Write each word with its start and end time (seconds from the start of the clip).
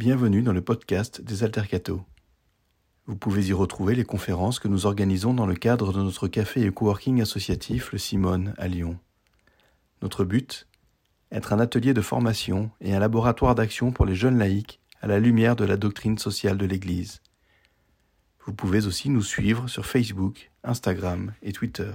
Bienvenue 0.00 0.40
dans 0.40 0.54
le 0.54 0.62
podcast 0.62 1.20
des 1.20 1.44
Altercato. 1.44 2.00
Vous 3.04 3.16
pouvez 3.16 3.48
y 3.48 3.52
retrouver 3.52 3.94
les 3.94 4.04
conférences 4.04 4.58
que 4.58 4.66
nous 4.66 4.86
organisons 4.86 5.34
dans 5.34 5.44
le 5.44 5.54
cadre 5.54 5.92
de 5.92 6.02
notre 6.02 6.26
café 6.26 6.62
et 6.62 6.70
coworking 6.70 7.20
associatif 7.20 7.92
Le 7.92 7.98
Simone 7.98 8.54
à 8.56 8.66
Lyon. 8.66 8.98
Notre 10.00 10.24
but 10.24 10.66
Être 11.30 11.52
un 11.52 11.60
atelier 11.60 11.92
de 11.92 12.00
formation 12.00 12.70
et 12.80 12.94
un 12.94 12.98
laboratoire 12.98 13.54
d'action 13.54 13.92
pour 13.92 14.06
les 14.06 14.14
jeunes 14.14 14.38
laïcs 14.38 14.80
à 15.02 15.06
la 15.06 15.20
lumière 15.20 15.54
de 15.54 15.66
la 15.66 15.76
doctrine 15.76 16.16
sociale 16.16 16.56
de 16.56 16.64
l'Église. 16.64 17.20
Vous 18.46 18.54
pouvez 18.54 18.86
aussi 18.86 19.10
nous 19.10 19.22
suivre 19.22 19.68
sur 19.68 19.84
Facebook, 19.84 20.50
Instagram 20.64 21.34
et 21.42 21.52
Twitter. 21.52 21.92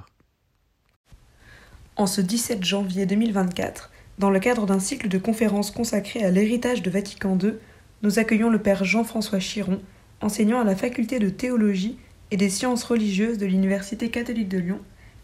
En 1.95 2.05
ce 2.05 2.21
17 2.21 2.63
janvier 2.63 3.07
2024, 3.07 3.89
dans 4.19 4.29
le 4.29 4.39
cadre 4.39 4.67
d'un 4.67 4.79
cycle 4.79 5.07
de 5.07 5.17
conférences 5.17 5.71
consacré 5.71 6.23
à 6.23 6.29
l'héritage 6.29 6.83
de 6.83 6.91
Vatican 6.91 7.35
II, 7.41 7.53
nous 8.01 8.19
accueillons 8.19 8.49
le 8.49 8.59
Père 8.59 8.83
Jean-François 8.83 9.39
Chiron, 9.39 9.81
enseignant 10.21 10.59
à 10.59 10.63
la 10.63 10.75
faculté 10.75 11.19
de 11.19 11.29
théologie 11.29 11.97
et 12.31 12.37
des 12.37 12.49
sciences 12.49 12.83
religieuses 12.83 13.37
de 13.37 13.45
l'Université 13.45 14.09
catholique 14.09 14.49
de 14.49 14.57
Lyon 14.57 14.79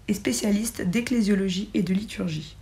et 0.07 0.13
spécialiste 0.13 0.81
d'ecclésiologie 0.81 1.69
et 1.73 1.83
de 1.83 1.93
liturgie. 1.93 2.55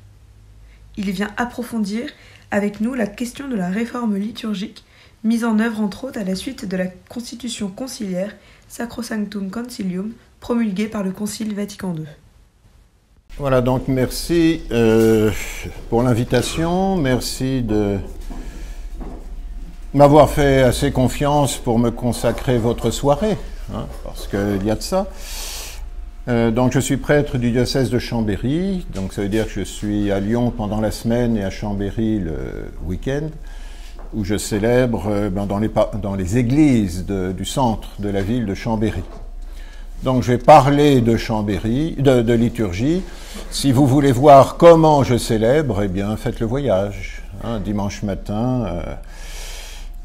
Il 0.97 1.11
vient 1.11 1.31
approfondir 1.37 2.09
avec 2.51 2.81
nous 2.81 2.93
la 2.93 3.07
question 3.07 3.47
de 3.47 3.55
la 3.55 3.69
réforme 3.69 4.17
liturgique 4.17 4.83
mise 5.23 5.43
en 5.43 5.59
œuvre 5.59 5.81
entre 5.81 6.05
autres 6.05 6.19
à 6.19 6.23
la 6.23 6.35
suite 6.35 6.65
de 6.65 6.77
la 6.77 6.87
constitution 6.87 7.69
conciliaire 7.69 8.35
Sacrosanctum 8.67 9.49
Concilium 9.49 10.13
promulguée 10.39 10.87
par 10.87 11.03
le 11.03 11.11
Concile 11.11 11.53
Vatican 11.53 11.93
II. 11.95 12.05
Voilà, 13.37 13.61
donc 13.61 13.87
merci 13.87 14.61
euh, 14.71 15.31
pour 15.89 16.03
l'invitation, 16.03 16.97
merci 16.97 17.61
de 17.61 17.97
m'avoir 19.93 20.29
fait 20.29 20.61
assez 20.61 20.91
confiance 20.91 21.57
pour 21.57 21.79
me 21.79 21.89
consacrer 21.89 22.57
votre 22.57 22.91
soirée, 22.91 23.37
hein, 23.73 23.85
parce 24.03 24.27
qu'il 24.27 24.65
y 24.65 24.71
a 24.71 24.75
de 24.75 24.81
ça. 24.81 25.07
Euh, 26.27 26.51
donc 26.51 26.73
je 26.73 26.79
suis 26.79 26.97
prêtre 26.97 27.37
du 27.37 27.51
diocèse 27.51 27.89
de 27.89 27.97
Chambéry, 27.97 28.85
donc 28.93 29.13
ça 29.13 29.21
veut 29.21 29.29
dire 29.29 29.45
que 29.45 29.51
je 29.51 29.61
suis 29.61 30.11
à 30.11 30.19
Lyon 30.19 30.51
pendant 30.55 30.79
la 30.79 30.91
semaine 30.91 31.37
et 31.37 31.43
à 31.43 31.49
Chambéry 31.49 32.19
le 32.19 32.71
week-end, 32.85 33.29
où 34.13 34.23
je 34.23 34.37
célèbre 34.37 35.07
euh, 35.09 35.29
ben, 35.29 35.47
dans, 35.47 35.57
les, 35.57 35.71
dans, 36.01 36.15
les, 36.15 36.37
églises 36.37 37.05
du 37.07 37.45
centre 37.45 37.89
de 37.99 38.09
la 38.09 38.21
ville 38.21 38.45
de 38.45 38.53
Chambéry. 38.53 39.03
Donc 40.03 40.23
je 40.23 40.31
vais 40.31 40.37
parler 40.37 41.01
de 41.01 41.17
Chambéry, 41.17 41.95
de, 41.97 42.33
liturgie. 42.33 43.01
Si 43.51 43.71
vous 43.71 43.85
voulez 43.85 44.13
voir 44.13 44.55
comment 44.55 45.03
je 45.03 45.17
célèbre, 45.17 45.81
eh 45.83 45.87
bien 45.89 46.15
faites 46.15 46.39
le 46.39 46.45
voyage. 46.45 47.23
Hein, 47.43 47.59
dimanche 47.59 48.03
matin, 48.03 48.65
euh, 48.65 48.81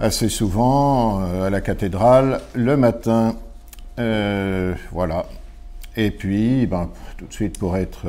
assez 0.00 0.28
souvent 0.28 1.22
euh, 1.22 1.46
à 1.46 1.50
la 1.50 1.60
cathédrale, 1.60 2.40
le 2.54 2.76
matin. 2.76 3.36
Euh, 3.98 4.74
voilà. 4.92 5.26
Et 5.96 6.10
puis, 6.10 6.66
ben, 6.66 6.90
tout 7.16 7.26
de 7.26 7.32
suite 7.32 7.58
pour 7.58 7.76
être 7.76 8.06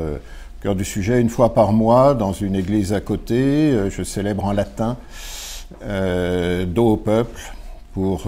cœur 0.62 0.76
du 0.76 0.84
sujet, 0.84 1.22
une 1.22 1.30
fois 1.30 1.54
par 1.54 1.72
mois, 1.72 2.16
dans 2.16 2.34
une 2.34 2.56
église 2.56 2.94
à 2.94 3.02
côté, 3.02 3.90
je 3.92 4.02
célèbre 4.02 4.46
en 4.46 4.54
latin 4.54 4.98
d'eau 5.82 6.94
au 6.94 6.98
peuple 6.98 7.40
pour 7.94 8.28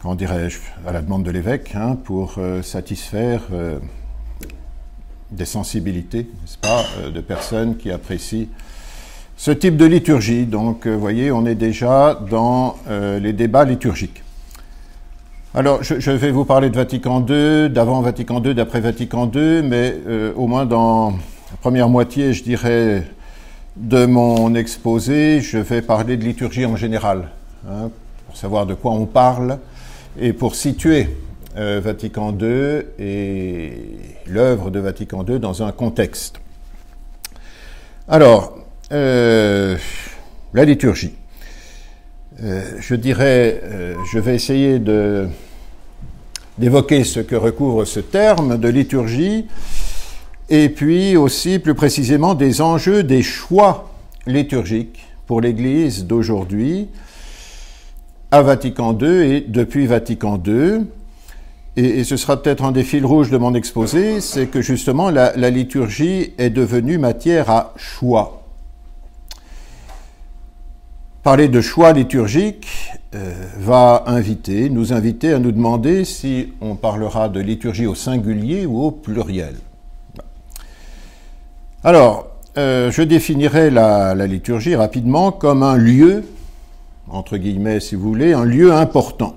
comment 0.00 0.14
dirais-je, 0.14 0.58
à 0.86 0.92
la 0.92 1.02
demande 1.02 1.24
de 1.24 1.30
l'évêque, 1.30 1.72
hein, 1.74 1.96
pour 2.04 2.36
euh, 2.38 2.62
satisfaire 2.62 3.42
euh, 3.52 3.78
des 5.30 5.44
sensibilités, 5.44 6.22
n'est-ce 6.22 6.58
pas, 6.58 6.84
euh, 6.98 7.10
de 7.10 7.20
personnes 7.20 7.76
qui 7.76 7.90
apprécient 7.90 8.48
ce 9.40 9.50
type 9.50 9.78
de 9.78 9.86
liturgie. 9.86 10.44
Donc, 10.44 10.86
vous 10.86 11.00
voyez, 11.00 11.32
on 11.32 11.46
est 11.46 11.54
déjà 11.54 12.20
dans 12.30 12.76
les 12.88 13.32
débats 13.32 13.64
liturgiques. 13.64 14.22
Alors, 15.54 15.82
je, 15.82 16.10
vais 16.10 16.30
vous 16.30 16.44
parler 16.44 16.68
de 16.68 16.76
Vatican 16.76 17.24
II, 17.26 17.70
d'avant 17.70 18.02
Vatican 18.02 18.42
II, 18.44 18.54
d'après 18.54 18.82
Vatican 18.82 19.30
II, 19.34 19.62
mais 19.62 19.96
au 20.36 20.46
moins 20.46 20.66
dans 20.66 21.12
la 21.12 21.56
première 21.58 21.88
moitié, 21.88 22.34
je 22.34 22.44
dirais, 22.44 23.02
de 23.76 24.04
mon 24.04 24.54
exposé, 24.54 25.40
je 25.40 25.56
vais 25.56 25.80
parler 25.80 26.18
de 26.18 26.24
liturgie 26.24 26.66
en 26.66 26.76
général, 26.76 27.30
hein, 27.66 27.90
pour 28.26 28.36
savoir 28.36 28.66
de 28.66 28.74
quoi 28.74 28.92
on 28.92 29.06
parle, 29.06 29.58
et 30.20 30.34
pour 30.34 30.54
situer 30.54 31.16
euh, 31.56 31.80
Vatican 31.82 32.36
II 32.38 32.82
et 32.98 33.72
l'œuvre 34.26 34.70
de 34.70 34.80
Vatican 34.80 35.24
II 35.26 35.38
dans 35.40 35.62
un 35.62 35.72
contexte. 35.72 36.40
Alors, 38.06 38.60
euh, 38.92 39.76
la 40.54 40.64
liturgie. 40.64 41.14
Euh, 42.42 42.62
je 42.80 42.94
dirais, 42.94 43.62
je 44.10 44.18
vais 44.18 44.34
essayer 44.34 44.80
d'évoquer 46.58 47.04
ce 47.04 47.20
que 47.20 47.36
recouvre 47.36 47.84
ce 47.84 48.00
terme 48.00 48.58
de 48.58 48.68
liturgie, 48.68 49.46
et 50.48 50.68
puis 50.68 51.16
aussi 51.16 51.58
plus 51.58 51.74
précisément 51.74 52.34
des 52.34 52.60
enjeux, 52.60 53.02
des 53.02 53.22
choix 53.22 53.90
liturgiques 54.26 55.06
pour 55.26 55.40
l'Église 55.40 56.06
d'aujourd'hui, 56.06 56.88
à 58.30 58.42
Vatican 58.42 58.96
II 59.00 59.08
et 59.08 59.40
depuis 59.40 59.86
Vatican 59.86 60.40
II. 60.44 60.86
Et, 61.76 62.04
ce 62.04 62.16
sera 62.16 62.42
peut-être 62.42 62.64
un 62.64 62.72
des 62.72 62.82
fils 62.82 63.04
rouges 63.04 63.30
de 63.30 63.38
mon 63.38 63.54
exposé, 63.54 64.20
c'est 64.20 64.46
que 64.46 64.60
justement 64.60 65.08
la, 65.08 65.32
liturgie 65.50 66.32
est 66.36 66.50
devenue 66.50 66.98
matière 66.98 67.48
à 67.48 67.72
choix. 67.76 68.39
Parler 71.22 71.48
de 71.48 71.60
choix 71.60 71.92
liturgique 71.92 72.66
euh, 73.14 73.32
va 73.58 74.04
inviter, 74.06 74.70
nous 74.70 74.92
inviter 74.92 75.32
à 75.32 75.38
nous 75.38 75.52
demander 75.52 76.04
si 76.04 76.52
on 76.60 76.76
parlera 76.76 77.28
de 77.28 77.40
liturgie 77.40 77.86
au 77.86 77.94
singulier 77.94 78.64
ou 78.66 78.80
au 78.80 78.90
pluriel. 78.90 79.56
Alors, 81.84 82.28
euh, 82.56 82.90
je 82.90 83.02
définirai 83.02 83.70
la, 83.70 84.14
liturgie 84.26 84.74
rapidement 84.74 85.30
comme 85.30 85.62
un 85.62 85.76
lieu 85.76 86.24
entre 87.10 87.36
guillemets 87.36 87.80
si 87.80 87.94
vous 87.94 88.08
voulez, 88.08 88.32
un 88.32 88.44
lieu 88.44 88.72
important. 88.72 89.36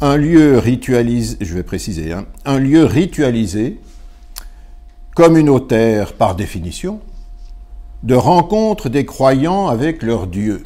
Un 0.00 0.16
lieu 0.16 0.58
ritualisé, 0.58 1.36
je 1.40 1.54
vais 1.54 1.62
préciser, 1.62 2.12
hein, 2.12 2.26
un 2.44 2.58
lieu 2.58 2.84
ritualisé, 2.84 3.80
communautaire 5.14 6.14
par 6.14 6.34
définition, 6.34 7.00
de 8.02 8.14
rencontre 8.14 8.88
des 8.88 9.04
croyants 9.04 9.68
avec 9.68 10.02
leur 10.02 10.26
Dieu. 10.26 10.62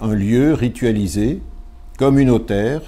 un 0.00 0.14
lieu 0.14 0.54
ritualisé, 0.54 1.40
communautaire, 1.98 2.82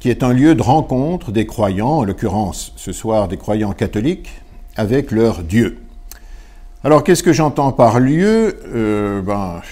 qui 0.00 0.10
est 0.10 0.22
un 0.22 0.32
lieu 0.32 0.54
de 0.54 0.62
rencontre 0.62 1.32
des 1.32 1.46
croyants, 1.46 1.98
en 1.98 2.04
l'occurrence 2.04 2.72
ce 2.76 2.92
soir 2.92 3.28
des 3.28 3.36
croyants 3.36 3.72
catholiques, 3.72 4.30
avec 4.76 5.10
leur 5.10 5.42
Dieu. 5.42 5.78
Alors, 6.82 7.04
qu'est-ce 7.04 7.22
que 7.22 7.32
j'entends 7.32 7.72
par 7.72 8.00
lieu? 8.00 8.60
Euh, 8.74 9.22
ben, 9.22 9.62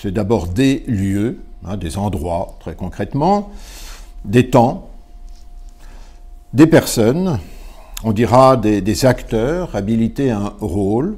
C'est 0.00 0.12
d'abord 0.12 0.48
des 0.48 0.82
lieux, 0.86 1.40
hein, 1.64 1.76
des 1.76 1.98
endroits, 1.98 2.56
très 2.60 2.74
concrètement, 2.74 3.50
des 4.24 4.50
temps, 4.50 4.90
des 6.52 6.66
personnes, 6.66 7.38
on 8.04 8.12
dira 8.12 8.56
des, 8.56 9.04
acteurs 9.04 9.74
habilités 9.76 10.30
à 10.30 10.38
un 10.38 10.52
rôle, 10.60 11.16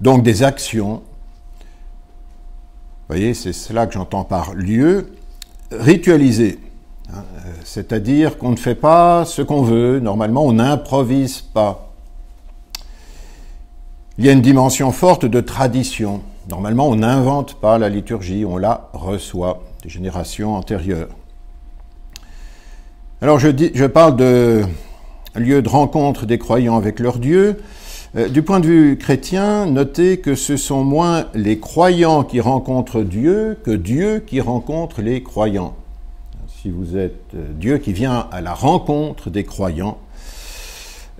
donc 0.00 0.22
des 0.22 0.42
actions. 0.42 1.02
Vous 3.00 3.16
voyez, 3.16 3.34
c'est 3.34 3.52
cela 3.52 3.86
que 3.86 3.94
j'entends 3.94 4.24
par 4.24 4.54
lieu, 4.54 5.12
ritualisé. 5.70 6.58
Hein, 7.12 7.24
c'est-à-dire 7.64 8.38
qu'on 8.38 8.50
ne 8.50 8.56
fait 8.56 8.74
pas 8.74 9.24
ce 9.24 9.42
qu'on 9.42 9.62
veut, 9.62 10.00
normalement 10.00 10.44
on 10.44 10.52
n'improvise 10.52 11.40
pas. 11.40 11.92
Il 14.18 14.26
y 14.26 14.28
a 14.28 14.32
une 14.32 14.42
dimension 14.42 14.92
forte 14.92 15.24
de 15.24 15.40
tradition. 15.40 16.20
Normalement, 16.48 16.88
on 16.88 16.96
n'invente 16.96 17.54
pas 17.54 17.78
la 17.78 17.88
liturgie, 17.88 18.44
on 18.44 18.58
la 18.58 18.90
reçoit 18.92 19.62
des 19.82 19.88
générations 19.88 20.56
antérieures. 20.56 21.08
Alors 23.22 23.38
je 23.38 23.86
parle 23.86 24.16
de 24.16 24.64
lieu 25.34 25.62
de 25.62 25.68
rencontre 25.68 26.26
des 26.26 26.38
croyants 26.38 26.76
avec 26.76 26.98
leur 27.00 27.18
Dieu. 27.18 27.58
Euh, 28.16 28.28
du 28.28 28.42
point 28.42 28.58
de 28.58 28.66
vue 28.66 28.98
chrétien, 28.98 29.66
notez 29.66 30.18
que 30.18 30.34
ce 30.34 30.56
sont 30.56 30.82
moins 30.82 31.26
les 31.34 31.60
croyants 31.60 32.24
qui 32.24 32.40
rencontrent 32.40 33.02
Dieu 33.02 33.56
que 33.62 33.70
Dieu 33.70 34.22
qui 34.26 34.40
rencontre 34.40 35.00
les 35.00 35.22
croyants. 35.22 35.76
Si 36.60 36.70
vous 36.70 36.96
êtes 36.96 37.34
euh, 37.34 37.46
Dieu 37.54 37.78
qui 37.78 37.92
vient 37.92 38.26
à 38.32 38.40
la 38.40 38.52
rencontre 38.52 39.30
des 39.30 39.44
croyants, 39.44 39.98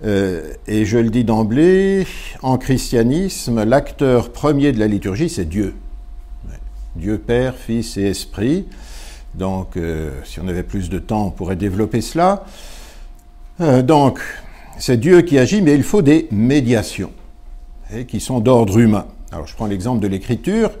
euh, 0.03 0.53
et 0.67 0.83
je 0.83 0.97
le 0.97 1.09
dis 1.09 1.23
d'emblée, 1.23 2.05
en 2.41 2.57
christianisme, 2.57 3.63
l'acteur 3.63 4.31
premier 4.31 4.73
de 4.73 4.79
la 4.79 4.87
liturgie, 4.87 5.29
c'est 5.29 5.45
Dieu. 5.45 5.75
Dieu 6.97 7.17
Père, 7.17 7.55
Fils 7.55 7.95
et 7.95 8.03
Esprit. 8.03 8.65
Donc, 9.33 9.79
si 10.25 10.41
on 10.41 10.47
avait 10.49 10.61
plus 10.61 10.89
de 10.89 10.99
temps, 10.99 11.27
on 11.27 11.31
pourrait 11.31 11.55
développer 11.55 12.01
cela. 12.01 12.43
Euh, 13.61 13.83
donc, 13.83 14.19
c'est 14.79 14.97
Dieu 14.97 15.21
qui 15.21 15.37
agit, 15.37 15.61
mais 15.61 15.75
il 15.75 15.83
faut 15.83 16.01
des 16.01 16.27
médiations 16.31 17.11
qui 18.07 18.19
sont 18.19 18.39
d'ordre 18.39 18.79
humain. 18.79 19.05
Alors 19.31 19.45
je 19.47 19.55
prends 19.55 19.67
l'exemple 19.67 20.01
de 20.01 20.07
l'écriture. 20.07 20.71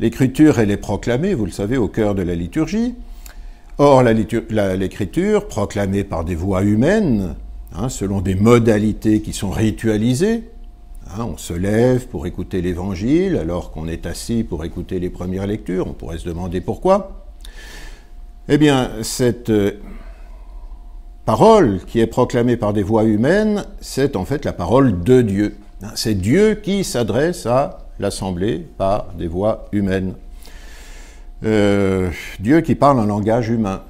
L'écriture, 0.00 0.58
elle 0.58 0.70
est 0.70 0.76
proclamée, 0.76 1.32
vous 1.32 1.46
le 1.46 1.52
savez, 1.52 1.76
au 1.76 1.88
cœur 1.88 2.14
de 2.14 2.22
la 2.22 2.34
liturgie. 2.34 2.94
Or, 3.78 4.02
l'écriture, 4.02 5.46
proclamée 5.46 6.04
par 6.04 6.24
des 6.24 6.34
voix 6.34 6.64
humaines, 6.64 7.36
hein, 7.74 7.88
selon 7.88 8.20
des 8.20 8.34
modalités 8.34 9.22
qui 9.22 9.32
sont 9.32 9.50
ritualisées, 9.50 10.50
hein, 11.16 11.26
on 11.32 11.36
se 11.36 11.54
lève 11.54 12.08
pour 12.08 12.26
écouter 12.26 12.60
l'évangile 12.60 13.36
alors 13.36 13.70
qu'on 13.70 13.86
est 13.86 14.04
assis 14.04 14.42
pour 14.42 14.64
écouter 14.64 14.98
les 14.98 15.10
premières 15.10 15.46
lectures, 15.46 15.86
on 15.86 15.92
pourrait 15.92 16.18
se 16.18 16.28
demander 16.28 16.60
pourquoi. 16.60 17.24
Eh 18.48 18.58
bien, 18.58 18.90
cette 19.02 19.50
euh, 19.50 19.72
parole 21.28 21.80
qui 21.84 22.00
est 22.00 22.06
proclamée 22.06 22.56
par 22.56 22.72
des 22.72 22.82
voix 22.82 23.04
humaines, 23.04 23.66
c'est 23.82 24.16
en 24.16 24.24
fait 24.24 24.46
la 24.46 24.54
parole 24.54 25.02
de 25.02 25.20
Dieu. 25.20 25.58
C'est 25.94 26.14
Dieu 26.14 26.54
qui 26.54 26.84
s'adresse 26.84 27.44
à 27.44 27.86
l'Assemblée 27.98 28.66
par 28.78 29.12
des 29.12 29.26
voix 29.26 29.66
humaines. 29.72 30.14
Euh, 31.44 32.08
Dieu 32.40 32.62
qui 32.62 32.74
parle 32.74 32.98
un 32.98 33.04
langage 33.04 33.50
humain. 33.50 33.82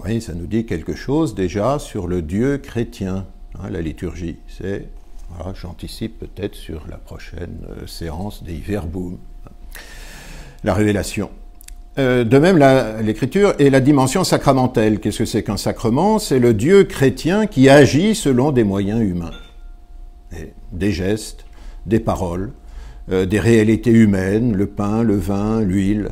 Voyez, 0.00 0.20
ça 0.20 0.34
nous 0.34 0.48
dit 0.48 0.66
quelque 0.66 0.96
chose 0.96 1.36
déjà 1.36 1.78
sur 1.78 2.08
le 2.08 2.22
Dieu 2.22 2.58
chrétien, 2.58 3.24
hein, 3.60 3.70
la 3.70 3.80
liturgie. 3.80 4.38
C'est, 4.48 4.88
voilà, 5.30 5.54
j'anticipe 5.54 6.18
peut-être 6.18 6.56
sur 6.56 6.88
la 6.90 6.96
prochaine 6.96 7.58
euh, 7.70 7.86
séance 7.86 8.42
des 8.42 8.56
Verbum, 8.56 9.16
la 10.64 10.74
révélation. 10.74 11.30
Euh, 11.98 12.24
de 12.24 12.38
même, 12.38 12.58
l'écriture 13.02 13.54
est 13.58 13.70
la 13.70 13.80
dimension 13.80 14.22
sacramentelle. 14.22 15.00
Qu'est-ce 15.00 15.18
que 15.20 15.24
c'est 15.24 15.42
qu'un 15.42 15.56
sacrement? 15.56 16.18
C'est 16.18 16.38
le 16.38 16.52
Dieu 16.52 16.84
chrétien 16.84 17.46
qui 17.46 17.68
agit 17.68 18.14
selon 18.14 18.52
des 18.52 18.64
moyens 18.64 19.00
humains. 19.00 19.32
des 20.72 20.92
gestes, 20.92 21.46
des 21.86 22.00
paroles, 22.00 22.50
des 23.08 23.38
réalités 23.38 23.92
humaines, 23.92 24.54
le 24.54 24.66
pain, 24.66 25.02
le 25.02 25.16
vin, 25.16 25.60
l'huile, 25.60 26.08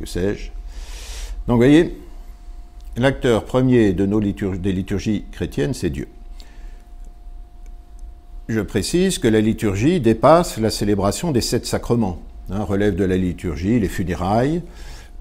que 0.00 0.06
sais-je. 0.06 0.50
Donc 1.46 1.54
vous 1.54 1.56
voyez, 1.56 1.96
l'acteur 2.96 3.44
premier 3.44 3.92
de 3.92 4.06
nos 4.06 4.20
des 4.20 4.72
liturgies 4.72 5.24
chrétiennes, 5.32 5.74
c'est 5.74 5.90
Dieu. 5.90 6.08
Je 8.48 8.60
précise 8.60 9.18
que 9.18 9.28
la 9.28 9.40
liturgie 9.40 10.00
dépasse 10.00 10.58
la 10.58 10.70
célébration 10.70 11.32
des 11.32 11.40
sept 11.40 11.66
sacrements. 11.66 12.18
Hein, 12.50 12.64
relève 12.64 12.96
de 12.96 13.04
la 13.04 13.16
liturgie 13.16 13.78
les 13.78 13.88
funérailles, 13.88 14.62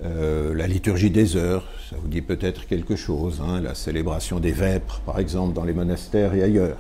euh, 0.04 0.56
la 0.56 0.68
liturgie 0.68 1.12
des 1.12 1.36
heures, 1.36 1.64
ça 1.90 1.96
vous 2.02 2.08
dit 2.08 2.22
peut-être 2.22 2.66
quelque 2.66 2.96
chose, 2.96 3.42
hein, 3.46 3.62
la 3.62 3.76
célébration 3.76 4.40
des 4.40 4.52
vêpres, 4.52 5.02
par 5.06 5.20
exemple, 5.20 5.54
dans 5.54 5.64
les 5.64 5.74
monastères 5.74 6.34
et 6.34 6.42
ailleurs. 6.42 6.78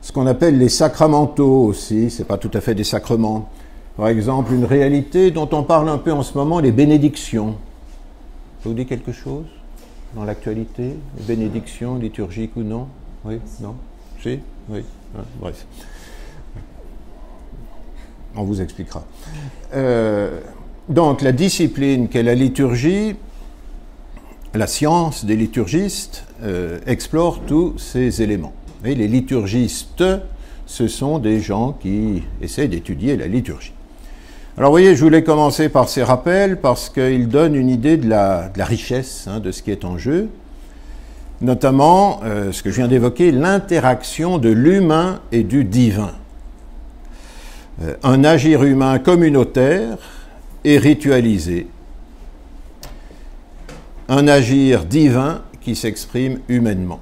Ce 0.00 0.12
qu'on 0.12 0.26
appelle 0.26 0.58
les 0.58 0.70
sacramentaux 0.70 1.64
aussi, 1.64 2.10
c'est 2.10 2.24
pas 2.24 2.38
tout 2.38 2.50
à 2.54 2.60
fait 2.60 2.74
des 2.74 2.84
sacrements. 2.84 3.50
Par 3.96 4.08
exemple, 4.08 4.54
une 4.54 4.64
réalité 4.64 5.30
dont 5.30 5.48
on 5.52 5.62
parle 5.62 5.88
un 5.88 5.98
peu 5.98 6.12
en 6.12 6.22
ce 6.22 6.38
moment, 6.38 6.60
les 6.60 6.72
bénédictions. 6.72 7.56
Ça 8.62 8.68
vous 8.68 8.74
dit 8.74 8.86
quelque 8.86 9.12
chose 9.12 9.44
dans 10.14 10.24
l'actualité 10.24 10.94
Les 11.18 11.24
bénédictions, 11.26 11.96
liturgiques 11.96 12.56
ou 12.56 12.62
non? 12.62 12.86
Oui 13.24 13.40
Non? 13.60 13.74
Si? 14.22 14.38
Oui 14.68 14.84
ah, 15.16 15.22
Bref. 15.40 15.66
On 18.36 18.44
vous 18.44 18.60
expliquera. 18.60 19.04
Euh, 19.74 20.40
donc, 20.88 21.22
la 21.22 21.32
discipline 21.32 22.08
qu'est 22.08 22.22
la 22.22 22.34
liturgie, 22.34 23.16
la 24.54 24.66
science 24.66 25.24
des 25.24 25.36
liturgistes 25.36 26.24
euh, 26.42 26.78
explore 26.86 27.40
tous 27.46 27.78
ces 27.78 28.22
éléments. 28.22 28.54
Et 28.84 28.94
les 28.94 29.08
liturgistes, 29.08 30.04
ce 30.66 30.88
sont 30.88 31.18
des 31.18 31.40
gens 31.40 31.72
qui 31.72 32.22
essaient 32.40 32.68
d'étudier 32.68 33.16
la 33.16 33.26
liturgie. 33.26 33.72
Alors 34.56 34.70
vous 34.70 34.74
voyez, 34.74 34.96
je 34.96 35.04
voulais 35.04 35.22
commencer 35.22 35.68
par 35.68 35.88
ces 35.88 36.02
rappels 36.02 36.60
parce 36.60 36.88
qu'ils 36.88 37.28
donnent 37.28 37.54
une 37.54 37.68
idée 37.68 37.96
de 37.96 38.08
la, 38.08 38.50
richesse 38.56 39.28
hein, 39.28 39.40
de 39.40 39.52
ce 39.52 39.62
qui 39.62 39.70
est 39.70 39.84
en 39.84 39.98
jeu, 39.98 40.28
notamment 41.40 42.20
euh, 42.24 42.50
ce 42.50 42.62
que 42.62 42.70
je 42.70 42.76
viens 42.76 42.88
d'évoquer, 42.88 43.30
l'interaction 43.30 44.38
de 44.38 44.48
l'humain 44.48 45.20
et 45.32 45.44
du 45.44 45.64
divin. 45.64 46.12
Euh, 47.82 47.94
un 48.02 48.24
agir 48.24 48.64
humain 48.64 48.98
communautaire 48.98 49.98
et 50.64 50.78
ritualisé. 50.78 51.66
Un 54.08 54.26
agir 54.28 54.84
divin 54.84 55.42
qui 55.60 55.76
s'exprime 55.76 56.40
humainement. 56.48 57.00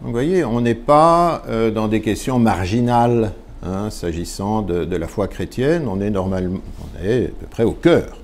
Donc, 0.00 0.08
vous 0.08 0.12
voyez, 0.12 0.44
on 0.44 0.60
n'est 0.60 0.74
pas 0.74 1.42
euh, 1.48 1.70
dans 1.70 1.88
des 1.88 2.00
questions 2.00 2.38
marginales 2.38 3.32
Hein, 3.62 3.90
s'agissant 3.90 4.62
de, 4.62 4.96
la 4.96 5.06
foi 5.06 5.28
chrétienne, 5.28 5.86
on 5.86 6.00
est 6.00 6.08
normalement, 6.08 6.60
on 6.80 7.06
est 7.06 7.26
à 7.26 7.28
peu 7.28 7.46
près 7.50 7.64
au 7.64 7.72
cœur. 7.72 8.16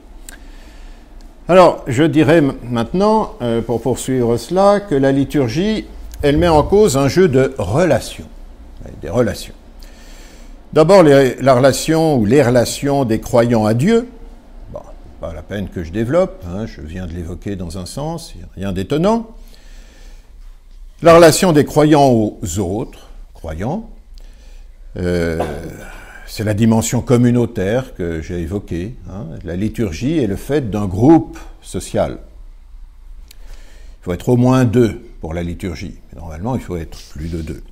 Alors, 1.47 1.85
je 1.87 2.05
dirais 2.05 2.41
maintenant, 2.41 3.35
euh, 3.43 3.61
pour 3.61 3.83
poursuivre 3.83 4.39
cela, 4.39 4.81
que 4.81 4.95
la 4.95 5.13
liturgie, 5.13 5.85
elle 6.23 6.39
met 6.39 6.49
en 6.49 6.63
cause 6.63 6.97
un 6.97 7.09
jeu 7.09 7.29
de 7.29 7.53
relations, 7.59 8.25
des 9.03 9.11
relations. 9.11 9.53
D'abord, 10.73 11.03
la 11.03 11.55
relation 11.55 12.17
ou 12.17 12.25
les 12.25 12.43
relations 12.43 13.05
des 13.05 13.21
croyants 13.21 13.67
à 13.67 13.75
Dieu. 13.75 14.09
Pas 15.21 15.33
la 15.33 15.43
peine 15.43 15.69
que 15.69 15.83
je 15.83 15.93
développe, 15.93 16.45
hein, 16.47 16.67
je 16.67 16.83
viens 16.83 17.07
de 17.07 17.13
l'évoquer 17.13 17.57
dans 17.57 17.79
un 17.79 17.87
sens, 17.87 18.35
rien 18.55 18.73
d'étonnant. 18.73 19.31
La 21.03 21.15
relation 21.15 21.53
des 21.53 21.65
croyants 21.65 22.11
aux 22.11 22.59
autres 22.59 23.09
croyants, 23.33 23.89
euh, 24.99 25.43
c'est 26.27 26.45
la 26.45 26.55
dimension 26.55 27.01
communautaire 27.01 27.95
que 27.95 28.21
j'ai 28.21 28.41
évoquée. 28.41 28.95
Hein. 29.11 29.27
La 29.45 29.57
liturgie 29.57 30.19
est 30.19 30.27
le 30.27 30.37
fait 30.37 30.71
d'un 30.71 30.87
groupe 30.87 31.39
social. 31.63 32.19
Il 33.31 34.05
faut 34.05 34.13
être 34.13 34.29
au 34.29 34.37
moins 34.37 34.65
deux 34.65 35.03
pour 35.21 35.33
la 35.33 35.43
liturgie. 35.43 35.95
Normalement, 36.15 36.57
il 36.57 36.61
faut 36.61 36.77
être 36.77 36.99
plus 37.11 37.29
de 37.29 37.41
deux. 37.41 37.63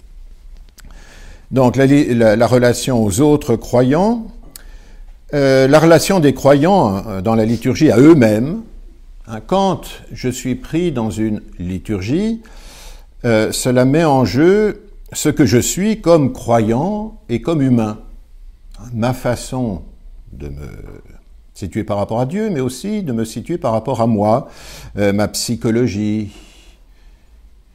Donc 1.50 1.76
la, 1.76 2.46
relation 2.46 3.04
aux 3.04 3.20
autres 3.20 3.54
croyants, 3.56 4.26
euh, 5.34 5.68
la 5.68 5.78
relation 5.78 6.20
des 6.20 6.32
croyants 6.32 6.96
hein, 6.96 7.22
dans 7.22 7.34
la 7.34 7.44
liturgie 7.44 7.90
à 7.90 7.98
eux-mêmes. 7.98 8.62
Hein, 9.26 9.40
quand 9.46 9.82
je 10.12 10.28
suis 10.28 10.54
pris 10.54 10.92
dans 10.92 11.10
une 11.10 11.42
liturgie, 11.58 12.40
euh, 13.24 13.52
cela 13.52 13.84
met 13.84 14.04
en 14.04 14.24
jeu 14.24 14.84
ce 15.12 15.28
que 15.28 15.46
je 15.46 15.58
suis 15.58 16.00
comme 16.00 16.32
croyant 16.32 17.18
et 17.28 17.40
comme 17.40 17.62
humain. 17.62 17.98
Ma 18.92 19.12
façon 19.14 19.82
de 20.32 20.48
me 20.48 20.68
situer 21.54 21.84
par 21.84 21.96
rapport 21.96 22.20
à 22.20 22.26
Dieu, 22.26 22.50
mais 22.50 22.60
aussi 22.60 23.02
de 23.02 23.12
me 23.12 23.24
situer 23.24 23.58
par 23.58 23.72
rapport 23.72 24.00
à 24.00 24.06
moi, 24.06 24.48
euh, 24.98 25.12
ma 25.12 25.28
psychologie, 25.28 26.32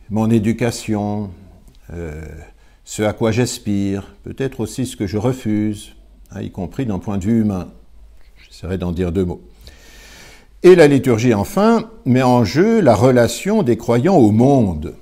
mon 0.10 0.30
éducation, 0.30 1.32
euh, 1.94 2.26
ce 2.84 3.04
à 3.04 3.14
quoi 3.14 3.32
j'aspire, 3.32 4.14
peut-être 4.24 4.60
aussi 4.60 4.86
ce 4.86 4.96
que 4.98 5.08
je 5.08 5.18
refuse, 5.18 5.94
hein, 6.32 6.42
y 6.42 6.52
compris 6.52 6.86
d'un 6.86 7.00
point 7.00 7.18
de 7.18 7.26
vue 7.26 7.42
humain. 7.42 7.68
J'essaierai 8.48 8.78
d'en 8.78 8.92
dire 8.92 9.12
deux 9.12 9.26
mots. 9.26 9.42
Et 10.62 10.76
la 10.76 10.88
liturgie, 10.88 11.34
enfin, 11.34 11.90
met 12.06 12.24
en 12.24 12.44
jeu 12.44 12.82
la 12.82 12.96
relation 12.96 13.64
des 13.64 13.78
croyants 13.78 14.18
au 14.18 14.32
monde. 14.32 14.96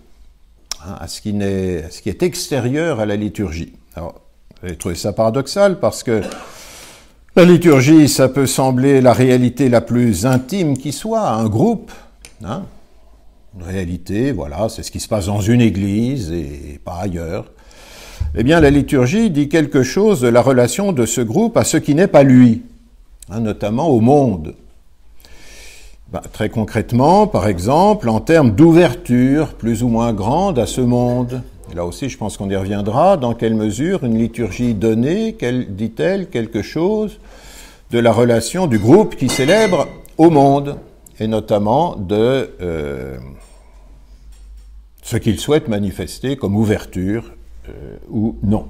Hein, 0.85 0.95
à, 0.99 1.07
ce 1.07 1.21
qui 1.21 1.29
est, 1.29 2.23
extérieur 2.23 2.99
à 2.99 3.05
la 3.05 3.15
liturgie. 3.15 3.73
Alors, 3.95 4.21
j'ai 4.63 4.75
trouvé 4.75 4.95
ça 4.95 5.13
paradoxal 5.13 5.79
parce 5.79 6.03
que 6.03 6.21
la 7.35 7.45
liturgie, 7.45 8.07
ça 8.07 8.29
peut 8.29 8.45
sembler 8.45 9.01
la 9.01 9.13
réalité 9.13 9.69
la 9.69 9.81
plus 9.81 10.25
intime 10.25 10.77
qui 10.77 10.91
soit, 10.91 11.29
un 11.29 11.47
groupe. 11.47 11.91
Hein. 12.43 12.63
Une 13.55 13.63
réalité, 13.63 14.31
voilà, 14.31 14.69
c'est 14.69 14.83
ce 14.83 14.91
qui 14.91 14.99
se 14.99 15.07
passe 15.07 15.25
dans 15.25 15.41
une 15.41 15.61
église 15.61 16.31
et 16.31 16.79
pas 16.83 16.99
ailleurs. 17.01 17.45
Eh 18.39 18.43
bien, 18.43 18.59
la 18.59 18.69
liturgie 18.69 19.31
dit 19.31 19.49
quelque 19.49 19.81
chose 19.81 20.21
de 20.21 20.27
la 20.27 20.43
relation 20.43 20.93
de 20.93 21.07
ce 21.07 21.21
groupe 21.21 21.57
à 21.57 21.63
ce 21.63 21.77
qui 21.77 21.95
n'est 21.95 22.05
pas 22.05 22.21
lui, 22.21 22.61
hein, 23.31 23.39
notamment 23.39 23.87
au 23.89 23.99
monde. 23.99 24.53
Bah, 26.11 26.21
très 26.31 26.49
concrètement, 26.49 27.25
par 27.25 27.47
exemple, 27.47 28.07
en 28.09 28.19
termes 28.19 28.51
d'ouverture 28.51 29.55
plus 29.55 29.81
ou 29.81 29.87
moins 29.87 30.13
grande 30.13 30.59
à 30.59 30.67
ce 30.67 30.81
monde. 30.81 31.41
là 31.73 31.83
aussi, 31.83 32.09
je 32.09 32.17
pense 32.19 32.37
qu'on 32.37 32.47
y 32.51 32.55
reviendra. 32.55 33.17
Dans 33.17 33.33
quelle 33.33 33.55
mesure 33.55 34.03
une 34.03 34.19
liturgie 34.19 34.75
donnée, 34.75 35.35
dit-elle 35.69 36.29
quelque 36.29 36.61
chose 36.61 37.19
de 37.89 37.97
la 37.97 38.11
relation 38.11 38.67
du 38.67 38.77
groupe 38.77 39.15
qui 39.15 39.29
célèbre 39.29 39.87
au 40.19 40.29
monde, 40.29 40.77
et 41.19 41.25
notamment 41.25 41.95
de 41.95 42.51
euh, 42.61 43.17
ce 45.01 45.17
qu'il 45.17 45.39
souhaite 45.39 45.69
manifester 45.69 46.37
comme 46.37 46.55
ouverture 46.55 47.31
ou 48.09 48.35
non. 48.43 48.67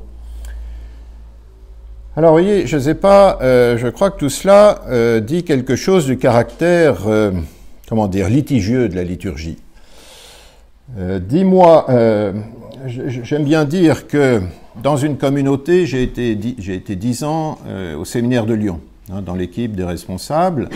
Alors, 2.18 2.36
vous 2.36 2.44
voyez, 2.44 2.66
je 2.66 2.78
ne 2.78 2.82
sais 2.82 2.96
pas, 2.96 3.38
euh, 3.44 3.78
je 3.78 3.88
crois 3.90 4.10
que 4.10 4.18
tout 4.18 4.30
cela 4.30 4.82
euh, 4.88 5.20
dit 5.20 5.44
quelque 5.44 5.76
chose 5.76 6.08
du 6.08 6.18
caractère, 6.18 7.08
euh, 7.08 7.30
comment 7.88 8.08
dire, 8.08 8.28
litigieux 8.28 8.90
de 8.90 8.96
la 8.96 9.04
liturgie. 9.04 9.60
Dis-moi, 10.98 11.86
j'aime 12.88 13.44
bien 13.44 13.66
dire 13.66 14.08
que 14.08 14.42
dans 14.82 14.98
une 14.98 15.18
communauté, 15.18 15.86
j'ai 15.86 16.02
été, 16.02 16.36
j'ai 16.58 16.76
été 16.76 16.96
dix 16.96 17.24
ans 17.24 17.60
au 18.00 18.06
séminaire 18.06 18.46
de 18.46 18.54
Lyon, 18.54 18.80
hein, 19.12 19.22
dans 19.22 19.36
l'équipe 19.36 19.76
des 19.76 19.84
responsables. 19.84 20.70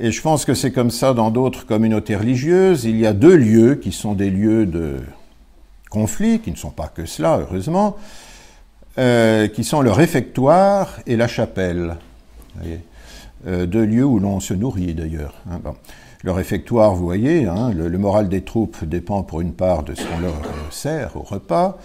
Et 0.00 0.10
je 0.10 0.20
pense 0.20 0.44
que 0.44 0.52
c'est 0.52 0.72
comme 0.72 0.90
ça 0.90 1.14
dans 1.14 1.30
d'autres 1.30 1.64
communautés 1.64 2.16
religieuses. 2.16 2.84
Il 2.84 2.98
y 2.98 3.06
a 3.06 3.12
deux 3.12 3.36
lieux 3.36 3.76
qui 3.76 3.92
sont 3.92 4.14
des 4.14 4.30
lieux 4.30 4.66
de 4.66 4.96
conflit, 5.94 6.40
qui 6.40 6.50
ne 6.50 6.56
sont 6.56 6.70
pas 6.70 6.88
que 6.88 7.06
cela, 7.06 7.38
heureusement, 7.38 7.96
euh, 8.98 9.46
qui 9.46 9.62
sont 9.62 9.80
le 9.80 9.92
réfectoire 9.92 10.98
et 11.06 11.16
la 11.16 11.28
chapelle. 11.28 11.96
Euh, 13.46 13.66
deux 13.66 13.84
lieux 13.84 14.04
où 14.04 14.18
l'on 14.18 14.40
se 14.40 14.54
nourrit 14.54 14.94
d'ailleurs. 14.94 15.34
Hein, 15.50 15.60
le 16.24 16.32
réfectoire, 16.32 16.94
vous 16.94 17.04
voyez, 17.04 17.46
hein, 17.46 17.70
le, 17.72 17.98
moral 17.98 18.28
des 18.28 18.42
troupes 18.42 18.84
dépend 18.84 19.22
pour 19.22 19.40
une 19.40 19.52
part 19.52 19.84
de 19.84 19.94
ce 19.94 20.02
qu'on 20.04 20.18
leur 20.18 20.34
euh, 20.34 20.70
sert 20.70 21.16
au 21.16 21.22
repas, 21.22 21.78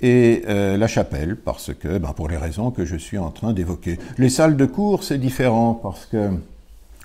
et 0.00 0.42
la 0.46 0.86
chapelle, 0.86 1.36
parce 1.36 1.72
que, 1.72 1.96
ben, 1.96 2.12
pour 2.12 2.28
les 2.28 2.36
raisons 2.36 2.70
que 2.70 2.84
je 2.84 2.96
suis 2.96 3.16
en 3.16 3.30
train 3.30 3.54
d'évoquer. 3.54 3.98
Les 4.18 4.28
salles 4.28 4.56
de 4.56 4.66
cours, 4.66 5.02
c'est 5.02 5.16
différent, 5.16 5.72
parce 5.72 6.04
que 6.04 6.28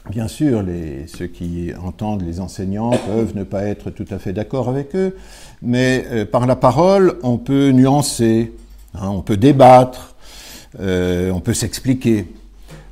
Bien 0.10 0.28
sûr, 0.28 0.64
ceux 1.06 1.28
qui 1.28 1.72
entendent 1.80 2.24
les 2.24 2.40
enseignants 2.40 2.90
peuvent 3.08 3.36
ne 3.36 3.44
pas 3.44 3.66
être 3.66 3.92
tout 3.92 4.08
à 4.10 4.18
fait 4.18 4.34
d'accord 4.34 4.68
avec 4.68 4.96
eux, 4.96 5.16
mais 5.62 6.04
euh, 6.10 6.26
par 6.26 6.48
la 6.48 6.56
parole, 6.56 7.20
on 7.22 7.38
peut 7.38 7.70
nuancer, 7.70 8.52
hein, 8.96 9.10
on 9.10 9.22
peut 9.22 9.38
débattre, 9.38 10.16
euh, 10.80 11.30
on 11.30 11.42
peut 11.42 11.54
s'expliquer. 11.54 12.26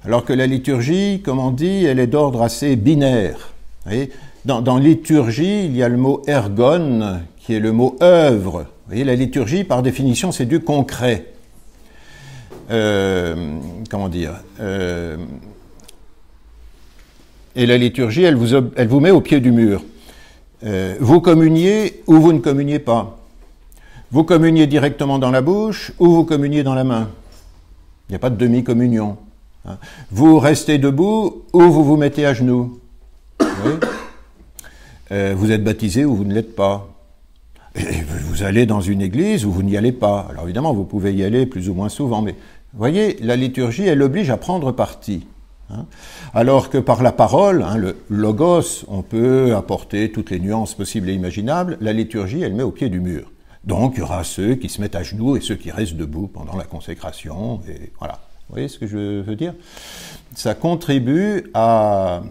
Alors 0.05 0.25
que 0.25 0.33
la 0.33 0.45
liturgie, 0.45 1.23
comme 1.25 1.39
on 1.39 1.49
dit, 1.49 1.85
elle 1.85 1.99
est 1.99 2.07
d'ordre 2.07 2.43
assez 2.43 2.75
binaire. 2.75 3.51
dans, 4.45 4.77
liturgie, 4.77 5.65
il 5.65 5.75
y 5.75 5.81
a 5.81 5.89
le 5.89 5.97
mot 5.97 6.21
ergon, 6.27 7.19
qui 7.39 7.55
est 7.55 7.59
le 7.59 7.71
mot 7.71 7.95
œuvre. 7.99 8.67
La 8.91 9.15
liturgie, 9.15 9.63
par 9.63 9.81
définition, 9.81 10.31
c'est 10.31 10.45
du 10.45 10.59
concret. 10.59 11.25
Euh, 12.69 13.57
comment 13.89 14.07
dire 14.07 14.33
et 17.57 17.65
la 17.65 17.77
liturgie, 17.77 18.23
elle 18.23 18.35
vous, 18.35 18.99
met 18.99 19.09
au 19.09 19.19
pied 19.19 19.39
du 19.39 19.51
mur. 19.51 19.83
Euh, 20.63 20.95
vous 20.99 21.19
communiez 21.21 22.03
ou 22.05 22.15
vous 22.15 22.31
ne 22.31 22.37
communiez 22.39 22.77
pas. 22.77 23.17
Vous 24.11 24.23
communiez 24.23 24.67
directement 24.67 25.17
dans 25.17 25.31
la 25.31 25.41
bouche 25.41 25.91
ou 25.97 26.07
vous 26.07 26.23
communiez 26.23 26.63
dans 26.63 26.75
la 26.75 26.83
main. 26.83 27.09
Il 28.07 28.11
n'y 28.11 28.15
a 28.15 28.19
pas 28.19 28.29
de 28.29 28.37
demi-communion. 28.37 29.17
Hein. 29.65 29.79
Vous 30.11 30.37
restez 30.37 30.77
debout 30.77 31.45
ou 31.51 31.61
vous 31.61 31.83
vous 31.83 31.97
mettez 31.97 32.27
à 32.27 32.35
genoux. 32.35 32.79
Euh, 35.11 35.33
vous 35.35 35.51
êtes 35.51 35.63
baptisé 35.63 36.05
ou 36.05 36.15
vous 36.15 36.25
ne 36.25 36.33
l'êtes 36.35 36.55
pas. 36.55 36.87
Et 37.75 38.03
vous 38.29 38.43
allez 38.43 38.67
dans 38.67 38.81
une 38.81 39.01
église 39.01 39.45
ou 39.45 39.51
vous 39.51 39.63
n'y 39.63 39.77
allez 39.77 39.91
pas. 39.91 40.27
Alors 40.29 40.43
évidemment, 40.43 40.73
vous 40.73 40.85
pouvez 40.85 41.11
y 41.13 41.23
aller 41.23 41.47
plus 41.47 41.69
ou 41.69 41.73
moins 41.73 41.89
souvent, 41.89 42.21
mais 42.21 42.35
voyez, 42.73 43.17
la 43.19 43.35
liturgie, 43.35 43.87
elle 43.87 44.03
oblige 44.03 44.29
à 44.29 44.37
prendre 44.37 44.71
parti. 44.71 45.25
Hein. 45.69 45.85
Alors 46.33 46.69
que 46.69 46.77
par 46.77 47.03
la 47.03 47.11
parole, 47.11 47.61
hein, 47.61 47.77
le 47.77 47.97
logos, 48.09 48.85
on 48.87 49.01
peut 49.01 49.55
apporter 49.55 50.11
toutes 50.11 50.31
les 50.31 50.39
nuances 50.39 50.73
possibles 50.73 51.09
et 51.09 51.13
imaginables, 51.13 51.77
la 51.81 51.93
liturgie, 51.93 52.41
elle 52.41 52.53
met 52.53 52.63
au 52.63 52.71
pied 52.71 52.89
du 52.89 52.99
mur. 52.99 53.31
Donc 53.63 53.95
il 53.95 53.99
y 53.99 54.01
aura 54.01 54.23
ceux 54.23 54.55
qui 54.55 54.69
se 54.69 54.79
mettent 54.79 54.95
à 54.95 55.03
genoux 55.03 55.35
et 55.35 55.41
ceux 55.41 55.55
qui 55.55 55.71
restent 55.71 55.97
debout 55.97 56.27
pendant 56.27 56.55
la 56.55 56.63
consécration, 56.63 57.59
et 57.67 57.91
voilà. 57.99 58.19
Vous 58.47 58.53
voyez 58.53 58.69
ce 58.69 58.79
que 58.79 58.87
je 58.87 59.19
veux 59.21 59.35
dire? 59.35 59.53
Ça 60.33 60.53
contribue 60.53 61.51
à 61.53 62.23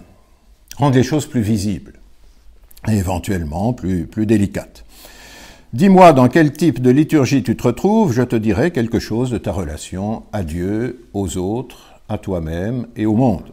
rendre 0.78 0.94
les 0.94 1.02
choses 1.02 1.26
plus 1.26 1.42
visibles, 1.42 1.92
et 2.88 2.96
éventuellement 2.96 3.74
plus, 3.74 4.06
plus 4.06 4.24
délicates. 4.24 4.84
Dis-moi 5.74 6.14
dans 6.14 6.28
quel 6.28 6.52
type 6.52 6.80
de 6.80 6.88
liturgie 6.88 7.42
tu 7.42 7.54
te 7.54 7.64
retrouves, 7.64 8.12
je 8.12 8.22
te 8.22 8.36
dirai 8.36 8.70
quelque 8.70 8.98
chose 8.98 9.30
de 9.30 9.36
ta 9.36 9.52
relation 9.52 10.22
à 10.32 10.42
Dieu, 10.42 11.06
aux 11.12 11.36
autres, 11.36 11.95
à 12.08 12.18
toi-même 12.18 12.86
et 12.96 13.06
au 13.06 13.14
monde. 13.14 13.52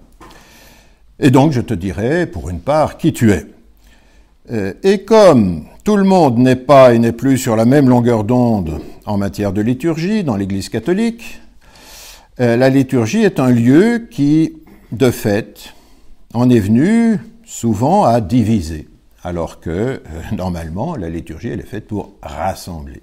Et 1.19 1.31
donc 1.31 1.51
je 1.51 1.61
te 1.61 1.73
dirai, 1.73 2.25
pour 2.25 2.49
une 2.49 2.59
part, 2.59 2.97
qui 2.97 3.13
tu 3.13 3.31
es. 3.31 3.45
Euh, 4.51 4.73
et 4.83 5.03
comme 5.03 5.65
tout 5.83 5.95
le 5.95 6.03
monde 6.03 6.37
n'est 6.37 6.55
pas 6.55 6.93
et 6.93 6.99
n'est 6.99 7.13
plus 7.13 7.37
sur 7.37 7.55
la 7.55 7.65
même 7.65 7.87
longueur 7.87 8.23
d'onde 8.23 8.81
en 9.05 9.17
matière 9.17 9.53
de 9.53 9.61
liturgie 9.61 10.23
dans 10.23 10.35
l'Église 10.35 10.69
catholique, 10.69 11.39
euh, 12.39 12.57
la 12.57 12.69
liturgie 12.69 13.23
est 13.23 13.39
un 13.39 13.51
lieu 13.51 14.07
qui, 14.09 14.53
de 14.91 15.11
fait, 15.11 15.73
en 16.33 16.49
est 16.49 16.59
venu 16.59 17.19
souvent 17.45 18.03
à 18.03 18.21
diviser, 18.21 18.89
alors 19.23 19.59
que 19.59 19.69
euh, 19.69 20.01
normalement 20.35 20.95
la 20.95 21.09
liturgie 21.09 21.49
elle 21.49 21.59
est 21.59 21.63
faite 21.67 21.87
pour 21.87 22.13
rassembler. 22.21 23.01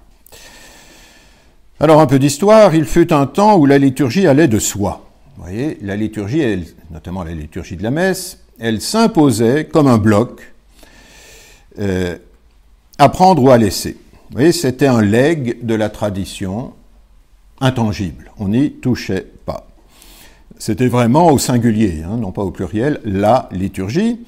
Alors 1.79 2.01
un 2.01 2.07
peu 2.07 2.19
d'histoire, 2.19 2.75
il 2.75 2.85
fut 2.85 3.13
un 3.13 3.27
temps 3.27 3.57
où 3.57 3.65
la 3.65 3.79
liturgie 3.79 4.27
allait 4.27 4.49
de 4.49 4.59
soi. 4.59 5.10
Voyez, 5.41 5.79
la 5.81 5.97
liturgie, 5.97 6.75
notamment 6.91 7.25
la 7.25 7.33
liturgie 7.33 7.77
de 7.77 7.83
la 7.83 7.91
messe, 7.91 8.41
elle 8.59 8.83
s'imposait 8.83 9.65
comme 9.65 9.87
un 9.87 9.97
bloc 9.97 10.53
euh, 11.79 12.19
à 12.99 13.09
prendre 13.09 13.43
ou 13.43 13.51
à 13.51 13.57
laisser. 13.57 13.97
Vous 14.29 14.37
voyez, 14.37 14.53
c'était 14.53 14.87
un 14.87 15.01
legs 15.01 15.65
de 15.65 15.75
la 15.75 15.89
tradition 15.89 16.75
intangible. 17.59 18.33
On 18.39 18.49
n'y 18.49 18.71
touchait 18.71 19.27
pas. 19.47 19.67
C'était 20.59 20.89
vraiment 20.89 21.33
au 21.33 21.39
singulier, 21.39 22.03
hein, 22.05 22.19
non 22.19 22.33
pas 22.33 22.43
au 22.43 22.51
pluriel, 22.51 23.01
la 23.07 23.49
liturgie. 23.51 24.21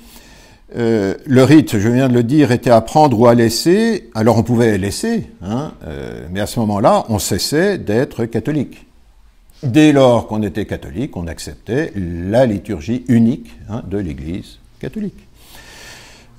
Euh, 0.76 1.14
le 1.26 1.44
rite, 1.44 1.78
je 1.78 1.90
viens 1.90 2.08
de 2.08 2.14
le 2.14 2.22
dire, 2.22 2.52
était 2.52 2.70
à 2.70 2.80
prendre 2.80 3.20
ou 3.20 3.26
à 3.26 3.34
laisser. 3.34 4.08
Alors 4.14 4.38
on 4.38 4.42
pouvait 4.42 4.78
laisser, 4.78 5.28
hein, 5.42 5.72
euh, 5.84 6.26
mais 6.30 6.40
à 6.40 6.46
ce 6.46 6.58
moment-là, 6.60 7.04
on 7.10 7.18
cessait 7.18 7.76
d'être 7.76 8.24
catholique. 8.24 8.86
Dès 9.62 9.92
lors 9.92 10.26
qu'on 10.26 10.42
était 10.42 10.66
catholique, 10.66 11.16
on 11.16 11.28
acceptait 11.28 11.92
la 11.94 12.46
liturgie 12.46 13.04
unique 13.08 13.52
hein, 13.70 13.82
de 13.88 13.96
l'Église 13.96 14.58
catholique. 14.80 15.28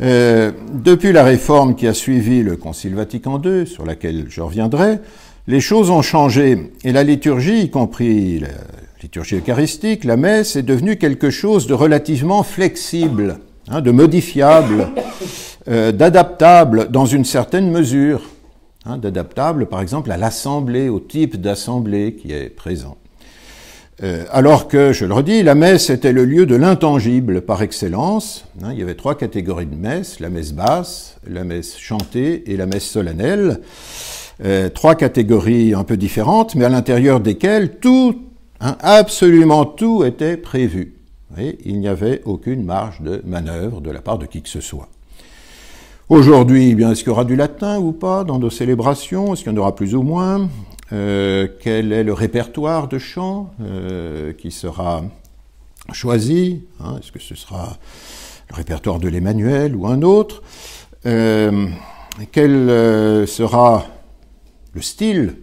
Euh, 0.01 0.51
depuis 0.74 1.13
la 1.13 1.24
réforme 1.24 1.75
qui 1.75 1.88
a 1.88 1.94
suivi 1.94 2.44
le 2.44 2.58
Concile 2.58 2.96
Vatican 2.96 3.42
II, 3.42 3.65
sur 3.65 3.86
laquelle 3.86 4.25
je 4.27 4.42
reviendrai, 4.42 5.00
les 5.48 5.62
choses 5.62 5.89
ont 5.89 6.01
changé 6.01 6.72
et 6.84 6.92
la 6.92 7.03
liturgie, 7.03 7.62
y 7.62 7.70
compris 7.70 8.39
la 8.39 8.50
liturgie 9.01 9.36
eucharistique, 9.36 10.03
la 10.03 10.18
messe, 10.18 10.58
est 10.58 10.63
devenue 10.63 10.98
quelque 10.98 11.30
chose 11.30 11.65
de 11.68 11.74
relativement 11.74 12.44
flexible, 12.44 13.39
hein, 13.70 13.80
de 13.80 13.92
modifiable, 13.92 14.89
euh, 15.70 15.94
d'adaptable 15.94 16.89
dans 16.89 17.06
une 17.06 17.24
certaine 17.24 17.72
mesure, 17.72 18.22
hein, 18.86 18.98
d'adaptable 18.98 19.68
par 19.68 19.80
exemple 19.80 20.12
à 20.12 20.18
l'assemblée, 20.18 20.89
au 20.89 21.00
type 21.00 21.39
d'assemblée 21.39 22.15
qui 22.15 22.34
est 22.34 22.50
présent. 22.50 22.98
Euh, 24.02 24.26
alors 24.32 24.68
que, 24.68 24.92
je 24.92 25.06
le 25.06 25.14
redis, 25.14 25.44
la 25.44 25.54
messe 25.54 25.90
était 25.92 26.14
le 26.14 26.26
lieu 26.26 26.46
de 26.46 26.56
l'intangible 26.56 27.42
par 27.42 27.62
excellence. 27.62 28.46
Hein, 28.64 28.70
il 28.72 28.80
y 28.80 28.82
avait 28.82 28.96
trois 28.96 29.16
catégories 29.16 29.68
de 29.68 29.76
messe, 29.76 30.20
la 30.20 30.30
messe 30.30 30.52
basse, 30.54 31.18
la 31.28 31.44
messe 31.44 31.78
chantée 31.78 32.52
et 32.52 32.58
la 32.58 32.66
messe 32.66 32.86
solennelle. 32.86 33.62
Euh, 34.44 34.70
trois 34.70 34.96
catégories 34.96 35.76
un 35.76 35.84
peu 35.84 35.96
différentes, 35.96 36.56
mais 36.56 36.66
à 36.66 36.70
l'intérieur 36.70 37.20
desquelles 37.20 37.78
tout, 37.78 38.16
hein, 38.62 38.78
absolument 38.80 39.66
tout 39.66 40.04
était 40.04 40.38
prévu. 40.38 40.96
il 41.38 41.80
n'y 41.80 41.88
avait 41.88 42.22
aucune 42.26 42.64
marge 42.64 43.02
de 43.02 43.22
manœuvre 43.26 43.80
de 43.80 43.92
la 43.92 44.02
part 44.02 44.18
de 44.18 44.26
qui 44.26 44.42
que 44.42 44.50
ce 44.50 44.62
soit. 44.62 44.90
Aujourd'hui, 46.10 46.72
eh 46.72 46.76
bien, 46.76 46.92
est-ce 46.92 47.04
qu'il 47.04 47.10
y 47.10 47.12
aura 47.12 47.26
du 47.26 47.36
latin 47.36 47.80
ou 47.80 47.92
pas 47.92 48.24
dans 48.24 48.38
nos 48.38 48.50
célébrations? 48.50 49.34
Est-ce 49.34 49.44
qu'il 49.44 49.52
y 49.52 49.56
en 49.56 49.58
aura 49.58 49.76
plus 49.76 49.96
ou 49.96 50.02
moins? 50.02 50.50
Euh, 50.92 51.48
quel 51.62 51.94
est 51.94 52.04
le 52.04 52.13
répertoire 52.13 52.88
de 52.88 52.98
chants 52.98 53.54
euh, 53.62 54.34
qui 54.34 54.52
sera 54.52 55.04
choisi 55.92 56.63
hein, 56.82 56.98
Est-ce 57.00 57.12
que 57.12 57.20
ce 57.20 57.36
sera 57.36 57.78
le 58.50 58.56
répertoire 58.56 59.00
de 59.00 59.08
l'Emmanuel 59.08 59.75
ou 59.75 59.88
un 59.88 60.02
autre? 60.02 60.44
Euh, 61.06 61.68
Quel 62.32 63.28
sera 63.28 63.86
le 64.74 64.82
style 64.82 65.38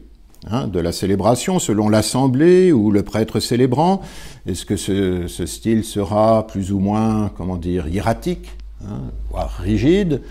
hein, 0.50 0.68
de 0.68 0.78
la 0.78 0.92
célébration 0.92 1.59
selon 1.59 1.88
l'assemblée 1.88 2.70
ou 2.70 2.90
le 2.90 3.02
prêtre 3.02 3.40
célébrant? 3.40 4.02
Est-ce 4.47 4.66
que 4.66 4.76
ce, 4.76 5.47
style 5.47 5.85
sera 5.85 6.47
plus 6.47 6.70
ou 6.70 6.78
moins, 6.78 7.30
comment 7.37 7.56
dire, 7.56 7.88
hiératique, 7.88 8.50
hein, 8.85 9.00
voire 9.30 9.56
rigide, 9.59 10.23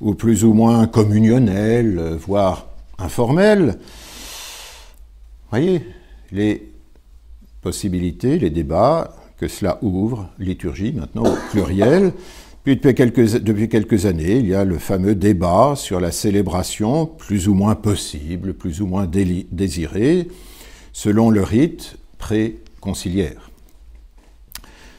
ou 0.00 0.14
plus 0.14 0.44
ou 0.44 0.52
moins 0.52 0.86
communionnel, 0.86 2.16
voire 2.18 2.66
informel? 2.98 3.78
Voyez 5.60 5.82
les 6.32 6.68
possibilités, 7.62 8.38
les 8.38 8.50
débats 8.50 9.16
que 9.38 9.48
cela 9.48 9.78
ouvre, 9.82 10.28
liturgie 10.38 10.92
maintenant 10.92 11.24
au 11.24 11.36
pluriel. 11.50 12.12
Puis 12.64 12.76
depuis 12.76 12.94
quelques, 13.68 14.06
années, 14.06 14.38
il 14.38 14.46
y 14.46 14.54
a 14.54 14.64
le 14.64 14.78
fameux 14.78 15.14
débat 15.14 15.74
sur 15.76 16.00
la 16.00 16.10
célébration 16.10 17.06
plus 17.06 17.46
ou 17.46 17.54
moins 17.54 17.74
possible, 17.74 18.54
plus 18.54 18.80
ou 18.80 18.86
moins 18.86 19.06
désirée, 19.06 20.28
selon 20.92 21.30
le 21.30 21.42
rite 21.42 21.96
pré-conciliaire. 22.18 23.50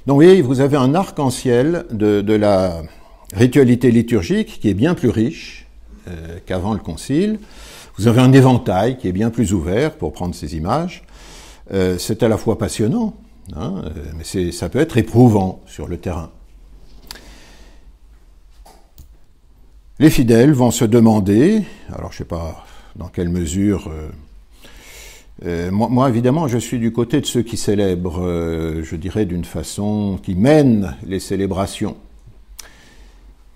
Donc 0.06 0.18
vous 0.18 0.26
voyez, 0.28 0.42
vous 0.44 0.62
avez 0.62 0.78
un 0.78 0.94
arc-en-ciel 0.94 1.86
de, 1.92 2.22
de, 2.22 2.34
la 2.34 2.84
ritualité 3.34 3.90
liturgique 3.90 4.60
qui 4.62 4.70
est 4.70 4.76
bien 4.76 4.94
plus 4.94 5.10
riche 5.10 5.66
euh, 6.08 6.38
qu'avant 6.46 6.74
le 6.74 6.80
concile. 6.80 7.40
Vous 7.98 8.08
avez 8.08 8.20
un 8.20 8.34
éventail 8.34 8.98
qui 8.98 9.08
est 9.08 9.14
bien 9.14 9.30
plus 9.30 9.54
ouvert 9.54 9.96
pour 9.96 10.12
prendre 10.12 10.36
ces 10.36 10.58
images. 10.58 11.04
Euh, 11.74 11.98
c'est 11.98 12.24
à 12.24 12.28
la 12.28 12.38
fois 12.38 12.58
passionnant, 12.58 13.16
hein, 13.56 13.84
euh, 13.86 14.12
mais 14.18 14.52
ça 14.52 14.70
peut 14.70 14.80
être 14.80 14.98
éprouvant 14.98 15.62
sur 15.66 15.88
le 15.88 15.98
terrain. 15.98 16.30
Les 19.98 20.10
fidèles 20.10 20.52
vont 20.52 20.72
se 20.72 20.84
demander, 20.84 21.64
alors 21.88 22.12
je 22.12 22.16
ne 22.16 22.18
sais 22.20 22.26
pas 22.26 22.66
dans 22.98 23.08
quelle 23.08 23.30
mesure, 23.30 23.90
euh, 25.46 25.72
moi, 25.72 25.88
moi, 25.90 26.10
évidemment 26.10 26.50
je 26.50 26.58
suis 26.58 26.80
du 26.80 26.92
côté 26.92 27.22
de 27.22 27.26
ceux 27.26 27.44
qui 27.44 27.56
célèbrent, 27.56 28.22
je 28.84 28.96
dirais 28.96 29.26
d'une 29.26 29.46
façon 29.46 30.20
qui 30.22 30.36
mène 30.36 30.96
les 31.08 31.20
célébrations, 31.20 31.96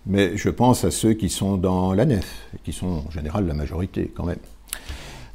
mais 0.09 0.35
je 0.35 0.49
pense 0.49 0.83
à 0.83 0.91
ceux 0.91 1.13
qui 1.13 1.29
sont 1.29 1.55
dans 1.55 1.93
la 1.93 2.05
nef, 2.05 2.47
qui 2.63 2.73
sont 2.73 3.03
en 3.07 3.11
général 3.11 3.47
la 3.47 3.53
majorité 3.53 4.11
quand 4.13 4.25
même. 4.25 4.39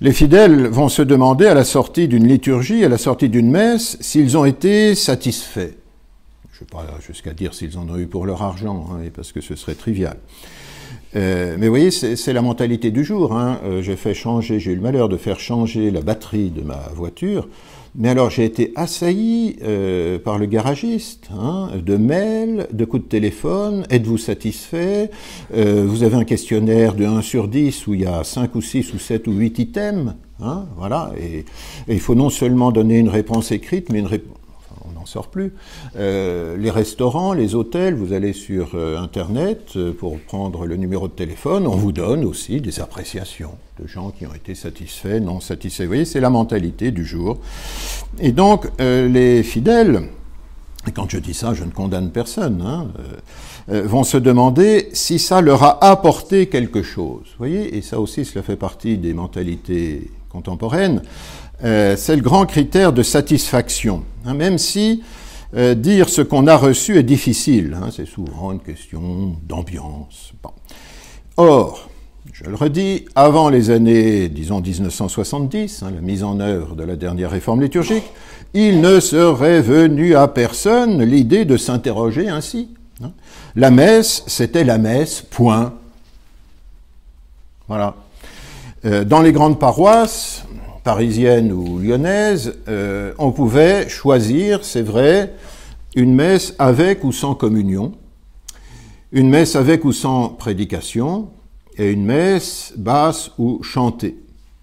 Les 0.00 0.12
fidèles 0.12 0.66
vont 0.66 0.88
se 0.88 1.00
demander 1.00 1.46
à 1.46 1.54
la 1.54 1.64
sortie 1.64 2.08
d'une 2.08 2.26
liturgie, 2.26 2.84
à 2.84 2.88
la 2.88 2.98
sortie 2.98 3.28
d'une 3.28 3.50
messe, 3.50 3.96
s'ils 4.00 4.36
ont 4.36 4.44
été 4.44 4.94
satisfaits. 4.96 5.74
Je 6.52 6.60
ne 6.60 6.60
vais 6.60 6.66
pas 6.70 6.86
jusqu'à 7.06 7.32
dire 7.32 7.54
s'ils 7.54 7.78
en 7.78 7.88
ont 7.88 7.96
eu 7.96 8.06
pour 8.06 8.26
leur 8.26 8.42
argent, 8.42 8.88
hein, 8.92 9.08
parce 9.14 9.32
que 9.32 9.40
ce 9.40 9.54
serait 9.54 9.74
trivial. 9.74 10.18
Euh, 11.16 11.56
mais 11.58 11.66
vous 11.66 11.72
voyez, 11.72 11.90
c'est 11.90 12.32
la 12.32 12.42
mentalité 12.42 12.90
du 12.90 13.04
jour. 13.04 13.36
Hein. 13.36 13.60
Euh, 13.64 14.14
changer, 14.14 14.58
j'ai 14.58 14.72
eu 14.72 14.76
le 14.76 14.82
malheur 14.82 15.08
de 15.08 15.16
faire 15.16 15.38
changer 15.38 15.92
la 15.92 16.00
batterie 16.00 16.50
de 16.50 16.62
ma 16.62 16.88
voiture. 16.94 17.48
Mais 17.96 18.08
alors 18.08 18.28
j'ai 18.28 18.44
été 18.44 18.72
assailli 18.74 19.56
euh, 19.62 20.18
par 20.18 20.38
le 20.38 20.46
garagiste, 20.46 21.28
hein, 21.32 21.70
de 21.80 21.96
mails, 21.96 22.66
de 22.72 22.84
coups 22.84 23.04
de 23.04 23.08
téléphone, 23.08 23.86
êtes-vous 23.88 24.18
satisfait? 24.18 25.12
Euh, 25.54 25.84
Vous 25.86 26.02
avez 26.02 26.16
un 26.16 26.24
questionnaire 26.24 26.96
de 26.96 27.04
1 27.04 27.22
sur 27.22 27.46
10 27.46 27.86
où 27.86 27.94
il 27.94 28.00
y 28.00 28.06
a 28.06 28.24
5 28.24 28.52
ou 28.56 28.60
6 28.60 28.94
ou 28.94 28.98
7 28.98 29.28
ou 29.28 29.32
8 29.32 29.60
items, 29.60 30.14
hein, 30.40 30.66
voilà, 30.76 31.12
et, 31.20 31.44
il 31.86 32.00
faut 32.00 32.16
non 32.16 32.30
seulement 32.30 32.72
donner 32.72 32.98
une 32.98 33.10
réponse 33.10 33.52
écrite, 33.52 33.92
mais 33.92 34.00
une 34.00 34.06
réponse 34.06 34.38
plus. 35.22 35.54
Euh, 35.96 36.56
les 36.56 36.70
restaurants, 36.70 37.32
les 37.32 37.54
hôtels, 37.54 37.94
vous 37.94 38.12
allez 38.12 38.32
sur 38.32 38.72
euh, 38.74 38.98
Internet 38.98 39.72
euh, 39.76 39.92
pour 39.92 40.18
prendre 40.18 40.66
le 40.66 40.76
numéro 40.76 41.08
de 41.08 41.12
téléphone, 41.12 41.66
on 41.66 41.76
vous 41.76 41.92
donne 41.92 42.24
aussi 42.24 42.60
des 42.60 42.80
appréciations 42.80 43.52
de 43.80 43.86
gens 43.86 44.10
qui 44.10 44.26
ont 44.26 44.34
été 44.34 44.54
satisfaits, 44.54 45.20
non 45.20 45.40
satisfaits. 45.40 45.84
Vous 45.84 45.88
voyez, 45.88 46.04
c'est 46.04 46.20
la 46.20 46.30
mentalité 46.30 46.90
du 46.90 47.04
jour. 47.04 47.38
Et 48.20 48.32
donc, 48.32 48.68
les 48.78 49.42
fidèles, 49.42 50.08
et 50.86 50.92
quand 50.92 51.10
je 51.10 51.18
dis 51.18 51.34
ça, 51.34 51.54
je 51.54 51.64
ne 51.64 51.70
condamne 51.70 52.10
personne, 52.10 52.62
hein, 52.64 52.86
vont 53.66 54.04
se 54.04 54.16
demander 54.16 54.90
si 54.92 55.18
ça 55.18 55.40
leur 55.40 55.64
a 55.64 55.84
apporté 55.84 56.46
quelque 56.46 56.84
chose. 56.84 57.22
Vous 57.22 57.38
voyez, 57.38 57.76
et 57.76 57.82
ça 57.82 57.98
aussi, 57.98 58.24
cela 58.24 58.44
fait 58.44 58.54
partie 58.54 58.96
des 58.96 59.12
mentalités 59.12 60.08
contemporaines. 60.28 61.02
Euh, 61.62 61.94
c'est 61.96 62.16
le 62.16 62.22
grand 62.22 62.46
critère 62.46 62.92
de 62.92 63.02
satisfaction. 63.02 64.02
Hein, 64.24 64.34
même 64.34 64.58
si 64.58 65.02
euh, 65.56 65.74
dire 65.74 66.08
ce 66.08 66.20
qu'on 66.20 66.46
a 66.46 66.56
reçu 66.56 66.98
est 66.98 67.04
difficile, 67.04 67.76
hein, 67.80 67.90
c'est 67.94 68.06
souvent 68.06 68.52
une 68.52 68.60
question 68.60 69.36
d'ambiance. 69.46 70.32
Or, 71.36 71.88
je 72.32 72.44
le 72.44 72.56
redis, 72.56 73.04
avant 73.14 73.48
les 73.48 73.70
années, 73.70 74.28
disons 74.28 74.60
1970, 74.60 75.82
hein, 75.82 75.92
la 75.94 76.00
mise 76.00 76.24
en 76.24 76.40
œuvre 76.40 76.74
de 76.74 76.82
la 76.82 76.96
dernière 76.96 77.30
réforme 77.30 77.62
liturgique, 77.62 78.04
il 78.54 78.80
ne 78.80 78.98
serait 78.98 79.60
venu 79.60 80.16
à 80.16 80.26
personne 80.26 81.02
l'idée 81.02 81.44
de 81.44 81.56
s'interroger 81.56 82.28
ainsi. 82.28 82.70
La 83.56 83.70
messe, 83.70 84.24
c'était 84.26 84.64
la 84.64 84.78
messe, 84.78 85.22
point. 85.22 85.74
Voilà. 87.68 87.94
Euh, 88.84 89.04
dans 89.04 89.22
les 89.22 89.32
grandes 89.32 89.58
paroisses, 89.58 90.44
parisienne 90.84 91.50
ou 91.50 91.78
lyonnaise, 91.78 92.54
euh, 92.68 93.12
on 93.18 93.32
pouvait 93.32 93.88
choisir, 93.88 94.64
c'est 94.64 94.82
vrai, 94.82 95.34
une 95.96 96.14
messe 96.14 96.54
avec 96.58 97.02
ou 97.04 97.12
sans 97.12 97.34
communion, 97.34 97.92
une 99.10 99.30
messe 99.30 99.56
avec 99.56 99.84
ou 99.84 99.92
sans 99.92 100.28
prédication, 100.28 101.30
et 101.76 101.90
une 101.90 102.04
messe 102.04 102.72
basse 102.76 103.30
ou 103.38 103.62
chantée. 103.62 104.16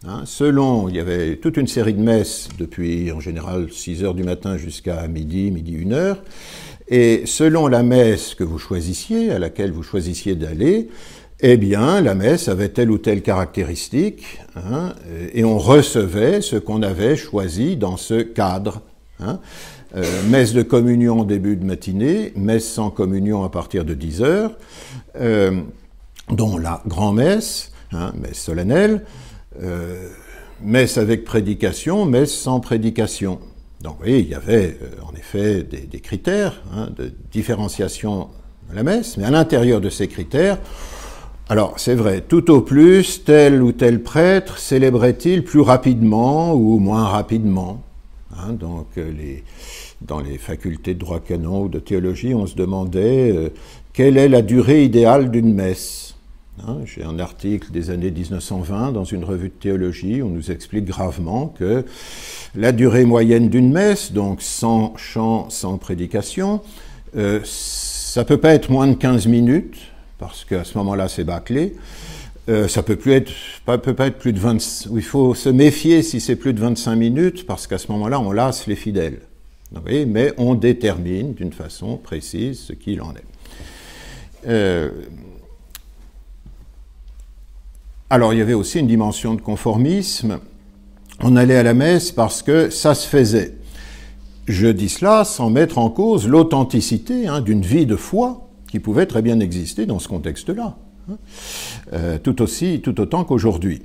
Hein. 0.08 0.24
selon, 0.26 0.90
il 0.90 0.96
y 0.96 1.00
avait 1.00 1.36
toute 1.36 1.58
une 1.58 1.68
série 1.68 1.94
de 1.94 2.02
messes 2.02 2.50
depuis 2.58 3.12
en 3.12 3.20
général 3.20 3.72
6 3.72 4.04
heures 4.04 4.16
du 4.16 4.24
matin 4.24 4.58
jusqu'à 4.58 5.08
midi, 5.08 5.52
midi 5.52 5.78
1 5.86 5.92
heure, 5.92 6.24
et 6.88 7.24
selon 7.26 7.68
la 7.68 7.84
messe 7.84 8.36
que 8.36 8.44
vous 8.44 8.58
choisissiez, 8.60 9.32
à 9.32 9.40
laquelle 9.40 9.72
vous 9.72 9.84
choisissiez 9.84 10.36
d'aller, 10.36 10.90
eh 11.42 11.58
bien, 11.58 12.02
la 12.02 12.14
messe 12.14 12.48
avait 12.48 12.70
telle 12.70 12.92
ou 12.92 12.98
telle 12.98 13.22
caractéristique, 13.22 14.40
hein, 14.56 14.94
et 15.34 15.44
on 15.44 15.58
recevait 15.58 16.42
ce 16.42 16.56
qu'on 16.56 16.84
avait 16.84 17.16
choisi 17.16 17.78
dans 17.78 17.98
ce 17.98 18.22
cadre. 18.22 18.82
Hein. 19.20 19.40
Euh, 19.96 20.04
messe 20.30 20.54
de 20.54 20.62
communion 20.62 21.22
au 21.22 21.26
début 21.26 21.58
de 21.58 21.66
matinée, 21.66 22.32
messe 22.36 22.72
sans 22.72 22.92
communion 22.92 23.44
à 23.44 23.50
partir 23.50 23.84
de 23.84 23.94
10 23.94 24.22
heures, 24.22 24.52
euh, 25.20 25.62
dont 26.30 26.58
la 26.58 26.82
grand-messe, 26.86 27.72
hein, 27.92 28.14
messe 28.16 28.42
solennelle, 28.42 29.04
euh, 29.62 30.08
messe 30.62 30.98
avec 30.98 31.26
prédication, 31.26 32.06
messe 32.06 32.34
sans 32.34 32.62
prédication. 32.62 33.40
Donc 33.82 33.94
vous 33.94 34.04
voyez, 34.04 34.20
il 34.20 34.30
y 34.30 34.36
avait 34.36 34.78
en 35.04 35.14
effet 35.16 35.64
des, 35.64 35.82
des 35.82 36.00
critères 36.00 36.62
de 36.96 37.12
différenciation 37.32 38.30
de 38.70 38.76
la 38.76 38.84
messe, 38.84 39.18
mais 39.18 39.26
à 39.26 39.32
l'intérieur 39.32 39.82
de 39.82 39.90
ces 39.90 40.08
critères, 40.08 40.60
alors, 41.52 41.74
c'est 41.82 41.96
vrai, 41.96 42.22
tout 42.22 42.50
au 42.50 42.62
plus, 42.62 43.26
tel 43.26 43.62
ou 43.62 43.74
tel 43.74 44.02
prêtre 44.02 44.58
célébrait-il 44.58 45.44
plus 45.44 45.60
rapidement 45.60 46.54
ou 46.54 46.80
moins 46.80 47.04
rapidement 47.04 47.84
hein, 48.38 48.54
Donc, 48.54 48.88
euh, 48.98 49.12
dans 50.02 50.22
les 50.22 50.38
facultés 50.38 50.94
de 50.94 51.00
droit 51.00 51.20
canon 51.20 51.64
ou 51.64 51.68
de 51.68 51.80
théologie, 51.80 52.34
on 52.34 52.48
se 52.48 52.56
demandait 52.56 53.34
euh, 53.36 53.50
quelle 53.92 54.16
est 54.16 54.30
la 54.30 54.42
durée 54.42 54.86
idéale 54.86 55.30
d'une 55.30 55.54
messe. 55.54 56.16
Hein, 56.66 56.78
J'ai 56.86 57.04
un 57.04 57.20
article 57.20 57.70
des 57.74 57.90
années 57.90 58.12
1920 58.12 58.94
dans 58.94 59.04
une 59.04 59.26
revue 59.26 59.50
de 59.50 59.54
théologie 59.54 60.22
où 60.22 60.28
on 60.28 60.30
nous 60.30 60.52
explique 60.52 60.86
gravement 60.86 61.48
que 61.48 61.84
la 62.56 62.72
durée 62.72 63.04
moyenne 63.04 63.50
d'une 63.50 63.74
messe, 63.74 64.14
donc 64.14 64.42
sans 64.42 64.96
chant, 64.96 65.50
sans 65.50 65.78
prédication, 65.78 66.62
euh, 67.18 67.42
ça 67.44 68.24
peut 68.24 68.38
pas 68.38 68.54
être 68.54 68.72
moins 68.72 68.88
de 68.88 68.94
15 68.94 69.28
minutes 69.28 69.91
parce 70.22 70.46
qu'à 70.46 70.64
ce 70.64 70.78
moment-là, 70.78 71.10
c'est 71.10 71.24
bâclé. 71.24 71.74
Euh, 72.48 72.68
ça 72.68 72.84
peut 72.84 72.96
plus 72.96 73.14
être, 73.14 73.32
peut 73.66 73.96
pas 73.96 74.06
être 74.08 74.20
plus 74.20 74.34
de 74.34 74.40
20. 74.40 74.88
Il 74.96 75.02
faut 75.02 75.34
se 75.34 75.50
méfier 75.50 76.04
si 76.04 76.22
c'est 76.22 76.36
plus 76.36 76.54
de 76.54 76.62
25 76.62 76.96
minutes, 76.96 77.46
parce 77.48 77.66
qu'à 77.66 77.80
ce 77.80 77.92
moment-là, 77.92 78.20
on 78.20 78.32
lasse 78.32 78.68
les 78.68 78.76
fidèles. 78.76 79.20
mais 79.86 80.32
on 80.38 80.54
détermine 80.54 81.34
d'une 81.34 81.52
façon 81.52 81.98
précise 81.98 82.60
ce 82.60 82.74
qu'il 82.74 83.02
en 83.02 83.14
est. 83.14 84.48
Euh, 84.48 84.92
alors, 88.12 88.34
il 88.34 88.40
y 88.40 88.42
avait 88.44 88.54
aussi 88.54 88.80
une 88.80 88.88
dimension 88.88 89.34
de 89.34 89.42
conformisme. 89.42 90.40
On 91.20 91.36
allait 91.36 91.58
à 91.58 91.64
la 91.64 91.74
messe 91.74 92.12
parce 92.12 92.44
que 92.44 92.70
ça 92.70 92.94
se 92.94 93.08
faisait. 93.08 93.56
Je 94.48 94.68
dis 94.68 94.90
cela 94.90 95.26
sans 95.26 95.50
mettre 95.50 95.80
en 95.80 95.90
cause 95.90 96.28
l'authenticité 96.28 97.28
hein, 97.28 97.42
d'une 97.42 97.62
vie 97.62 97.88
de 97.88 97.96
foi 97.96 98.51
qui 98.72 98.80
pouvait 98.80 99.06
très 99.06 99.22
bien 99.22 99.40
exister 99.42 99.86
dans 99.86 100.00
ce 100.00 100.08
contexte-là, 100.08 100.78
hein. 101.10 101.18
euh, 101.92 102.18
tout 102.18 102.42
aussi, 102.42 102.80
tout 102.82 103.02
autant 103.02 103.26
qu'aujourd'hui. 103.26 103.82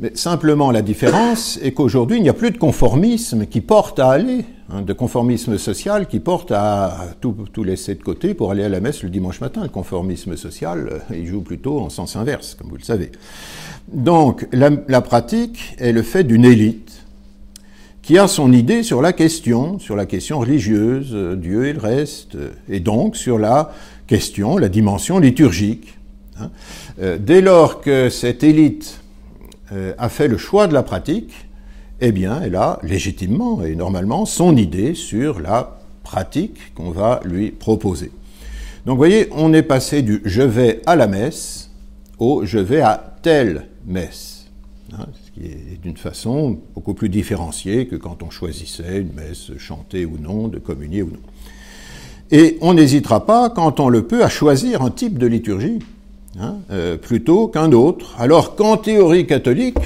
Mais 0.00 0.10
simplement, 0.14 0.72
la 0.72 0.82
différence 0.82 1.58
est 1.62 1.72
qu'aujourd'hui, 1.72 2.18
il 2.18 2.22
n'y 2.22 2.28
a 2.28 2.34
plus 2.34 2.50
de 2.50 2.58
conformisme 2.58 3.46
qui 3.46 3.60
porte 3.60 3.98
à 4.00 4.10
aller, 4.10 4.44
hein, 4.68 4.82
de 4.82 4.92
conformisme 4.92 5.56
social 5.56 6.06
qui 6.08 6.18
porte 6.18 6.50
à, 6.50 7.14
tout, 7.20 7.64
laisser 7.64 7.94
de 7.94 8.02
côté 8.02 8.34
pour 8.34 8.50
aller 8.50 8.64
à 8.64 8.68
la 8.68 8.80
messe 8.80 9.04
le 9.04 9.08
dimanche 9.08 9.40
matin. 9.40 9.62
Le 9.62 9.68
conformisme 9.68 10.36
social, 10.36 10.88
euh, 10.90 11.16
il 11.16 11.26
joue 11.26 11.40
plutôt 11.40 11.78
en 11.78 11.88
sens 11.88 12.16
inverse, 12.16 12.56
comme 12.56 12.68
vous 12.68 12.76
le 12.76 12.82
savez. 12.82 13.12
Donc, 13.90 14.48
la, 14.52 14.70
la 14.88 15.00
pratique 15.00 15.76
est 15.78 15.92
le 15.92 16.02
fait 16.02 16.24
d'une 16.24 16.44
élite 16.44 17.04
qui 18.02 18.18
a 18.18 18.28
son 18.28 18.52
idée 18.52 18.84
sur 18.84 19.02
la 19.02 19.12
question, 19.12 19.80
sur 19.80 19.96
la 19.96 20.06
question 20.06 20.38
religieuse, 20.38 21.10
euh, 21.12 21.34
Dieu 21.36 21.66
et 21.66 21.72
le 21.72 21.80
reste, 21.80 22.36
et 22.68 22.80
donc 22.80 23.16
sur 23.16 23.36
la 23.38 23.72
question, 24.06 24.56
la 24.56 24.68
dimension 24.68 25.18
liturgique. 25.18 25.98
Hein. 26.38 26.50
Euh, 27.00 27.18
dès 27.18 27.40
lors 27.40 27.80
que 27.80 28.08
cette 28.08 28.42
élite 28.44 29.00
euh, 29.72 29.94
a 29.98 30.08
fait 30.08 30.28
le 30.28 30.38
choix 30.38 30.66
de 30.66 30.74
la 30.74 30.82
pratique, 30.82 31.32
eh 32.00 32.12
bien, 32.12 32.40
elle 32.42 32.56
a 32.56 32.78
légitimement 32.82 33.62
et 33.64 33.74
normalement 33.74 34.26
son 34.26 34.56
idée 34.56 34.94
sur 34.94 35.40
la 35.40 35.78
pratique 36.02 36.74
qu'on 36.74 36.90
va 36.90 37.20
lui 37.24 37.50
proposer. 37.50 38.12
Donc, 38.84 38.94
vous 38.94 38.98
voyez, 38.98 39.28
on 39.32 39.52
est 39.52 39.62
passé 39.62 40.02
du 40.02 40.20
je 40.24 40.42
vais 40.42 40.82
à 40.86 40.94
la 40.94 41.06
messe 41.06 41.70
au 42.18 42.44
je 42.44 42.58
vais 42.58 42.80
à 42.80 43.16
telle 43.22 43.66
messe. 43.86 44.46
Hein, 44.92 45.06
ce 45.24 45.30
qui 45.32 45.46
est 45.46 45.82
d'une 45.82 45.96
façon 45.96 46.60
beaucoup 46.74 46.94
plus 46.94 47.08
différenciée 47.08 47.88
que 47.88 47.96
quand 47.96 48.22
on 48.22 48.30
choisissait 48.30 49.00
une 49.00 49.12
messe 49.14 49.56
chantée 49.58 50.06
ou 50.06 50.18
non, 50.18 50.46
de 50.46 50.58
communier 50.58 51.02
ou 51.02 51.10
non. 51.10 51.20
Et 52.30 52.58
on 52.60 52.74
n'hésitera 52.74 53.24
pas, 53.24 53.50
quand 53.50 53.78
on 53.80 53.88
le 53.88 54.02
peut, 54.02 54.24
à 54.24 54.28
choisir 54.28 54.82
un 54.82 54.90
type 54.90 55.18
de 55.18 55.26
liturgie. 55.26 55.78
hein, 56.40 56.56
euh, 56.70 56.96
plutôt 56.96 57.48
qu'un 57.48 57.72
autre, 57.72 58.14
alors 58.18 58.56
qu'en 58.56 58.76
théorie 58.76 59.26
catholique, 59.26 59.78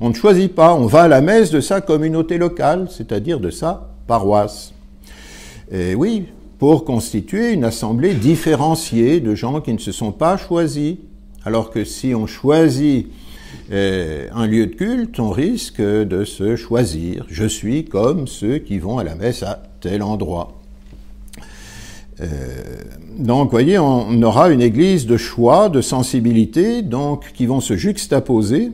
on 0.00 0.08
ne 0.08 0.14
choisit 0.14 0.52
pas, 0.52 0.74
on 0.74 0.86
va 0.86 1.02
à 1.02 1.08
la 1.08 1.20
messe 1.20 1.50
de 1.50 1.60
sa 1.60 1.80
communauté 1.80 2.38
locale, 2.38 2.88
c'est-à-dire 2.90 3.40
de 3.40 3.50
sa 3.50 3.90
paroisse. 4.06 4.72
Et 5.70 5.94
oui, 5.94 6.26
pour 6.58 6.84
constituer 6.84 7.52
une 7.52 7.64
assemblée 7.64 8.14
différenciée 8.14 9.20
de 9.20 9.34
gens 9.34 9.60
qui 9.60 9.72
ne 9.72 9.78
se 9.78 9.92
sont 9.92 10.12
pas 10.12 10.36
choisis. 10.36 10.96
Alors 11.44 11.70
que 11.70 11.84
si 11.84 12.14
on 12.14 12.26
choisit 12.26 13.08
euh, 13.72 14.28
un 14.34 14.46
lieu 14.46 14.66
de 14.66 14.74
culte, 14.74 15.18
on 15.18 15.30
risque 15.30 15.80
de 15.80 16.24
se 16.24 16.56
choisir. 16.56 17.26
Je 17.28 17.44
suis 17.44 17.84
comme 17.84 18.26
ceux 18.26 18.58
qui 18.58 18.78
vont 18.78 18.98
à 18.98 19.04
la 19.04 19.14
messe 19.14 19.42
à 19.42 19.62
tel 19.80 20.02
endroit. 20.02 20.61
Euh, 22.22 22.26
donc, 23.18 23.44
vous 23.44 23.50
voyez, 23.50 23.78
on 23.78 24.22
aura 24.22 24.50
une 24.50 24.62
église 24.62 25.06
de 25.06 25.16
choix, 25.16 25.68
de 25.68 25.80
sensibilité, 25.80 26.82
donc 26.82 27.32
qui 27.34 27.46
vont 27.46 27.60
se 27.60 27.76
juxtaposer 27.76 28.72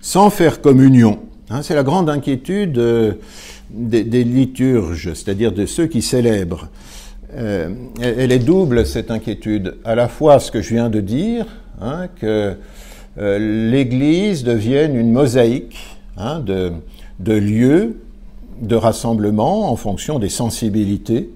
sans 0.00 0.30
faire 0.30 0.60
communion. 0.60 1.20
Hein, 1.50 1.62
c'est 1.62 1.74
la 1.74 1.82
grande 1.82 2.10
inquiétude 2.10 2.78
euh, 2.78 3.12
des, 3.70 4.24
liturges, 4.24 5.12
c'est-à-dire 5.14 5.52
de 5.52 5.66
ceux 5.66 5.86
qui 5.86 6.02
célèbrent. 6.02 6.68
Euh, 7.34 7.70
elle 8.00 8.32
est 8.32 8.38
double, 8.38 8.86
cette 8.86 9.10
inquiétude. 9.10 9.76
À 9.84 9.94
la 9.94 10.08
fois 10.08 10.40
ce 10.40 10.50
que 10.50 10.62
je 10.62 10.74
viens 10.74 10.88
de 10.88 11.00
dire, 11.00 11.46
hein, 11.80 12.08
que 12.20 12.54
l'Église 13.18 14.44
devienne 14.44 14.94
une 14.94 15.10
mosaïque 15.10 15.78
hein, 16.18 16.40
de, 16.40 16.72
de 17.18 17.32
lieux 17.32 17.96
de 18.60 18.76
rassemblement 18.76 19.70
en 19.70 19.76
fonction 19.76 20.18
des 20.18 20.28
sensibilités, 20.28 21.30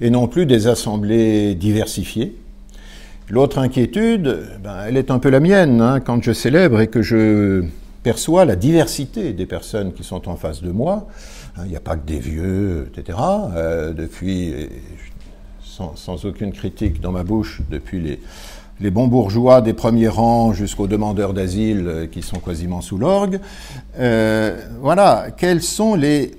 et 0.00 0.10
non 0.10 0.28
plus 0.28 0.46
des 0.46 0.66
assemblées 0.66 1.54
diversifiées. 1.54 2.36
L'autre 3.28 3.58
inquiétude, 3.58 4.46
ben, 4.62 4.84
elle 4.86 4.96
est 4.96 5.10
un 5.10 5.18
peu 5.18 5.30
la 5.30 5.40
mienne, 5.40 5.80
hein, 5.80 6.00
quand 6.00 6.22
je 6.22 6.32
célèbre 6.32 6.80
et 6.80 6.86
que 6.86 7.02
je 7.02 7.64
perçois 8.02 8.44
la 8.44 8.54
diversité 8.54 9.32
des 9.32 9.46
personnes 9.46 9.92
qui 9.92 10.04
sont 10.04 10.28
en 10.28 10.36
face 10.36 10.62
de 10.62 10.70
moi. 10.70 11.08
Hein, 11.56 11.62
il 11.64 11.70
n'y 11.70 11.76
a 11.76 11.80
pas 11.80 11.96
que 11.96 12.06
des 12.06 12.20
vieux, 12.20 12.88
etc. 12.96 13.18
Euh, 13.54 13.92
depuis, 13.92 14.54
sans, 15.62 16.24
aucune 16.24 16.52
critique 16.52 17.00
dans 17.00 17.10
ma 17.10 17.24
bouche, 17.24 17.62
depuis 17.68 18.00
les, 18.00 18.20
les 18.80 18.90
bons 18.90 19.08
bourgeois 19.08 19.60
des 19.60 19.72
premiers 19.72 20.08
rangs 20.08 20.52
jusqu'aux 20.52 20.86
demandeurs 20.86 21.32
d'asile 21.32 21.84
euh, 21.86 22.06
qui 22.06 22.22
sont 22.22 22.38
quasiment 22.38 22.80
sous 22.80 22.98
l'orgue. 22.98 23.40
Euh, 23.98 24.56
voilà, 24.80 25.28
quelles 25.36 25.62
sont 25.62 25.94
les... 25.94 26.32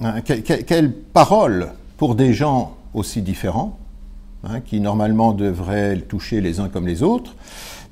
Hein, 0.00 0.20
quelles 0.22 0.92
paroles 0.92 1.72
pour 1.98 2.14
des 2.14 2.32
gens 2.32 2.74
aussi 2.94 3.20
différents 3.20 3.78
Hein, 4.44 4.60
qui 4.60 4.78
normalement 4.78 5.32
devraient 5.32 5.98
toucher 5.98 6.40
les 6.40 6.60
uns 6.60 6.68
comme 6.68 6.86
les 6.86 7.02
autres, 7.02 7.34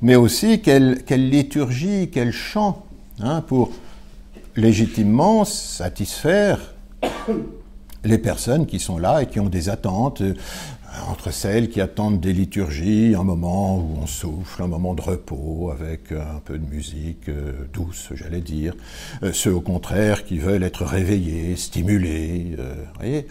mais 0.01 0.15
aussi 0.15 0.63
quelle, 0.63 1.03
liturgie, 1.11 2.09
quel 2.13 2.31
chant, 2.31 2.87
hein, 3.19 3.41
pour 3.41 3.73
légitimement 4.55 5.45
satisfaire 5.45 6.61
les 8.05 8.19
personnes 8.19 8.67
qui 8.67 8.79
sont 8.79 8.97
là 8.97 9.23
et 9.23 9.27
qui 9.27 9.41
ont 9.41 9.49
des 9.49 9.69
attentes 9.69 10.23
entre 11.09 11.31
celles 11.31 11.69
qui 11.69 11.81
attendent 11.81 12.21
des 12.21 12.33
liturgies, 12.33 13.15
un 13.19 13.25
moment 13.25 13.79
où 13.79 13.99
on 14.03 14.07
souffle, 14.07 14.63
un 14.63 14.67
moment 14.67 14.95
de 14.95 15.03
repos 15.03 15.71
avec 15.73 16.13
un 16.13 16.41
peu 16.45 16.59
de 16.59 16.67
musique 16.67 17.29
euh, 17.29 17.53
douce, 17.73 18.11
j'allais 18.15 18.41
dire, 18.41 18.75
euh, 19.23 19.33
ceux 19.33 19.53
au 19.53 19.61
contraire 19.61 20.25
qui 20.25 20.39
veulent 20.39 20.63
être 20.63 20.85
réveillés, 20.85 21.57
stimulés, 21.57 22.57
euh, 22.59 22.75
voyez 22.97 23.27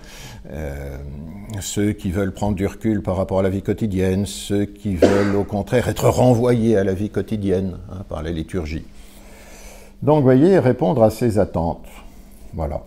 ceux 1.60 1.94
qui 1.94 2.12
veulent 2.12 2.34
prendre 2.34 2.56
du 2.56 2.68
recul 2.68 3.02
par 3.02 3.18
rapport 3.18 3.40
à 3.40 3.42
la 3.42 3.50
vie 3.50 3.64
quotidienne, 3.64 4.26
ceux 4.26 4.66
qui 4.66 4.96
veulent 4.96 5.36
au 5.36 5.44
contraire 5.44 5.88
être 5.88 6.08
renvoyés 6.08 6.78
à 6.78 6.84
la 6.84 6.94
vie 6.94 7.10
quotidienne 7.10 7.78
hein, 7.92 8.04
par 8.08 8.22
la 8.22 8.32
liturgie. 8.32 8.86
Donc, 10.04 10.24
voyez, 10.24 10.60
répondre 10.60 11.02
à 11.02 11.10
ces 11.10 11.40
attentes. 11.40 11.88
Voilà. 12.54 12.84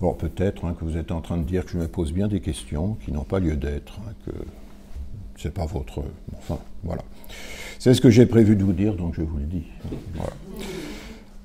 Bon, 0.00 0.12
peut-être 0.12 0.64
hein, 0.64 0.74
que 0.78 0.84
vous 0.84 0.96
êtes 0.96 1.10
en 1.10 1.20
train 1.20 1.38
de 1.38 1.44
dire 1.44 1.64
que 1.64 1.72
je 1.72 1.78
me 1.78 1.88
pose 1.88 2.12
bien 2.12 2.28
des 2.28 2.40
questions 2.40 2.96
qui 3.04 3.12
n'ont 3.12 3.24
pas 3.24 3.38
lieu 3.38 3.56
d'être, 3.56 3.98
hein, 4.00 4.12
que 4.26 4.32
c'est 5.36 5.52
pas 5.52 5.66
votre. 5.66 6.02
Enfin, 6.38 6.58
voilà. 6.84 7.02
C'est 7.78 7.94
ce 7.94 8.00
que 8.00 8.10
j'ai 8.10 8.26
prévu 8.26 8.56
de 8.56 8.64
vous 8.64 8.72
dire, 8.72 8.94
donc 8.94 9.14
je 9.14 9.22
vous 9.22 9.38
le 9.38 9.44
dis. 9.44 9.64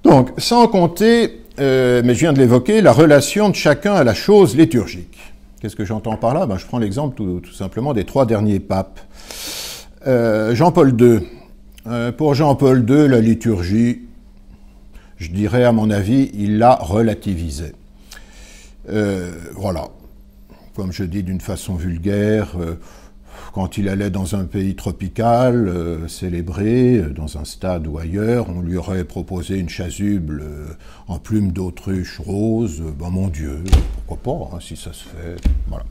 Donc, 0.04 0.32
sans 0.38 0.68
compter, 0.68 1.42
euh, 1.60 2.02
mais 2.04 2.14
je 2.14 2.20
viens 2.20 2.34
de 2.34 2.40
l'évoquer, 2.40 2.82
la 2.82 2.92
relation 2.92 3.50
de 3.50 3.56
chacun 3.56 3.94
à 3.94 4.04
la 4.04 4.14
chose 4.14 4.56
liturgique. 4.56 5.18
Qu'est-ce 5.62 5.76
que 5.76 5.86
j'entends 5.86 6.18
par 6.18 6.34
là? 6.34 6.46
Ben, 6.46 6.58
Je 6.58 6.66
prends 6.66 6.80
l'exemple 6.80 7.16
tout, 7.16 7.54
simplement 7.54 7.94
des 7.94 8.06
trois 8.06 8.26
derniers 8.26 8.60
papes. 8.60 9.00
Euh, 10.08 10.56
Jean-Paul 10.56 11.00
II. 11.00 11.20
Euh, 11.88 12.12
pour 12.12 12.34
Jean-Paul 12.34 12.86
II, 12.90 13.08
la 13.08 13.22
liturgie, 13.22 14.02
je 15.18 15.30
dirais 15.30 15.64
à 15.64 15.72
mon 15.72 15.90
avis, 15.90 16.32
il 16.34 16.58
l'a 16.58 16.76
relativisée. 16.76 17.74
Euh, 18.89 19.32
voilà. 19.56 19.89
Comme 20.76 20.91
je 20.91 21.04
dis 21.04 21.24
d'une 21.24 21.41
façon 21.41 21.76
vulgaire, 21.76 22.54
euh, 22.60 22.76
quand 23.54 23.78
il 23.78 23.89
allait 23.89 24.10
dans 24.10 24.36
un 24.36 24.46
pays 24.46 24.76
tropical, 24.76 25.67
euh, 25.67 26.08
célébré, 26.08 27.02
dans 27.15 27.38
un 27.38 27.46
stade 27.46 27.88
ou 27.88 27.98
ailleurs, 27.98 28.48
on 28.50 28.62
lui 28.62 28.78
aurait 28.78 29.04
proposé 29.04 29.58
une 29.58 29.70
chasuble 29.70 30.44
en 31.08 31.20
plume 31.20 31.52
d'autruche 31.52 32.20
rose, 32.20 32.82
ben 32.98 33.10
mon 33.10 33.28
Dieu, 33.28 33.63
pourquoi 34.08 34.50
pas, 34.50 34.56
hein, 34.56 34.60
si 34.62 34.76
ça 34.76 34.94
se 34.94 35.04
fait. 35.04 35.36
Voilà. 35.67 35.86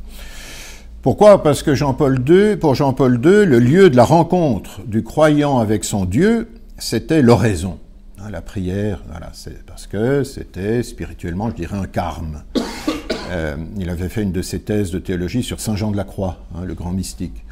Pourquoi? 1.02 1.42
Parce 1.42 1.62
que 1.62 1.74
Jean-Paul 1.74 2.22
II, 2.28 2.56
pour 2.56 2.74
Jean-Paul 2.74 3.14
II, 3.24 3.46
le 3.46 3.58
lieu 3.58 3.88
de 3.88 3.96
la 3.96 4.04
rencontre 4.04 4.82
du 4.86 5.02
croyant 5.02 5.58
avec 5.58 5.84
son 5.84 6.04
Dieu, 6.04 6.48
c'était 6.78 7.22
l'oraison. 7.22 7.78
Hein, 8.22 8.30
la 8.30 8.42
prière, 8.42 9.02
voilà, 9.08 9.30
c'est 9.32 9.64
parce 9.64 9.86
que 9.86 10.24
c'était 10.24 10.82
spirituellement, 10.82 11.48
je 11.50 11.56
dirais, 11.56 11.76
un 11.76 11.86
carme. 11.86 12.42
Euh, 13.32 13.54
il 13.78 13.88
avait 13.88 14.08
fait 14.08 14.24
une 14.24 14.32
de 14.32 14.42
ses 14.42 14.58
thèses 14.58 14.90
de 14.90 14.98
théologie 14.98 15.44
sur 15.44 15.60
Saint 15.60 15.76
Jean 15.76 15.92
de 15.92 15.96
la 15.96 16.02
Croix, 16.02 16.38
hein, 16.56 16.64
le 16.64 16.74
grand 16.74 16.90
mystique. 16.90 17.44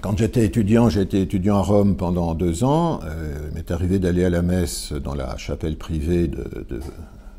Quand 0.00 0.16
j'étais 0.16 0.42
étudiant, 0.46 0.88
j'ai 0.88 1.02
été 1.02 1.20
étudiant 1.20 1.56
à 1.56 1.60
Rome 1.60 1.96
pendant 1.96 2.32
deux 2.32 2.64
ans. 2.64 3.00
Euh, 3.04 3.48
il 3.50 3.54
m'est 3.54 3.70
arrivé 3.70 3.98
d'aller 3.98 4.24
à 4.24 4.30
la 4.30 4.40
messe 4.40 4.94
dans 4.94 5.14
la 5.14 5.36
chapelle 5.36 5.76
privée 5.76 6.30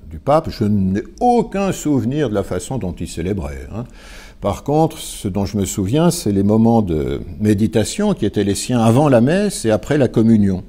du 0.08 0.20
pape. 0.20 0.52
Je 0.52 0.66
n'ai 0.66 1.02
aucun 1.20 1.72
souvenir 1.72 2.30
de 2.30 2.36
la 2.36 2.44
façon 2.44 2.78
dont 2.78 2.94
il 2.94 3.08
célébrait. 3.08 3.68
Hein. 3.76 3.86
Par 4.40 4.64
contre, 4.64 5.00
ce 5.00 5.28
dont 5.28 5.48
je 5.48 5.58
me 5.58 5.66
souviens, 5.66 6.12
c'est 6.12 6.32
les 6.32 6.44
moments 6.44 6.84
de 6.84 7.22
méditation 7.40 8.14
qui 8.14 8.28
étaient 8.28 8.44
les 8.44 8.54
siens 8.54 8.82
avant 8.82 9.10
la 9.10 9.22
messe 9.22 9.66
et 9.66 9.72
après 9.72 9.98
la 9.98 10.10
communion 10.10 10.64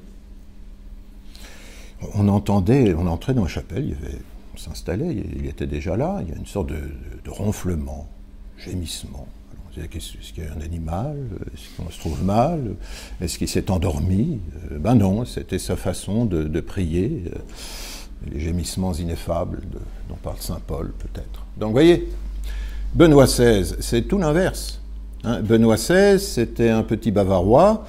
on 2.13 2.27
entendait, 2.27 2.93
on 2.93 3.07
entrait 3.07 3.33
dans 3.33 3.43
la 3.43 3.47
chapelle, 3.47 3.85
il 3.89 3.95
on 4.53 4.59
s'installait, 4.59 5.15
il 5.35 5.45
était 5.45 5.67
déjà 5.67 5.95
là, 5.95 6.19
il 6.23 6.29
y 6.29 6.31
a 6.31 6.35
une 6.35 6.47
sorte 6.47 6.67
de, 6.67 7.29
ronflement, 7.29 8.07
gémissement. 8.57 9.27
Est-ce 9.77 10.33
qu'il 10.33 10.43
y 10.43 10.47
a 10.47 10.53
un 10.53 10.61
animal 10.61 11.15
Est-ce 11.53 11.77
qu'on 11.77 11.91
se 11.91 11.99
trouve 11.99 12.23
mal 12.23 12.75
Est-ce 13.21 13.37
qu'il 13.37 13.47
s'est 13.47 13.69
endormi? 13.69 14.39
Euh, 14.71 14.79
Ben 14.79 14.95
non, 14.95 15.23
c'était 15.25 15.59
sa 15.59 15.75
façon 15.75 16.25
de, 16.25 16.59
prier, 16.61 17.25
euh, 17.27 17.37
les 18.31 18.39
gémissements 18.39 18.93
ineffables 18.93 19.61
dont 20.09 20.15
parle 20.15 20.37
Saint 20.39 20.61
Paul 20.65 20.93
peut-être. 20.97 21.45
Donc 21.57 21.67
vous 21.67 21.73
voyez, 21.73 22.09
Benoît 22.95 23.25
XVI, 23.25 23.75
c'est 23.79 24.07
tout 24.07 24.17
l'inverse. 24.17 24.81
Hein. 25.23 25.41
Benoît 25.41 25.75
XVI, 25.75 26.19
c'était 26.19 26.69
un 26.69 26.81
petit 26.81 27.11
Bavarois 27.11 27.85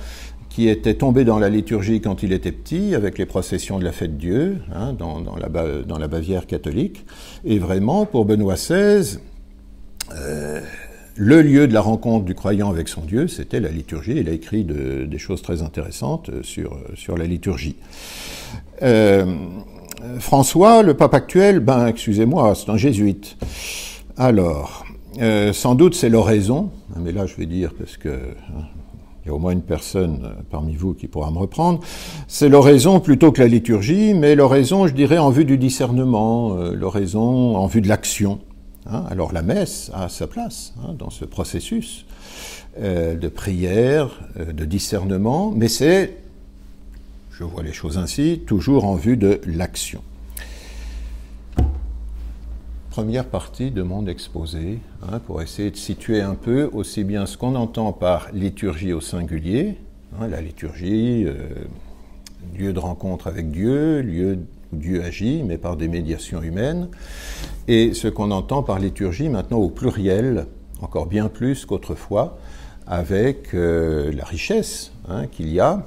qui 0.58 0.68
était 0.68 0.94
tombé 0.94 1.22
dans 1.22 1.38
la 1.38 1.50
liturgie 1.50 2.00
quand 2.00 2.24
il 2.24 2.32
était 2.32 2.50
petit, 2.50 2.96
avec 2.96 3.16
les 3.16 3.26
processions 3.26 3.78
de 3.78 3.84
la 3.84 3.92
fête 3.92 4.18
Dieu, 4.18 4.56
hein, 4.74 4.92
dans, 4.92 5.22
la, 5.36 5.48
dans, 5.84 5.98
la, 5.98 6.08
Bavière 6.08 6.48
catholique. 6.48 7.06
Et 7.44 7.60
vraiment, 7.60 8.06
pour 8.06 8.24
Benoît 8.24 8.56
XVI, 8.56 9.20
euh, 10.16 10.60
le 11.14 11.42
lieu 11.42 11.68
de 11.68 11.72
la 11.72 11.80
rencontre 11.80 12.24
du 12.24 12.34
croyant 12.34 12.70
avec 12.70 12.88
son 12.88 13.02
Dieu, 13.02 13.28
c'était 13.28 13.60
la 13.60 13.68
liturgie. 13.68 14.14
Il 14.16 14.28
a 14.28 14.32
écrit 14.32 14.64
des 14.64 15.18
choses 15.18 15.42
très 15.42 15.62
intéressantes 15.62 16.28
sur, 16.42 16.76
sur 16.96 17.16
la 17.16 17.26
liturgie. 17.26 17.76
Euh, 18.82 19.36
François, 20.18 20.82
le 20.82 20.94
pape 20.94 21.14
actuel, 21.14 21.60
ben 21.60 21.86
excusez-moi, 21.86 22.56
c'est 22.56 22.68
un 22.68 22.76
jésuite. 22.76 23.36
Alors, 24.16 24.84
euh, 25.20 25.52
sans 25.52 25.76
doute 25.76 25.94
c'est 25.94 26.08
l'oraison, 26.08 26.70
mais 26.96 27.12
là 27.12 27.26
je 27.26 27.36
vais 27.36 27.46
dire 27.46 27.74
parce 27.78 27.96
que 27.96 28.08
hein, 28.08 28.64
y 29.28 29.30
a 29.30 29.34
au 29.34 29.38
moins 29.38 29.52
une 29.52 29.62
personne 29.62 30.20
euh, 30.24 30.42
parmi 30.50 30.74
vous 30.74 30.94
qui 30.94 31.06
pourra 31.06 31.30
me 31.30 31.38
reprendre, 31.38 31.80
c'est 32.26 32.48
l'oraison 32.48 33.00
plutôt 33.00 33.30
que 33.30 33.40
la 33.40 33.48
liturgie, 33.48 34.14
mais 34.14 34.34
l'oraison, 34.34 34.86
je 34.86 34.94
dirais, 34.94 35.18
en 35.18 35.30
vue 35.30 35.44
du 35.44 35.58
discernement, 35.58 36.54
euh, 36.54 36.74
l'oraison 36.74 37.56
en 37.56 37.66
vue 37.66 37.80
de 37.80 37.88
l'action. 37.88 38.40
Hein. 38.90 39.04
Alors 39.10 39.32
la 39.32 39.42
messe 39.42 39.90
a 39.94 40.08
sa 40.08 40.26
place 40.26 40.74
hein, 40.82 40.94
dans 40.98 41.10
ce 41.10 41.24
processus 41.24 42.06
euh, 42.80 43.14
de 43.16 43.28
prière, 43.28 44.20
de 44.38 44.64
discernement, 44.64 45.52
mais 45.54 45.68
c'est, 45.68 46.16
je 47.30 47.44
vois 47.44 47.62
les 47.62 47.72
choses 47.72 47.98
ainsi, 47.98 48.40
toujours 48.46 48.84
en 48.84 48.94
vue 48.94 49.16
de 49.16 49.40
l'action. 49.46 50.00
Première 52.98 53.26
partie 53.26 53.70
de 53.70 53.82
mon 53.82 54.08
exposé, 54.08 54.80
hein, 55.04 55.20
pour 55.24 55.40
essayer 55.40 55.70
de 55.70 55.76
situer 55.76 56.20
un 56.20 56.34
peu 56.34 56.68
aussi 56.72 57.04
bien 57.04 57.26
ce 57.26 57.36
qu'on 57.36 57.54
entend 57.54 57.92
par 57.92 58.26
liturgie 58.32 58.92
au 58.92 59.00
singulier, 59.00 59.76
hein, 60.18 60.26
la 60.26 60.40
liturgie, 60.40 61.22
euh, 61.24 61.36
lieu 62.58 62.72
de 62.72 62.78
rencontre 62.80 63.28
avec 63.28 63.52
Dieu, 63.52 64.00
lieu 64.00 64.40
où 64.72 64.76
Dieu 64.78 65.04
agit, 65.04 65.44
mais 65.44 65.58
par 65.58 65.76
des 65.76 65.86
médiations 65.86 66.42
humaines, 66.42 66.88
et 67.68 67.94
ce 67.94 68.08
qu'on 68.08 68.32
entend 68.32 68.64
par 68.64 68.80
liturgie 68.80 69.28
maintenant 69.28 69.58
au 69.58 69.70
pluriel, 69.70 70.46
encore 70.82 71.06
bien 71.06 71.28
plus 71.28 71.66
qu'autrefois, 71.66 72.36
avec 72.88 73.54
euh, 73.54 74.10
la 74.12 74.24
richesse 74.24 74.90
hein, 75.08 75.28
qu'il 75.28 75.50
y 75.50 75.60
a, 75.60 75.86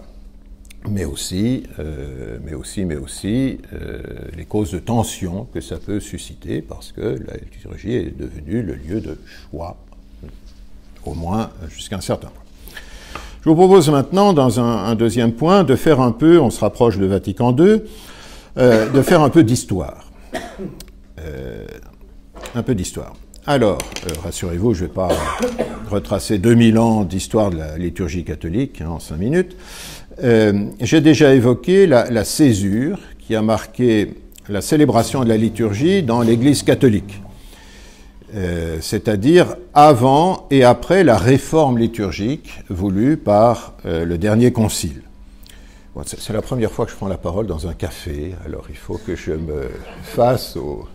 mais 0.89 1.05
aussi, 1.05 1.63
euh, 1.79 2.37
mais 2.43 2.53
aussi, 2.53 2.85
mais 2.85 2.95
aussi 2.95 3.59
euh, 3.73 4.01
les 4.35 4.45
causes 4.45 4.71
de 4.71 4.79
tension 4.79 5.47
que 5.53 5.61
ça 5.61 5.77
peut 5.77 5.99
susciter, 5.99 6.61
parce 6.61 6.91
que 6.91 7.01
la 7.01 7.37
liturgie 7.37 7.93
est 7.93 8.17
devenue 8.17 8.61
le 8.61 8.73
lieu 8.73 8.99
de 8.99 9.17
choix, 9.49 9.77
au 11.05 11.13
moins 11.13 11.51
jusqu'à 11.69 11.97
un 11.97 12.01
certain 12.01 12.27
point. 12.27 12.43
Je 13.43 13.49
vous 13.49 13.55
propose 13.55 13.89
maintenant, 13.89 14.33
dans 14.33 14.59
un, 14.59 14.93
deuxième 14.95 15.33
point, 15.33 15.63
de 15.63 15.75
faire 15.75 15.99
un 15.99 16.11
peu, 16.11 16.39
on 16.39 16.51
se 16.51 16.59
rapproche 16.59 16.99
de 16.99 17.05
Vatican 17.05 17.55
II, 17.57 17.81
euh, 18.57 18.89
de 18.89 19.01
faire 19.01 19.21
un 19.21 19.29
peu 19.29 19.43
d'histoire. 19.43 20.11
Un 22.53 22.63
peu 22.63 22.75
d'histoire. 22.75 23.13
Alors, 23.45 23.77
rassurez-vous, 24.23 24.73
je 24.73 24.83
ne 24.83 24.87
vais 24.87 24.93
pas 24.93 25.09
retracer 25.89 26.37
2000 26.37 26.77
ans 26.77 27.03
d'histoire 27.03 27.49
de 27.49 27.57
la 27.57 27.77
liturgie 27.77 28.23
catholique 28.23 28.81
hein, 28.81 28.89
en 28.89 28.99
5 28.99 29.17
minutes. 29.17 29.55
Euh, 30.23 30.65
J'ai 30.79 31.01
déjà 31.01 31.33
évoqué 31.33 31.87
la, 31.87 32.25
césure 32.25 32.99
qui 33.19 33.35
a 33.35 33.41
marqué 33.41 34.13
la 34.49 34.61
célébration 34.61 35.23
de 35.23 35.29
la 35.29 35.37
liturgie 35.37 36.03
dans 36.03 36.21
l'Église 36.21 36.63
catholique, 36.63 37.21
euh, 38.35 38.77
c'est-à-dire 38.81 39.55
avant 39.73 40.47
et 40.51 40.63
après 40.63 41.03
la 41.03 41.17
réforme 41.17 41.77
liturgique 41.77 42.61
voulue 42.69 43.17
par 43.17 43.73
euh, 43.85 44.05
le 44.05 44.17
dernier 44.17 44.51
concile. 44.51 45.01
C'est 46.05 46.33
la 46.33 46.41
première 46.41 46.71
fois 46.71 46.85
que 46.85 46.91
je 46.91 46.95
prends 46.95 47.09
la 47.09 47.17
parole 47.17 47.47
dans 47.47 47.67
un 47.67 47.73
café, 47.73 48.33
alors 48.45 48.65
il 48.69 48.77
faut 48.77 48.97
que 48.97 49.15
je 49.15 49.33
me 49.33 49.69
fasse 50.03 50.55
au, 50.55 50.87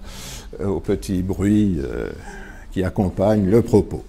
petit 0.81 1.23
bruit 1.23 1.79
qui 2.73 2.83
accompagne 2.83 3.47
le 3.47 3.61
propos. 3.61 4.05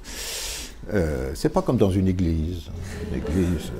Euh, 0.94 1.32
c'est 1.34 1.50
pas 1.50 1.62
comme 1.62 1.78
dans 1.78 1.92
une 1.92 2.08
église. 2.08 2.64
Une 3.12 3.18
église 3.18 3.72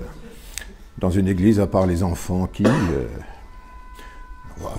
dans 1.00 1.10
une 1.10 1.28
église, 1.28 1.60
à 1.60 1.68
part 1.68 1.86
les 1.86 2.04
enfants 2.04 2.48
qui. 2.52 2.66
Euh, 2.66 3.06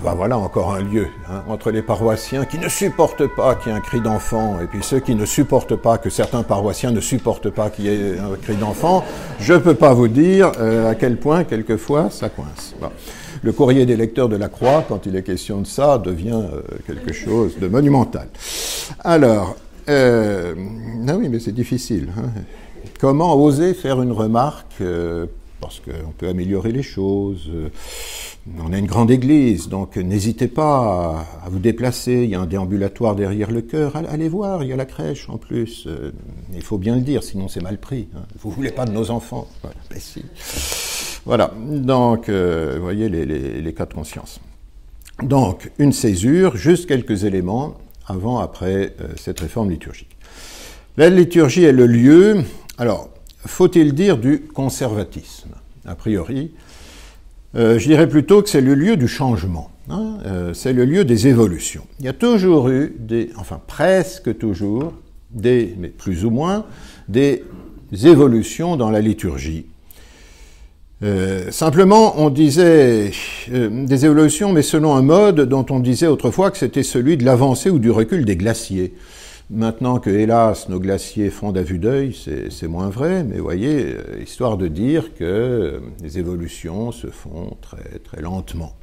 ben 0.03 0.13
voilà 0.13 0.37
encore 0.37 0.73
un 0.73 0.81
lieu 0.81 1.07
hein, 1.29 1.43
entre 1.47 1.71
les 1.71 1.81
paroissiens 1.81 2.43
qui 2.43 2.57
ne 2.57 2.67
supportent 2.67 3.27
pas 3.27 3.55
qu'il 3.55 3.71
y 3.71 3.75
ait 3.75 3.77
un 3.77 3.81
cri 3.81 4.01
d'enfant 4.01 4.59
et 4.61 4.65
puis 4.65 4.79
ceux 4.81 4.99
qui 4.99 5.15
ne 5.15 5.25
supportent 5.25 5.75
pas 5.75 5.97
que 5.97 6.09
certains 6.09 6.43
paroissiens 6.43 6.91
ne 6.91 6.99
supportent 6.99 7.49
pas 7.49 7.69
qu'il 7.69 7.85
y 7.85 7.87
ait 7.87 8.19
un 8.19 8.35
cri 8.35 8.55
d'enfant. 8.55 9.05
Je 9.39 9.53
ne 9.53 9.59
peux 9.59 9.75
pas 9.75 9.93
vous 9.93 10.09
dire 10.09 10.51
euh, 10.59 10.91
à 10.91 10.95
quel 10.95 11.17
point 11.17 11.45
quelquefois 11.45 12.09
ça 12.09 12.27
coince. 12.27 12.75
Le 13.41 13.53
courrier 13.53 13.85
des 13.85 13.95
lecteurs 13.95 14.27
de 14.27 14.35
la 14.35 14.49
Croix, 14.49 14.83
quand 14.87 15.05
il 15.05 15.15
est 15.15 15.23
question 15.23 15.61
de 15.61 15.67
ça, 15.67 15.97
devient 15.97 16.43
euh, 16.53 16.61
quelque 16.85 17.13
chose 17.13 17.57
de 17.57 17.69
monumental. 17.69 18.27
Alors, 18.99 19.55
ah 19.87 21.15
oui, 21.15 21.29
mais 21.29 21.39
c'est 21.39 21.53
difficile. 21.53 22.09
Hein. 22.17 22.29
Comment 22.99 23.33
oser 23.35 23.73
faire 23.73 24.01
une 24.01 24.11
remarque 24.11 24.83
parce 25.59 25.79
qu'on 25.79 26.11
peut 26.17 26.27
améliorer 26.27 26.71
les 26.71 26.83
choses. 26.83 27.51
On 28.59 28.73
a 28.73 28.77
une 28.77 28.87
grande 28.87 29.11
église, 29.11 29.69
donc 29.69 29.97
n'hésitez 29.97 30.47
pas 30.47 31.25
à 31.43 31.49
vous 31.49 31.59
déplacer. 31.59 32.23
Il 32.23 32.29
y 32.29 32.35
a 32.35 32.39
un 32.39 32.45
déambulatoire 32.45 33.15
derrière 33.15 33.51
le 33.51 33.61
chœur. 33.61 33.95
Allez 33.95 34.29
voir, 34.29 34.63
il 34.63 34.69
y 34.69 34.73
a 34.73 34.75
la 34.75 34.85
crèche 34.85 35.29
en 35.29 35.37
plus. 35.37 35.87
Il 36.53 36.63
faut 36.63 36.77
bien 36.77 36.95
le 36.95 37.01
dire, 37.01 37.23
sinon 37.23 37.47
c'est 37.47 37.61
mal 37.61 37.77
pris. 37.77 38.07
Vous 38.39 38.49
voulez 38.49 38.71
pas 38.71 38.85
de 38.85 38.91
nos 38.91 39.11
enfants 39.11 39.47
voilà. 39.61 39.75
Ben 39.89 39.99
si. 39.99 40.23
Voilà, 41.25 41.53
donc 41.57 42.29
euh, 42.29 42.75
vous 42.77 42.83
voyez 42.83 43.09
les, 43.09 43.73
cas 43.73 43.85
de 43.85 43.93
conscience. 43.93 44.39
Donc 45.21 45.71
une 45.77 45.91
césure, 45.91 46.55
juste 46.55 46.87
quelques 46.87 47.23
éléments 47.23 47.75
avant, 48.07 48.39
après 48.39 48.95
euh, 49.01 49.09
cette 49.15 49.39
réforme 49.39 49.69
liturgique. 49.69 50.15
La 50.97 51.09
liturgie 51.09 51.65
est 51.65 51.71
le 51.71 51.85
lieu, 51.85 52.43
alors 52.77 53.09
faut-il 53.45 53.93
dire 53.93 54.17
du 54.17 54.41
conservatisme 54.41 55.49
A 55.85 55.95
priori, 55.95 56.51
euh, 57.55 57.79
je 57.79 57.87
dirais 57.87 58.07
plutôt 58.07 58.41
que 58.41 58.49
c'est 58.49 58.61
le 58.61 58.75
lieu 58.75 58.95
du 58.95 59.07
changement, 59.07 59.71
hein, 59.89 60.17
euh, 60.25 60.53
c'est 60.53 60.73
le 60.73 60.85
lieu 60.85 61.03
des 61.03 61.27
évolutions. 61.27 61.83
Il 61.99 62.05
y 62.05 62.09
a 62.09 62.13
toujours 62.13 62.69
eu, 62.69 62.95
enfin 63.37 63.59
presque 63.65 64.37
toujours, 64.37 64.93
des, 65.31 65.75
mais 65.79 65.87
plus 65.87 66.25
ou 66.25 66.29
moins, 66.29 66.65
des 67.07 67.43
évolutions 68.03 68.75
dans 68.75 68.91
la 68.91 69.01
liturgie. 69.01 69.65
Euh, 71.01 71.49
simplement, 71.49 72.19
on 72.19 72.29
disait 72.29 73.11
des 73.47 74.05
évolutions, 74.05 74.51
mais 74.51 74.61
selon 74.61 74.95
un 74.95 75.01
mode 75.01 75.41
dont 75.41 75.65
on 75.69 75.79
disait 75.79 76.07
autrefois 76.07 76.51
que 76.51 76.57
c'était 76.57 76.83
celui 76.83 77.17
de 77.17 77.25
l'avancée 77.25 77.69
ou 77.69 77.79
du 77.79 77.89
recul 77.89 78.25
des 78.25 78.35
glaciers. 78.35 78.93
Maintenant 79.51 79.99
que, 79.99 80.11
hélas, 80.11 80.69
nos 80.69 80.79
glaciers 80.79 81.31
fondent 81.31 81.57
à 81.57 81.63
vue 81.63 81.79
d'œil, 81.79 82.15
c'est 82.49 82.67
moins 82.67 82.89
vrai, 82.89 83.23
mais 83.23 83.39
voyez, 83.39 83.95
euh, 83.95 84.21
histoire 84.21 84.57
de 84.57 84.67
dire 84.67 85.15
que 85.15 85.81
les 86.03 86.19
évolutions 86.19 86.91
se 86.91 87.07
font 87.07 87.57
très, 87.59 87.97
très 88.03 88.21
lentement. 88.21 88.75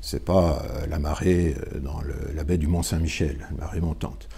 C'est 0.00 0.24
pas 0.24 0.62
la 0.88 0.98
marée 0.98 1.54
dans 1.82 2.00
la 2.34 2.44
baie 2.44 2.58
du 2.58 2.66
Mont-Saint-Michel, 2.66 3.38
la 3.50 3.64
marée 3.64 3.80
montante. 3.80 4.28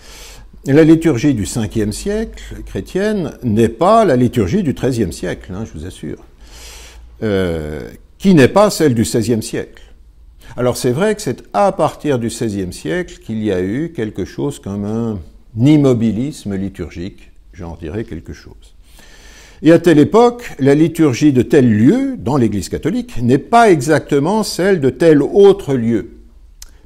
La 0.67 0.85
liturgie 0.85 1.35
du 1.35 1.45
5e 1.45 1.93
siècle 1.93 2.63
chrétienne 2.67 3.33
n'est 3.43 3.69
pas 3.69 4.05
la 4.05 4.17
liturgie 4.17 4.63
du 4.63 4.75
13e 4.75 5.13
siècle, 5.13 5.53
hein, 5.55 5.65
je 5.65 5.79
vous 5.79 5.87
assure. 5.87 6.25
Euh, 7.23 7.89
qui 8.19 8.35
n'est 8.35 8.49
pas 8.49 8.69
celle 8.69 8.95
du 8.95 9.03
XVIe 9.03 9.43
siècle. 9.43 9.83
Alors 10.57 10.77
c'est 10.77 10.91
vrai 10.91 11.15
que 11.15 11.23
c'est 11.23 11.43
à 11.53 11.73
partir 11.73 12.19
du 12.19 12.27
XVIe 12.29 12.73
siècle 12.73 13.19
qu'il 13.25 13.43
y 13.43 13.53
a 13.53 13.63
eu 13.63 13.93
quelque 13.95 14.25
chose 14.25 14.59
comme 14.59 14.85
un 14.85 15.21
immobilisme 15.67 16.55
liturgique, 16.55 17.31
j'en 17.53 17.77
dirais 17.77 18.05
quelque 18.05 18.33
chose. 18.33 18.75
Et 19.63 19.73
à 19.73 19.79
telle 19.79 19.99
époque, 19.99 20.53
la 20.59 20.75
liturgie 20.75 21.33
de 21.33 21.43
tel 21.43 21.69
lieu, 21.69 22.17
dans 22.17 22.37
l'Église 22.37 22.69
catholique, 22.69 23.21
n'est 23.21 23.39
pas 23.39 23.71
exactement 23.71 24.43
celle 24.43 24.81
de 24.81 24.91
tel 24.91 25.23
autre 25.23 25.75
lieu. 25.75 26.11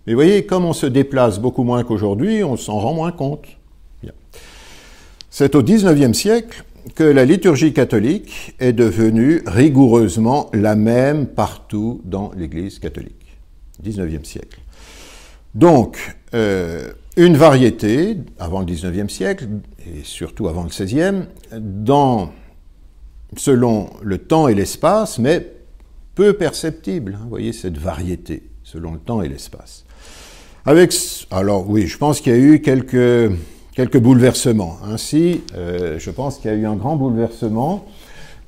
Mais 0.06 0.14
voyez, 0.14 0.46
comme 0.46 0.64
on 0.64 0.72
se 0.72 0.86
déplace 0.86 1.38
beaucoup 1.38 1.64
moins 1.64 1.84
qu'aujourd'hui, 1.84 2.42
on 2.42 2.56
s'en 2.56 2.78
rend 2.78 2.94
moins 2.94 3.12
compte. 3.12 3.46
C'est 5.30 5.54
au 5.54 5.62
XIXe 5.62 6.12
siècle 6.12 6.62
que 6.94 7.04
la 7.04 7.24
liturgie 7.24 7.72
catholique 7.72 8.54
est 8.58 8.74
devenue 8.74 9.42
rigoureusement 9.46 10.50
la 10.52 10.76
même 10.76 11.26
partout 11.26 12.02
dans 12.04 12.32
l'Église 12.36 12.78
catholique, 12.78 13.38
19e 13.82 14.24
siècle. 14.24 14.60
Donc, 15.54 16.16
euh, 16.34 16.92
une 17.16 17.36
variété, 17.36 18.16
avant 18.38 18.60
le 18.60 18.66
19e 18.66 19.08
siècle, 19.08 19.46
et 19.86 20.02
surtout 20.02 20.48
avant 20.48 20.62
le 20.64 20.70
16e, 20.70 21.26
dans, 21.58 22.30
selon 23.36 23.90
le 24.02 24.18
temps 24.18 24.48
et 24.48 24.54
l'espace, 24.54 25.18
mais 25.18 25.52
peu 26.14 26.32
perceptible, 26.34 27.14
hein, 27.14 27.22
vous 27.24 27.30
voyez 27.30 27.52
cette 27.52 27.78
variété, 27.78 28.42
selon 28.62 28.92
le 28.92 28.98
temps 28.98 29.22
et 29.22 29.28
l'espace. 29.28 29.84
Avec, 30.64 30.94
alors 31.30 31.68
oui, 31.68 31.86
je 31.86 31.98
pense 31.98 32.20
qu'il 32.20 32.32
y 32.32 32.36
a 32.36 32.38
eu 32.38 32.60
quelques 32.60 33.32
quelques 33.74 33.98
bouleversements. 33.98 34.78
Ainsi, 34.84 35.42
euh, 35.56 35.98
je 35.98 36.10
pense 36.10 36.38
qu'il 36.38 36.50
y 36.50 36.54
a 36.54 36.56
eu 36.56 36.66
un 36.66 36.76
grand 36.76 36.96
bouleversement 36.96 37.86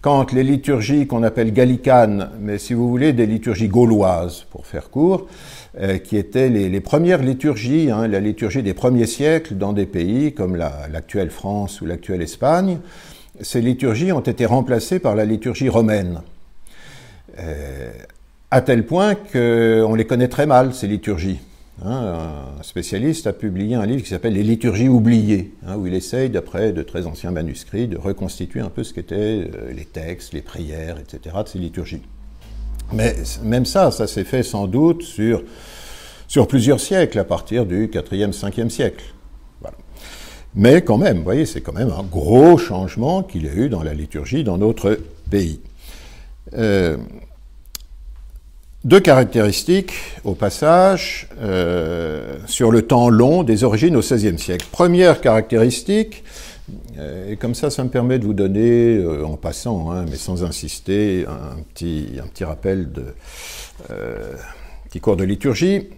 quand 0.05 0.33
les 0.35 0.43
liturgies 0.43 1.07
qu'on 1.07 1.23
appelle 1.23 1.51
gallicanes, 1.51 2.29
mais 2.38 2.59
si 2.59 2.75
vous 2.75 2.90
voulez 2.90 3.14
des 3.14 3.25
liturgies 3.25 3.69
gauloises, 3.69 4.45
pour 4.51 4.67
faire 4.67 4.90
court, 4.90 5.29
euh, 5.81 5.97
qui 5.97 6.19
étaient 6.19 6.51
les, 6.51 6.81
premières 6.83 7.23
liturgies, 7.23 7.90
hein, 7.90 8.07
la 8.07 8.21
liturgie 8.21 8.62
des 8.62 8.75
premiers 8.75 9.07
siècles 9.07 9.55
dans 9.55 9.73
des 9.73 9.87
pays 9.87 10.35
comme 10.35 10.57
l'actuelle 10.57 11.29
la, 11.29 11.33
France 11.33 11.81
ou 11.81 11.87
l'actuelle 11.87 12.21
Espagne, 12.21 12.81
ces 13.40 13.62
liturgies 13.62 14.12
ont 14.12 14.21
été 14.21 14.45
remplacées 14.45 14.99
par 14.99 15.14
la 15.14 15.25
liturgie 15.25 15.71
romaine. 15.71 16.21
Euh, 17.38 17.90
à 18.51 18.61
tel 18.61 18.85
point 18.85 19.14
qu'on 19.14 19.95
les 19.95 20.05
connaît 20.05 20.29
très 20.29 20.45
mal, 20.45 20.75
ces 20.75 20.87
liturgies. 20.87 21.40
Hein, 21.82 22.50
un 22.58 22.62
spécialiste 22.62 23.26
a 23.26 23.32
publié 23.32 23.74
un 23.74 23.84
livre 23.84 24.02
qui 24.02 24.08
s'appelle 24.08 24.34
Les 24.34 24.44
liturgies 24.44 24.88
oubliées, 24.88 25.52
hein, 25.66 25.76
où 25.76 25.87
il 25.87 25.94
essaye, 25.94 26.30
d'après 26.30 26.72
de 26.72 26.82
très 26.82 27.06
anciens 27.06 27.32
manuscrits, 27.32 27.88
de 27.88 27.98
reconstituer 27.98 28.60
un 28.60 28.70
peu 28.70 28.84
ce 28.84 28.94
qu'étaient 28.94 29.50
euh, 29.52 29.72
les 29.74 29.84
textes, 29.84 30.32
les 30.32 30.42
prières, 30.42 30.98
etc. 30.98 31.37
de 31.44 31.48
ces 31.48 31.58
liturgies. 31.58 32.02
Mais 32.92 33.16
même 33.42 33.66
ça, 33.66 33.90
ça 33.90 34.06
s'est 34.06 34.24
fait 34.24 34.44
sans 34.44 34.68
doute 34.68 35.02
sur, 35.02 35.42
sur 36.28 36.46
plusieurs 36.46 36.80
siècles, 36.80 37.18
à 37.18 37.24
partir 37.24 37.66
du 37.66 37.88
4e, 37.88 38.32
5e 38.32 38.68
siècle. 38.68 39.04
Mais 40.56 40.82
quand 40.82 40.98
même, 40.98 41.18
vous 41.18 41.24
voyez, 41.24 41.46
c'est 41.46 41.60
quand 41.60 41.72
même 41.72 41.90
un 41.90 42.04
gros 42.04 42.56
changement 42.58 43.24
qu'il 43.24 43.44
y 43.44 43.48
a 43.48 43.54
eu 43.54 43.68
dans 43.68 43.82
la 43.82 43.92
liturgie 43.92 44.44
dans 44.44 44.56
notre 44.56 45.00
pays. 45.28 45.60
Euh, 46.52 46.96
Deux 48.85 49.01
caractéristiques, 49.01 49.94
au 50.25 50.35
passage, 50.35 51.27
euh, 51.40 52.37
sur 52.44 52.70
le 52.70 52.83
temps 52.83 53.09
long 53.09 53.42
des 53.42 53.64
origines 53.64 53.97
au 53.97 54.01
XVIe 54.01 54.38
siècle. 54.38 54.66
Première 54.70 55.23
caractéristique, 55.23 56.23
euh, 56.99 57.33
et 57.33 57.37
comme 57.37 57.55
ça, 57.55 57.70
ça 57.70 57.83
me 57.83 57.88
permet 57.88 58.18
de 58.18 58.27
vous 58.27 58.35
donner, 58.35 58.97
euh, 58.97 59.25
en 59.25 59.38
passant, 59.38 59.90
hein, 59.90 60.05
mais 60.11 60.16
sans 60.16 60.44
insister, 60.44 61.25
un 61.27 61.62
petit, 61.73 62.09
un 62.23 62.27
petit 62.27 62.44
rappel 62.44 62.92
de 62.92 63.05
petit 64.85 65.01
cours 65.01 65.16
de 65.16 65.25
liturgie. 65.25 65.88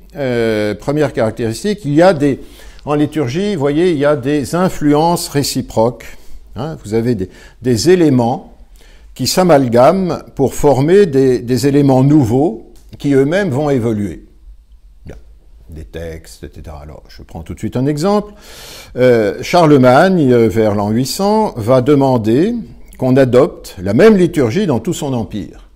première 0.78 1.12
caractéristique, 1.12 1.80
il 1.84 1.92
y 1.92 2.02
a 2.02 2.12
des, 2.12 2.38
en 2.84 2.94
liturgie, 2.94 3.54
vous 3.54 3.60
voyez, 3.60 3.90
il 3.90 3.98
y 3.98 4.04
a 4.04 4.14
des 4.14 4.54
influences 4.54 5.28
réciproques. 5.28 6.06
Hein. 6.54 6.78
vous 6.84 6.94
avez 6.94 7.16
des, 7.16 7.30
des, 7.62 7.90
éléments 7.90 8.54
qui 9.12 9.26
s'amalgament 9.26 10.20
pour 10.36 10.54
former 10.54 11.06
des, 11.06 11.40
des 11.40 11.66
éléments 11.66 12.04
nouveaux 12.04 12.65
qui 12.98 13.12
eux-mêmes 13.14 13.50
vont 13.50 13.70
évoluer. 13.70 14.26
Des 15.68 15.84
textes, 15.84 16.44
etc. 16.44 16.76
Alors, 16.80 17.02
je 17.08 17.24
prends 17.24 17.42
tout 17.42 17.52
de 17.52 17.58
suite 17.58 17.76
un 17.76 17.86
exemple. 17.86 18.34
Euh, 18.94 19.42
Charlemagne, 19.42 20.32
euh, 20.32 20.48
vers 20.48 20.76
l'an 20.76 20.90
800, 20.90 21.54
va 21.56 21.80
demander 21.80 22.54
qu'on 22.98 23.16
adopte 23.16 23.74
la 23.82 23.92
même 23.92 24.16
liturgie 24.16 24.68
dans 24.68 24.78
tout 24.78 24.92
son 24.92 25.12
empire. 25.12 25.68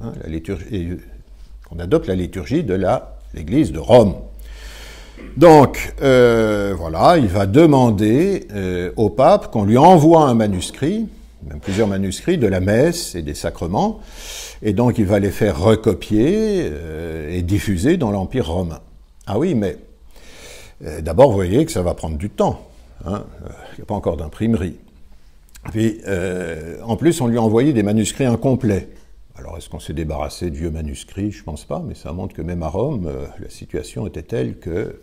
Hein, 0.00 0.12
liturgie, 0.28 0.90
qu'on 1.68 1.80
adopte 1.80 2.06
la 2.06 2.14
liturgie 2.14 2.62
de 2.62 2.74
la, 2.74 3.16
l'Église 3.34 3.72
de 3.72 3.80
Rome. 3.80 4.14
Donc, 5.36 5.92
euh, 6.02 6.72
voilà, 6.78 7.18
il 7.18 7.26
va 7.26 7.46
demander 7.46 8.46
au 8.94 9.10
pape 9.10 9.50
qu'on 9.50 9.64
lui 9.64 9.76
envoie 9.76 10.28
un 10.28 10.34
manuscrit, 10.34 11.08
même 11.48 11.58
plusieurs 11.58 11.88
manuscrits, 11.88 12.38
de 12.38 12.46
la 12.46 12.60
messe 12.60 13.16
et 13.16 13.22
des 13.22 13.34
sacrements, 13.34 14.00
et 14.62 14.72
donc 14.72 14.98
il 14.98 15.06
va 15.06 15.18
les 15.18 15.30
faire 15.30 15.60
recopier 15.60 16.68
euh, 16.70 17.30
et 17.30 17.42
diffuser 17.42 17.96
dans 17.96 18.10
l'Empire 18.10 18.48
romain. 18.48 18.80
Ah 19.26 19.38
oui, 19.38 19.54
mais 19.54 19.76
euh, 20.84 21.00
d'abord, 21.00 21.30
vous 21.30 21.36
voyez 21.36 21.66
que 21.66 21.72
ça 21.72 21.82
va 21.82 21.94
prendre 21.94 22.16
du 22.16 22.30
temps. 22.30 22.68
Hein. 23.04 23.24
Il 23.72 23.78
n'y 23.78 23.82
a 23.82 23.86
pas 23.86 23.94
encore 23.94 24.16
d'imprimerie. 24.16 24.76
Euh, 25.76 26.78
en 26.82 26.96
plus, 26.96 27.20
on 27.20 27.26
lui 27.26 27.38
a 27.38 27.42
envoyé 27.42 27.72
des 27.72 27.82
manuscrits 27.82 28.24
incomplets. 28.24 28.88
Alors, 29.36 29.56
est-ce 29.56 29.68
qu'on 29.68 29.80
s'est 29.80 29.94
débarrassé 29.94 30.50
de 30.50 30.56
vieux 30.56 30.70
manuscrits? 30.70 31.32
Je 31.32 31.40
ne 31.40 31.44
pense 31.44 31.64
pas, 31.64 31.82
mais 31.86 31.94
ça 31.94 32.12
montre 32.12 32.34
que 32.34 32.42
même 32.42 32.62
à 32.62 32.68
Rome, 32.68 33.10
la 33.40 33.48
situation 33.48 34.06
était 34.06 34.22
telle 34.22 34.58
que 34.58 35.00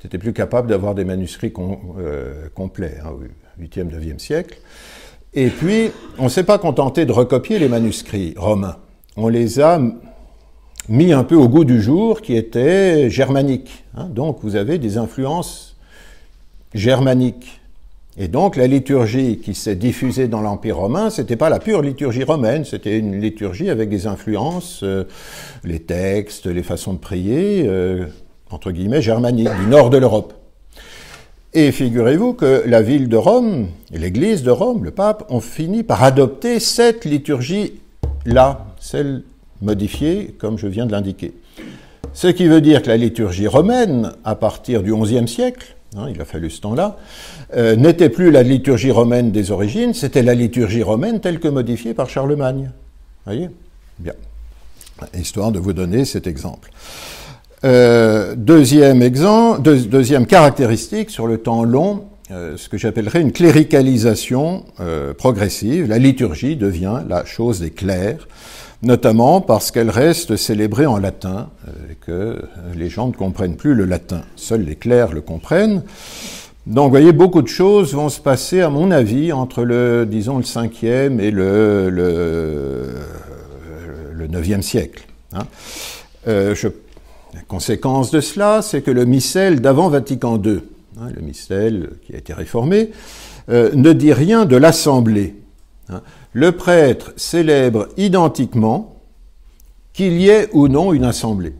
tu 0.00 0.06
n'étais 0.06 0.18
plus 0.18 0.32
capable 0.32 0.68
d'avoir 0.68 0.94
des 0.94 1.04
manuscrits 1.04 1.52
complets, 1.52 2.98
hein, 3.04 3.10
au 3.10 3.62
8e, 3.62 3.90
9e 3.90 4.18
siècle. 4.18 4.58
Et 5.34 5.48
puis, 5.48 5.90
on 6.18 6.24
ne 6.24 6.28
s'est 6.28 6.44
pas 6.44 6.58
contenté 6.58 7.04
de 7.04 7.12
recopier 7.12 7.58
les 7.58 7.68
manuscrits 7.68 8.34
romains. 8.36 8.76
On 9.16 9.28
les 9.28 9.60
a 9.60 9.80
mis 10.88 11.12
un 11.12 11.24
peu 11.24 11.34
au 11.34 11.48
goût 11.48 11.64
du 11.64 11.80
jour, 11.80 12.22
qui 12.22 12.36
étaient 12.36 13.10
germaniques. 13.10 13.84
Hein. 13.96 14.08
Donc, 14.10 14.38
vous 14.42 14.56
avez 14.56 14.78
des 14.78 14.98
influences 14.98 15.76
germaniques. 16.74 17.60
Et 18.18 18.28
donc, 18.28 18.56
la 18.56 18.66
liturgie 18.66 19.38
qui 19.38 19.54
s'est 19.54 19.76
diffusée 19.76 20.26
dans 20.26 20.40
l'Empire 20.40 20.78
romain, 20.78 21.10
c'était 21.10 21.36
pas 21.36 21.50
la 21.50 21.58
pure 21.58 21.82
liturgie 21.82 22.24
romaine, 22.24 22.64
c'était 22.64 22.98
une 22.98 23.20
liturgie 23.20 23.68
avec 23.68 23.90
des 23.90 24.06
influences, 24.06 24.82
euh, 24.82 25.04
les 25.64 25.80
textes, 25.80 26.46
les 26.46 26.62
façons 26.62 26.94
de 26.94 26.98
prier, 26.98 27.64
euh, 27.66 28.06
entre 28.50 28.70
guillemets, 28.70 29.02
germaniques, 29.02 29.50
du 29.60 29.66
nord 29.66 29.90
de 29.90 29.98
l'Europe. 29.98 30.32
Et 31.58 31.72
figurez-vous 31.72 32.34
que 32.34 32.64
la 32.66 32.82
ville 32.82 33.08
de 33.08 33.16
Rome 33.16 33.68
l'église 33.90 34.42
de 34.42 34.50
Rome, 34.50 34.84
le 34.84 34.90
pape, 34.90 35.24
ont 35.30 35.40
fini 35.40 35.84
par 35.84 36.02
adopter 36.02 36.60
cette 36.60 37.06
liturgie-là, 37.06 38.66
celle 38.78 39.22
modifiée 39.62 40.34
comme 40.38 40.58
je 40.58 40.66
viens 40.66 40.84
de 40.84 40.92
l'indiquer. 40.92 41.32
Ce 42.12 42.26
qui 42.26 42.46
veut 42.46 42.60
dire 42.60 42.82
que 42.82 42.88
la 42.88 42.98
liturgie 42.98 43.46
romaine, 43.46 44.12
à 44.22 44.34
partir 44.34 44.82
du 44.82 44.94
XIe 44.94 45.26
siècle, 45.26 45.76
hein, 45.96 46.08
il 46.14 46.20
a 46.20 46.26
fallu 46.26 46.50
ce 46.50 46.60
temps-là, 46.60 46.98
euh, 47.56 47.74
n'était 47.74 48.10
plus 48.10 48.30
la 48.30 48.42
liturgie 48.42 48.90
romaine 48.90 49.32
des 49.32 49.50
origines, 49.50 49.94
c'était 49.94 50.22
la 50.22 50.34
liturgie 50.34 50.82
romaine 50.82 51.20
telle 51.20 51.40
que 51.40 51.48
modifiée 51.48 51.94
par 51.94 52.10
Charlemagne. 52.10 52.70
Voyez? 53.24 53.48
Bien. 53.98 54.12
Histoire 55.14 55.52
de 55.52 55.58
vous 55.58 55.72
donner 55.72 56.04
cet 56.04 56.26
exemple. 56.26 56.70
Euh, 57.64 58.34
deuxième 58.36 59.02
exemple, 59.02 59.62
deuxième 59.62 60.26
caractéristique 60.26 61.10
sur 61.10 61.26
le 61.26 61.38
temps 61.38 61.64
long, 61.64 62.04
euh, 62.30 62.56
ce 62.56 62.68
que 62.68 62.76
j'appellerais 62.76 63.22
une 63.22 63.32
cléricalisation 63.32 64.64
euh, 64.80 65.14
progressive. 65.14 65.88
La 65.88 65.98
liturgie 65.98 66.56
devient 66.56 67.00
la 67.08 67.24
chose 67.24 67.60
des 67.60 67.70
clercs, 67.70 68.28
notamment 68.82 69.40
parce 69.40 69.70
qu'elle 69.70 69.88
reste 69.88 70.36
célébrée 70.36 70.84
en 70.84 70.98
latin, 70.98 71.48
et 71.90 71.94
que 71.94 72.42
les 72.74 72.90
gens 72.90 73.08
ne 73.08 73.12
comprennent 73.12 73.56
plus 73.56 73.74
le 73.74 73.86
latin. 73.86 74.22
Seuls 74.36 74.62
les 74.62 74.76
clercs 74.76 75.12
le 75.12 75.22
comprennent. 75.22 75.82
Donc, 76.66 76.86
vous 76.86 76.90
voyez, 76.90 77.12
beaucoup 77.12 77.42
de 77.42 77.48
choses 77.48 77.94
vont 77.94 78.08
se 78.08 78.20
passer, 78.20 78.60
à 78.60 78.68
mon 78.68 78.90
avis, 78.90 79.32
entre 79.32 79.62
le, 79.62 80.04
disons, 80.04 80.36
le 80.36 80.42
5e 80.42 81.20
et 81.20 81.30
le, 81.30 81.88
le, 81.88 82.88
le 84.12 84.28
9e 84.28 84.62
siècle. 84.62 85.06
Hein. 85.32 85.44
je 86.26 86.68
la 87.36 87.42
conséquence 87.42 88.10
de 88.10 88.20
cela, 88.22 88.62
c'est 88.62 88.80
que 88.80 88.90
le 88.90 89.04
missel 89.04 89.60
d'avant 89.60 89.90
Vatican 89.90 90.42
II, 90.42 90.60
hein, 90.98 91.08
le 91.14 91.20
missel 91.20 91.90
qui 92.02 92.14
a 92.14 92.16
été 92.16 92.32
réformé, 92.32 92.92
euh, 93.50 93.70
ne 93.74 93.92
dit 93.92 94.14
rien 94.14 94.46
de 94.46 94.56
l'assemblée. 94.56 95.34
Hein. 95.90 96.00
Le 96.32 96.52
prêtre 96.52 97.12
célèbre 97.16 97.88
identiquement 97.98 99.02
qu'il 99.92 100.14
y 100.14 100.30
ait 100.30 100.48
ou 100.54 100.68
non 100.68 100.94
une 100.94 101.04
assemblée. 101.04 101.52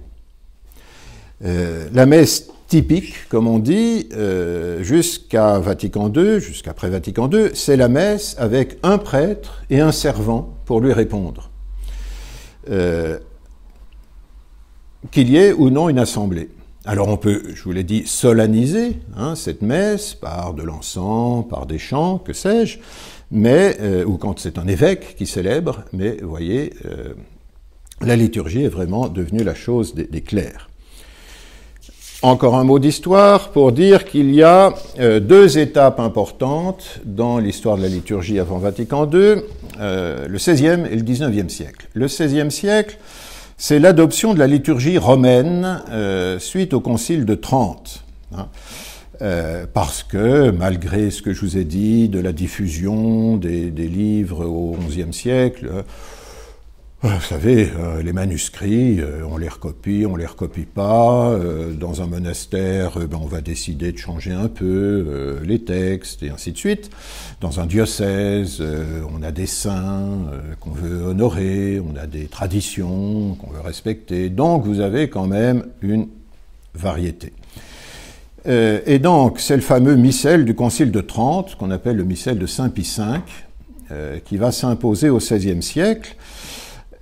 Euh, 1.44 1.88
la 1.92 2.06
messe 2.06 2.48
typique, 2.68 3.28
comme 3.28 3.46
on 3.46 3.58
dit, 3.58 4.08
euh, 4.14 4.82
jusqu'à 4.82 5.58
Vatican 5.58 6.10
II, 6.10 6.40
jusqu'après 6.40 6.88
Vatican 6.88 7.28
II, 7.30 7.50
c'est 7.52 7.76
la 7.76 7.88
messe 7.88 8.34
avec 8.38 8.78
un 8.82 8.96
prêtre 8.96 9.62
et 9.68 9.80
un 9.80 9.92
servant 9.92 10.54
pour 10.64 10.80
lui 10.80 10.94
répondre 10.94 11.50
qu'il 15.10 15.30
y 15.30 15.36
ait 15.36 15.52
ou 15.52 15.70
non 15.70 15.88
une 15.88 15.98
assemblée. 15.98 16.50
Alors 16.88 17.08
on 17.08 17.16
peut, 17.16 17.42
je 17.52 17.62
vous 17.64 17.72
l'ai 17.72 17.82
dit, 17.82 18.06
solenniser 18.06 19.00
hein, 19.16 19.34
cette 19.34 19.60
messe 19.60 20.14
par 20.14 20.54
de 20.54 20.62
l'encens, 20.62 21.44
par 21.48 21.66
des 21.66 21.78
chants, 21.78 22.18
que 22.18 22.32
sais-je, 22.32 22.78
mais 23.32 23.76
euh, 23.80 24.04
ou 24.04 24.18
quand 24.18 24.38
c'est 24.38 24.56
un 24.56 24.68
évêque 24.68 25.16
qui 25.16 25.26
célèbre, 25.26 25.82
mais 25.92 26.18
vous 26.22 26.30
voyez, 26.30 26.74
euh, 26.84 27.14
la 28.00 28.14
liturgie 28.14 28.62
est 28.62 28.68
vraiment 28.68 29.08
devenue 29.08 29.42
la 29.42 29.54
chose 29.54 29.94
des, 29.94 30.20
clercs. 30.20 30.70
Encore 32.22 32.54
un 32.54 32.62
mot 32.62 32.78
d'histoire 32.78 33.50
pour 33.50 33.72
dire 33.72 34.04
qu'il 34.04 34.32
y 34.32 34.44
a 34.44 34.72
euh, 35.00 35.18
deux 35.18 35.58
étapes 35.58 35.98
importantes 35.98 37.00
dans 37.04 37.38
l'histoire 37.38 37.76
de 37.78 37.82
la 37.82 37.88
liturgie 37.88 38.38
avant 38.38 38.58
Vatican 38.58 39.10
II, 39.10 39.42
le 39.78 40.36
XVIe 40.36 40.86
et 40.90 40.96
le 40.96 41.02
XIXe 41.02 41.52
siècle. 41.52 41.88
Le 41.94 42.06
XVIe 42.06 42.50
siècle, 42.50 42.96
c'est 43.56 43.78
l'adoption 43.78 44.34
de 44.34 44.38
la 44.38 44.46
liturgie 44.46 44.98
romaine 44.98 45.82
euh, 45.90 46.38
suite 46.38 46.74
au 46.74 46.80
Concile 46.80 47.24
de 47.24 47.34
Trente. 47.34 48.04
Hein. 48.36 48.48
Euh, 49.22 49.64
parce 49.72 50.02
que, 50.02 50.50
malgré 50.50 51.10
ce 51.10 51.22
que 51.22 51.32
je 51.32 51.40
vous 51.40 51.56
ai 51.56 51.64
dit 51.64 52.10
de 52.10 52.20
la 52.20 52.32
diffusion 52.32 53.38
des, 53.38 53.70
livres 53.70 54.44
au 54.44 54.76
XIe 54.88 55.12
siècle, 55.12 55.84
vous 57.08 57.26
savez, 57.26 57.70
les 58.02 58.12
manuscrits, 58.12 59.00
on 59.30 59.36
les 59.36 59.48
recopie, 59.48 60.04
on 60.08 60.16
les 60.16 60.26
recopie 60.26 60.64
pas. 60.64 61.38
dans 61.78 62.02
un 62.02 62.06
monastère, 62.06 62.98
ben, 62.98 63.18
on 63.20 63.26
va 63.26 63.40
décider 63.40 63.92
de 63.92 63.98
changer 63.98 64.32
un 64.32 64.48
peu 64.48 65.40
les 65.44 65.60
textes 65.60 66.22
et 66.22 66.30
ainsi 66.30 66.52
de 66.52 66.58
suite. 66.58 66.90
Dans 67.40 67.60
un 67.60 67.66
diocèse, 67.66 68.58
euh, 68.60 69.02
on 69.14 69.22
a 69.22 69.30
des 69.30 69.46
saints 69.46 70.26
euh, 70.32 70.54
qu'on 70.58 70.70
veut 70.70 71.02
honorer, 71.04 71.80
on 71.80 71.94
a 71.96 72.06
des 72.06 72.26
traditions 72.26 73.34
qu'on 73.34 73.50
veut 73.50 73.60
respecter. 73.60 74.30
Donc 74.30 74.64
vous 74.64 74.80
avez 74.80 75.10
quand 75.10 75.26
même 75.26 75.66
une 75.82 76.08
variété. 76.74 77.34
Euh, 78.46 78.80
et 78.86 78.98
donc 78.98 79.38
c'est 79.38 79.56
le 79.56 79.62
fameux 79.62 79.96
missel 79.96 80.44
du 80.44 80.54
Concile 80.54 80.90
de 80.90 81.00
Trente, 81.02 81.56
qu'on 81.56 81.70
appelle 81.70 81.96
le 81.96 82.04
missel 82.04 82.38
de 82.38 82.46
Saint 82.46 82.70
Pie 82.70 82.90
V, 82.98 84.20
qui 84.24 84.36
va 84.36 84.50
s'imposer 84.50 85.10
au 85.10 85.18
XVIe 85.18 85.62
siècle, 85.62 86.16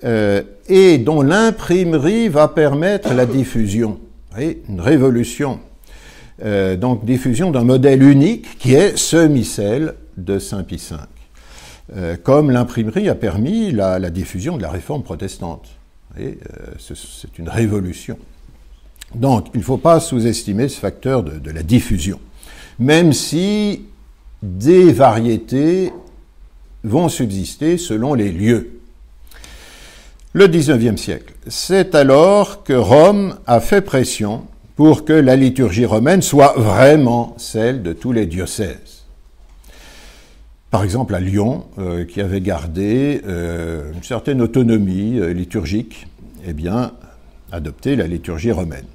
et 0.05 0.99
dont 0.99 1.23
l'imprimerie 1.23 2.29
va 2.29 2.49
permettre 2.49 3.15
la 3.15 3.27
diffusion. 3.27 3.99
Vous 4.37 4.43
une 4.69 4.81
révolution. 4.81 5.61
donc 6.43 7.05
diffusion 7.05 7.51
d'un 7.51 7.65
modèle 7.65 8.03
unique 8.03 8.59
qui 8.59 8.75
est 8.75 8.97
ce 8.99 9.27
missel 9.27 9.95
de 10.17 10.39
Saint-Pie 10.39 10.83
V, 10.91 10.97
euh, 11.97 12.17
comme 12.23 12.51
l'imprimerie 12.51 13.09
a 13.09 13.15
permis 13.15 13.71
la, 13.71 13.99
diffusion 14.11 14.57
de 14.57 14.63
la 14.63 14.71
réforme 14.71 15.03
protestante. 15.03 15.69
Euh, 16.19 16.33
c'est 16.79 17.39
une 17.39 17.49
révolution. 17.49 18.19
Donc, 19.15 19.49
il 19.55 19.59
ne 19.59 19.65
faut 19.65 19.77
pas 19.77 20.01
sous-estimer 20.01 20.69
ce 20.69 20.79
facteur 20.79 21.23
de, 21.23 21.51
la 21.51 21.63
diffusion, 21.63 22.19
même 22.79 23.13
si 23.13 23.85
des 24.43 24.93
variétés 24.93 25.93
vont 26.83 27.09
subsister 27.09 27.79
selon 27.79 28.15
les 28.15 28.33
lieux. 28.33 28.81
Le 30.37 30.49
19e 30.49 30.97
siècle. 30.97 31.33
C'est 31.47 31.95
alors 31.95 32.65
que 32.65 32.73
Rome 32.73 33.37
a 33.47 33.61
fait 33.61 33.83
pression 33.83 34.43
pour 34.75 35.05
que 35.05 35.13
la 35.13 35.37
liturgie 35.37 35.85
romaine 35.85 36.23
soit 36.23 36.55
vraiment 36.57 37.37
celle 37.39 37.85
de 37.85 37.93
tous 37.93 38.11
les 38.11 38.27
diocèses. 38.27 39.05
Par 40.73 40.83
exemple 40.83 41.15
à 41.15 41.21
Lyon, 41.21 41.67
euh, 41.79 42.05
qui 42.05 42.21
avait 42.21 42.41
gardé 42.41 43.23
euh, 43.29 43.93
une 43.95 44.03
certaine 44.03 44.43
autonomie 44.43 45.21
euh, 45.21 45.33
liturgique, 45.33 46.09
eh 46.45 46.53
bien, 46.53 46.95
adopté 47.53 47.95
la 47.95 48.09
liturgie 48.09 48.51
romaine. 48.51 48.87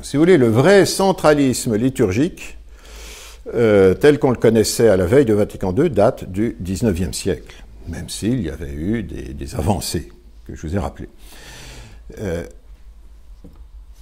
Si 0.00 0.16
vous 0.16 0.22
voulez, 0.22 0.38
le 0.38 0.48
vrai 0.48 0.86
centralisme 0.86 1.76
liturgique, 1.76 2.56
tel 3.52 4.18
qu'on 4.18 4.30
le 4.30 4.38
connaissait 4.38 4.88
à 4.88 4.96
la 4.96 5.04
veille 5.04 5.26
de 5.26 5.34
Vatican 5.34 5.74
II, 5.76 5.90
date 5.90 6.24
du 6.24 6.56
19e 6.64 7.12
siècle, 7.12 7.62
même 7.86 8.08
s'il 8.08 8.40
y 8.40 8.48
avait 8.48 8.72
eu 8.72 9.02
des, 9.02 9.54
avancées 9.54 10.10
que 10.46 10.54
je 10.54 10.66
vous 10.66 10.76
ai 10.76 10.78
rappelées. 10.78 11.08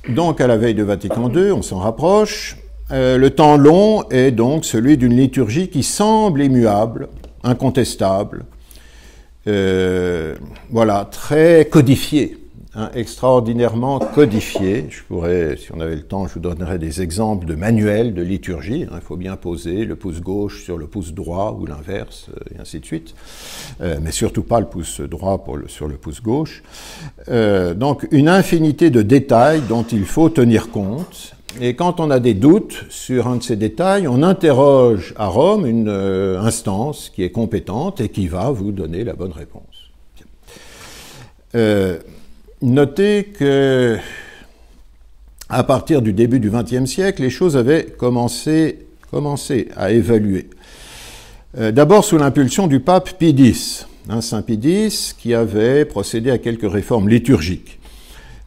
Donc 0.09 0.40
à 0.40 0.47
la 0.47 0.57
veille 0.57 0.74
de 0.74 0.82
Vatican 0.82 1.30
II, 1.30 1.51
on 1.53 1.62
s'en 1.62 1.78
rapproche. 1.78 2.59
Euh, 2.90 3.16
le 3.16 3.30
temps 3.30 3.57
long 3.57 4.05
est 4.11 4.30
donc 4.30 4.66
celui 4.66 4.99
d'une 4.99 5.16
liturgie 5.16 5.68
qui 5.68 5.82
semble 5.82 6.42
immuable, 6.42 7.09
incontestable, 7.42 8.45
euh, 9.47 10.34
voilà, 10.70 11.09
très 11.11 11.66
codifiée. 11.70 12.36
Hein, 12.77 12.91
extraordinairement 12.95 14.01
codifié. 14.01 14.87
Je 14.91 15.03
pourrais, 15.05 15.57
si 15.57 15.72
on 15.72 15.79
avait 15.79 15.95
le 15.95 16.03
temps, 16.03 16.27
je 16.27 16.35
vous 16.35 16.41
donnerais 16.41 16.79
des 16.79 17.03
exemples 17.03 17.47
de 17.47 17.55
manuels 17.55 18.14
de 18.14 18.22
liturgie. 18.22 18.87
Hein. 18.91 18.97
il 18.97 19.01
faut 19.01 19.16
bien 19.16 19.37
poser 19.37 19.85
le 19.85 19.95
pouce 19.95 20.20
gauche 20.20 20.64
sur 20.64 20.77
le 20.77 20.89
pouce 20.89 21.12
droit 21.12 21.57
ou 21.61 21.66
l'inverse, 21.66 22.27
euh, 22.31 22.55
et 22.55 22.61
ainsi 22.61 22.81
de 22.81 22.85
suite. 22.85 23.14
Euh, 23.81 23.99
mais 24.03 24.11
surtout 24.11 24.43
pas 24.43 24.59
le 24.59 24.66
pouce 24.66 25.01
droit 25.01 25.45
sur 25.68 25.87
le 25.87 25.95
pouce 25.95 26.20
gauche. 26.20 26.64
Euh, 27.29 27.75
donc 27.75 28.09
une 28.11 28.29
infinité 28.29 28.91
de 28.91 29.03
détails 29.03 29.62
dont 29.68 29.85
il 29.85 30.05
faut 30.05 30.29
tenir 30.29 30.70
compte. 30.70 31.37
Et 31.61 31.77
quand 31.77 32.01
on 32.01 32.11
a 32.11 32.18
des 32.18 32.35
doutes 32.35 32.87
sur 32.89 33.29
un 33.29 33.37
de 33.37 33.43
ces 33.45 33.55
détails, 33.55 34.09
on 34.09 34.25
interroge 34.25 35.14
à 35.16 35.29
Rome 35.29 35.64
une 35.64 35.89
instance 35.89 37.09
qui 37.14 37.22
est 37.22 37.31
compétente 37.31 38.01
et 38.01 38.09
qui 38.09 38.27
va 38.27 38.51
vous 38.51 38.72
donner 38.72 39.05
la 39.05 39.12
bonne 39.12 39.31
réponse. 39.31 39.62
Euh, 41.55 41.99
Notez 42.64 43.24
que 43.24 43.98
à 45.50 45.64
partir 45.64 46.00
du 46.00 46.14
début 46.14 46.40
du 46.40 46.50
XXe 46.50 46.86
siècle, 46.86 47.20
les 47.20 47.28
choses 47.28 47.58
avaient 47.58 47.84
commencé, 47.84 48.86
à 49.76 49.92
évaluer. 49.92 50.48
Euh, 51.58 51.72
d'abord 51.72 52.06
sous 52.06 52.16
l'impulsion 52.16 52.66
du 52.66 52.80
pape 52.80 53.18
Pie 53.18 53.34
X, 53.36 53.86
hein, 54.08 54.22
Saint 54.22 54.40
Pie 54.40 54.54
X, 54.54 55.12
qui 55.12 55.34
avait 55.34 55.84
procédé 55.84 56.30
à 56.30 56.38
quelques 56.38 56.72
réformes 56.72 57.10
liturgiques. 57.10 57.78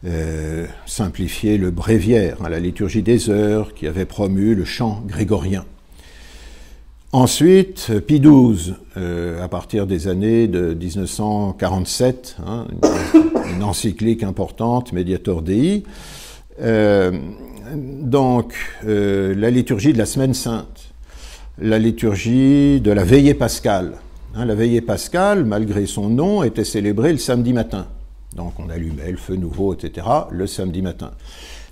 Euh, 0.04 0.66
simplifié 0.84 1.56
le 1.56 1.70
bréviaire, 1.70 2.38
hein, 2.44 2.48
la 2.48 2.58
liturgie 2.58 3.02
des 3.02 3.30
heures, 3.30 3.72
qui 3.72 3.86
avait 3.86 4.04
promu 4.04 4.56
le 4.56 4.64
chant 4.64 5.00
grégorien. 5.06 5.64
Ensuite, 7.12 7.90
Pie 8.06 8.20
XII, 8.20 8.74
euh, 8.98 9.42
à 9.42 9.48
partir 9.48 9.86
des 9.86 10.08
années 10.08 10.46
de 10.46 10.74
1947, 10.74 12.36
hein, 12.46 12.66
une, 13.54 13.62
encyclique 13.62 14.22
importante, 14.22 14.92
Mediator 14.92 15.40
Dei. 15.40 15.84
Euh, 16.60 17.10
donc, 17.74 18.52
euh, 18.86 19.34
la 19.34 19.48
liturgie 19.48 19.94
de 19.94 19.98
la 19.98 20.04
Semaine 20.04 20.34
Sainte, 20.34 20.92
la 21.58 21.78
liturgie 21.78 22.82
de 22.82 22.90
la 22.90 23.04
Veillée 23.04 23.32
Pascale. 23.32 23.94
Hein, 24.34 24.44
la 24.44 24.54
Veillée 24.54 24.82
Pascale, 24.82 25.46
malgré 25.46 25.86
son 25.86 26.10
nom, 26.10 26.42
était 26.42 26.62
célébrée 26.62 27.12
le 27.12 27.18
samedi 27.18 27.54
matin. 27.54 27.86
Donc, 28.36 28.52
on 28.58 28.68
allumait 28.68 29.10
le 29.10 29.16
feu 29.16 29.36
nouveau, 29.36 29.72
etc., 29.72 30.06
le 30.30 30.46
samedi 30.46 30.82
matin. 30.82 31.12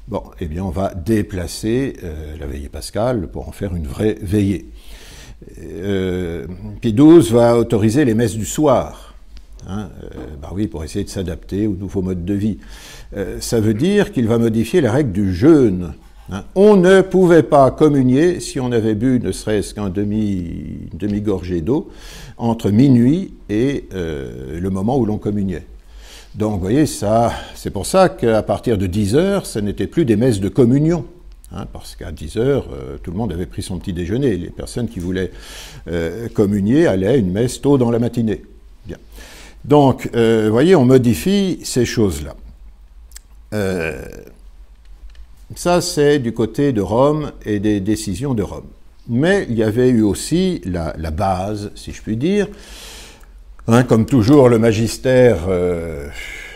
Bon, 0.08 0.22
eh 0.40 0.46
bien, 0.46 0.64
on 0.64 0.70
va 0.70 0.94
déplacer 0.94 1.94
la 2.40 2.46
Veillée 2.46 2.70
Pascale 2.70 3.28
pour 3.28 3.48
en 3.48 3.52
faire 3.52 3.74
une 3.74 3.86
vraie 3.86 4.16
veillée 4.22 4.70
euh, 5.58 6.46
Pie 6.80 6.94
va 7.30 7.56
autoriser 7.58 8.04
les 8.04 8.14
messes 8.14 8.36
du 8.36 8.46
soir. 8.46 9.14
Hein, 9.68 9.90
euh, 10.04 10.26
bah 10.40 10.50
oui, 10.54 10.68
pour 10.68 10.84
essayer 10.84 11.04
de 11.04 11.10
s'adapter 11.10 11.66
aux 11.66 11.74
nouveaux 11.74 12.02
modes 12.02 12.24
de 12.24 12.34
vie. 12.34 12.58
Euh, 13.16 13.38
ça 13.40 13.60
veut 13.60 13.74
dire 13.74 14.12
qu'il 14.12 14.28
va 14.28 14.38
modifier 14.38 14.80
la 14.80 14.92
règle 14.92 15.10
du 15.10 15.34
jeûne. 15.34 15.94
Hein. 16.30 16.44
On 16.54 16.76
ne 16.76 17.00
pouvait 17.00 17.42
pas 17.42 17.70
communier 17.72 18.38
si 18.38 18.60
on 18.60 18.70
avait 18.70 18.94
bu 18.94 19.18
ne 19.20 19.32
serait-ce 19.32 19.74
qu'un 19.74 19.88
demi, 19.88 20.88
demi 20.94 21.20
gorgée 21.20 21.62
d'eau 21.62 21.90
entre 22.38 22.70
minuit 22.70 23.34
et 23.48 23.88
euh, 23.92 24.60
le 24.60 24.70
moment 24.70 24.98
où 24.98 25.04
l'on 25.04 25.18
communiait. 25.18 25.66
Donc, 26.36 26.54
vous 26.54 26.60
voyez, 26.60 26.86
ça, 26.86 27.32
c'est 27.54 27.70
pour 27.70 27.86
ça 27.86 28.08
qu'à 28.08 28.42
partir 28.42 28.78
de 28.78 28.86
10 28.86 29.16
heures, 29.16 29.46
ce 29.46 29.58
n'était 29.58 29.86
plus 29.86 30.04
des 30.04 30.16
messes 30.16 30.38
de 30.38 30.48
communion. 30.48 31.06
Hein, 31.52 31.66
parce 31.72 31.94
qu'à 31.94 32.10
10 32.10 32.38
heures, 32.38 32.66
euh, 32.72 32.98
tout 33.00 33.12
le 33.12 33.16
monde 33.16 33.32
avait 33.32 33.46
pris 33.46 33.62
son 33.62 33.78
petit 33.78 33.92
déjeuner. 33.92 34.36
Les 34.36 34.50
personnes 34.50 34.88
qui 34.88 34.98
voulaient 34.98 35.30
euh, 35.86 36.28
communier 36.28 36.88
allaient 36.88 37.06
à 37.06 37.16
une 37.16 37.30
messe 37.30 37.60
tôt 37.60 37.78
dans 37.78 37.92
la 37.92 38.00
matinée. 38.00 38.42
Bien. 38.84 38.96
Donc, 39.64 40.10
euh, 40.14 40.46
vous 40.46 40.52
voyez, 40.52 40.74
on 40.74 40.84
modifie 40.84 41.60
ces 41.62 41.84
choses-là. 41.84 42.34
ça, 45.54 45.80
c'est 45.80 46.18
du 46.18 46.32
côté 46.32 46.72
de 46.72 46.80
Rome 46.80 47.30
et 47.44 47.60
des 47.60 47.80
décisions 47.80 48.34
de 48.34 48.42
Rome. 48.42 48.66
Mais 49.08 49.46
il 49.48 49.56
y 49.56 49.62
avait 49.62 49.88
eu 49.88 50.02
aussi 50.02 50.60
la, 50.64 50.92
base, 51.12 51.70
si 51.76 51.92
je 51.92 52.02
puis 52.02 52.16
dire. 52.16 52.48
Hein, 53.68 53.84
comme 53.84 54.04
toujours, 54.04 54.48
le 54.48 54.58
magistère, 54.58 55.48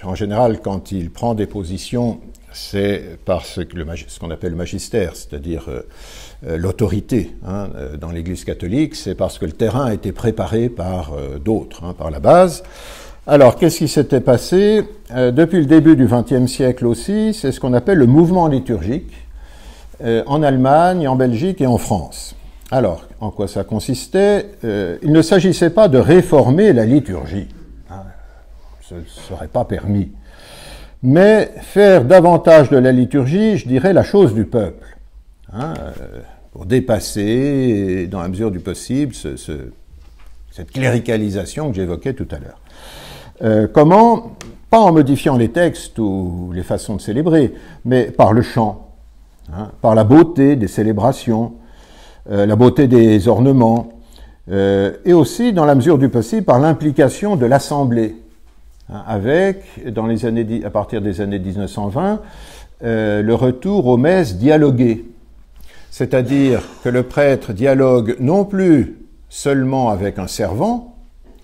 en 0.02 0.14
général, 0.16 0.60
quand 0.60 0.90
il 0.90 1.10
prend 1.10 1.34
des 1.34 1.46
positions 1.46 2.20
c'est 2.52 3.18
parce 3.24 3.64
que 3.64 3.76
ce 4.08 4.18
qu'on 4.18 4.30
appelle 4.30 4.50
le 4.50 4.56
magistère, 4.56 5.14
c'est-à-dire 5.14 5.66
euh, 5.68 5.86
euh, 6.46 6.56
l'autorité 6.56 7.34
hein, 7.46 7.68
euh, 7.76 7.96
dans 7.96 8.10
l'Église 8.10 8.44
catholique, 8.44 8.94
c'est 8.96 9.14
parce 9.14 9.38
que 9.38 9.44
le 9.46 9.52
terrain 9.52 9.86
a 9.86 9.94
été 9.94 10.12
préparé 10.12 10.68
par 10.68 11.12
d'autres, 11.44 11.84
hein, 11.84 11.94
par 11.96 12.10
la 12.10 12.20
base. 12.20 12.62
Alors, 13.26 13.56
qu'est-ce 13.56 13.78
qui 13.78 13.88
s'était 13.88 14.20
passé? 14.20 14.84
Depuis 15.14 15.58
le 15.58 15.66
début 15.66 15.94
du 15.94 16.06
XXe 16.06 16.50
siècle 16.50 16.86
aussi, 16.86 17.34
c'est 17.34 17.52
ce 17.52 17.60
qu'on 17.60 17.74
appelle 17.74 17.98
le 17.98 18.06
mouvement 18.06 18.48
liturgique 18.48 19.12
en 20.02 20.42
Allemagne, 20.42 21.06
en 21.06 21.16
Belgique 21.16 21.60
et 21.60 21.66
en 21.66 21.78
France. 21.78 22.34
Alors, 22.70 23.06
en 23.20 23.30
quoi 23.30 23.46
ça 23.46 23.62
consistait? 23.62 24.46
Il 24.64 25.12
ne 25.12 25.22
s'agissait 25.22 25.70
pas 25.70 25.88
de 25.88 25.98
réformer 25.98 26.72
la 26.72 26.86
liturgie. 26.86 27.48
Hein, 27.90 28.02
ce 28.80 28.94
ne 28.94 29.04
serait 29.04 29.48
pas 29.48 29.64
permis 29.64 30.10
mais 31.02 31.50
faire 31.60 32.04
davantage 32.04 32.70
de 32.70 32.76
la 32.76 32.92
liturgie, 32.92 33.56
je 33.56 33.66
dirais, 33.66 33.92
la 33.92 34.02
chose 34.02 34.34
du 34.34 34.44
peuple, 34.44 34.98
hein, 35.52 35.74
euh, 35.78 36.20
pour 36.52 36.66
dépasser, 36.66 38.06
dans 38.10 38.20
la 38.20 38.28
mesure 38.28 38.50
du 38.50 38.60
possible, 38.60 39.14
ce, 39.14 39.36
cette 40.50 40.70
cléricalisation 40.72 41.70
que 41.70 41.76
j'évoquais 41.76 42.12
tout 42.12 42.28
à 42.30 42.38
l'heure. 42.38 42.60
Euh, 43.42 43.66
comment? 43.72 44.36
Pas 44.68 44.80
en 44.80 44.92
modifiant 44.92 45.36
les 45.36 45.50
textes 45.50 45.98
ou 45.98 46.50
les 46.54 46.62
façons 46.62 46.96
de 46.96 47.00
célébrer, 47.00 47.54
mais 47.84 48.04
par 48.04 48.32
le 48.32 48.42
chant, 48.42 48.88
hein, 49.52 49.70
par 49.80 49.94
la 49.94 50.04
beauté 50.04 50.54
des 50.54 50.68
célébrations, 50.68 51.54
euh, 52.30 52.44
la 52.46 52.56
beauté 52.56 52.86
des 52.86 53.28
ornements, 53.28 53.88
et 55.04 55.12
aussi, 55.12 55.52
dans 55.52 55.64
la 55.64 55.76
mesure 55.76 55.96
du 55.96 56.08
possible, 56.08 56.42
par 56.42 56.58
l'implication 56.58 57.36
de 57.36 57.46
l'assemblée. 57.46 58.16
Hein, 58.92 59.04
avec, 59.06 59.62
dans 59.92 60.06
les 60.06 60.26
années, 60.26 60.62
à 60.64 60.70
partir 60.70 61.00
des 61.00 61.20
années 61.20 61.38
1920, 61.38 62.20
euh, 62.82 63.22
le 63.22 63.34
retour 63.34 63.86
aux 63.86 63.96
messes 63.96 64.36
dialoguées. 64.36 65.04
C'est-à-dire 65.90 66.62
que 66.82 66.88
le 66.88 67.04
prêtre 67.04 67.52
dialogue 67.52 68.16
non 68.18 68.44
plus 68.44 68.96
seulement 69.28 69.90
avec 69.90 70.18
un 70.18 70.26
servant, 70.26 70.96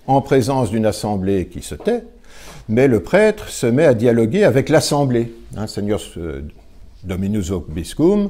en 0.07 0.21
présence 0.21 0.71
d'une 0.71 0.85
assemblée 0.85 1.47
qui 1.47 1.61
se 1.61 1.75
tait, 1.75 2.03
mais 2.67 2.87
le 2.87 3.01
prêtre 3.01 3.47
se 3.49 3.67
met 3.67 3.85
à 3.85 3.93
dialoguer 3.93 4.43
avec 4.43 4.67
l'assemblée. 4.67 5.33
Hein, 5.55 5.67
Seigneur 5.67 6.01
euh, 6.17 6.41
Dominus 7.03 7.51
Biscum, 7.69 8.29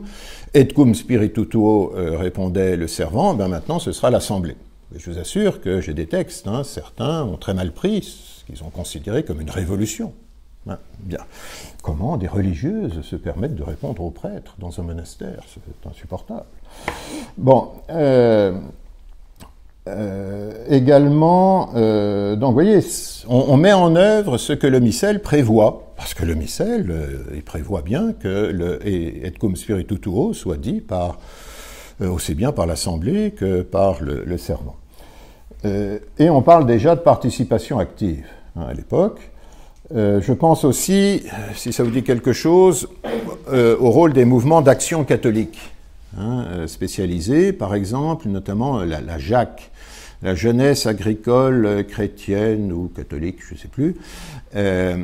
et 0.54 0.68
cum 0.68 0.94
spiritu 0.94 1.48
tuo, 1.48 1.94
euh, 1.96 2.18
répondait 2.18 2.76
le 2.78 2.88
servant, 2.88 3.34
ben 3.34 3.48
maintenant 3.48 3.80
ce 3.80 3.92
sera 3.92 4.12
l'assemblée. 4.12 4.56
Je 4.96 5.10
vous 5.10 5.18
assure 5.18 5.60
que 5.60 5.82
j'ai 5.82 5.94
des 5.94 6.06
textes, 6.06 6.48
hein, 6.48 6.64
certains 6.64 7.24
ont 7.24 7.38
très 7.38 7.54
mal 7.56 7.72
pris 7.72 8.27
qu'ils 8.48 8.64
ont 8.64 8.70
considéré 8.70 9.24
comme 9.24 9.42
une 9.42 9.52
révolution. 9.52 10.14
Ben, 10.66 10.80
bien. 11.00 11.20
Comment 11.82 12.18
des 12.18 12.28
religieuses 12.28 13.02
se 13.02 13.16
permettent 13.16 13.56
de 13.56 13.64
répondre 13.64 14.02
aux 14.02 14.12
prêtres 14.12 14.56
dans 14.60 14.80
un 14.80 14.84
monastère? 14.84 15.44
C'est 15.48 15.90
insupportable. 15.90 16.46
Bon. 17.38 17.70
Euh, 17.90 18.58
euh, 19.88 20.66
également, 20.68 21.70
euh, 21.76 22.36
donc 22.36 22.50
vous 22.50 22.56
voyez, 22.56 22.80
on, 23.30 23.56
met 23.56 23.72
en 23.72 23.96
œuvre 23.96 24.38
ce 24.38 24.52
que 24.52 24.68
le 24.68 24.82
missel 24.82 25.22
prévoit, 25.22 25.94
parce 25.96 26.14
que 26.14 26.26
le 26.26 26.36
missel, 26.36 26.94
il 27.34 27.44
prévoit 27.44 27.82
bien 27.82 28.12
que 28.12 28.52
le 28.52 28.86
et, 28.86 29.32
cum 29.40 29.56
spiritu 29.56 29.98
tuo 29.98 30.34
soit 30.34 30.58
dit 30.58 30.82
par 30.82 31.20
aussi 32.02 32.36
bien 32.36 32.52
par 32.52 32.66
l'assemblée 32.66 33.32
que 33.32 33.62
par 33.62 34.04
le, 34.04 34.26
le 34.26 34.38
serment. 34.38 34.76
et 35.64 36.30
on 36.30 36.42
parle 36.42 36.66
déjà 36.66 36.96
de 36.96 37.00
participation 37.00 37.80
active. 37.80 38.26
Hein, 38.58 38.66
à 38.70 38.74
l'époque. 38.74 39.20
Euh, 39.96 40.22
je 40.22 40.34
pense 40.34 40.66
aussi, 40.66 41.24
si 41.56 41.72
ça 41.72 41.84
vous 41.84 41.92
dit 41.92 42.04
quelque 42.04 42.34
chose, 42.34 42.90
euh, 43.52 43.78
au 43.80 43.90
rôle 43.92 44.14
des 44.14 44.26
mouvements 44.26 44.62
d'action 44.62 45.04
catholique, 45.04 45.60
hein, 46.18 46.46
euh, 46.50 46.68
spécialisés, 46.68 47.54
par 47.54 47.76
exemple, 47.76 48.28
notamment 48.28 48.84
la, 48.84 49.00
la 49.00 49.18
JAC, 49.18 49.72
la 50.24 50.34
jeunesse 50.34 50.88
agricole 50.88 51.86
chrétienne 51.88 52.72
ou 52.72 52.88
catholique, 52.88 53.38
je 53.48 53.54
ne 53.54 53.60
sais 53.60 53.68
plus. 53.68 53.96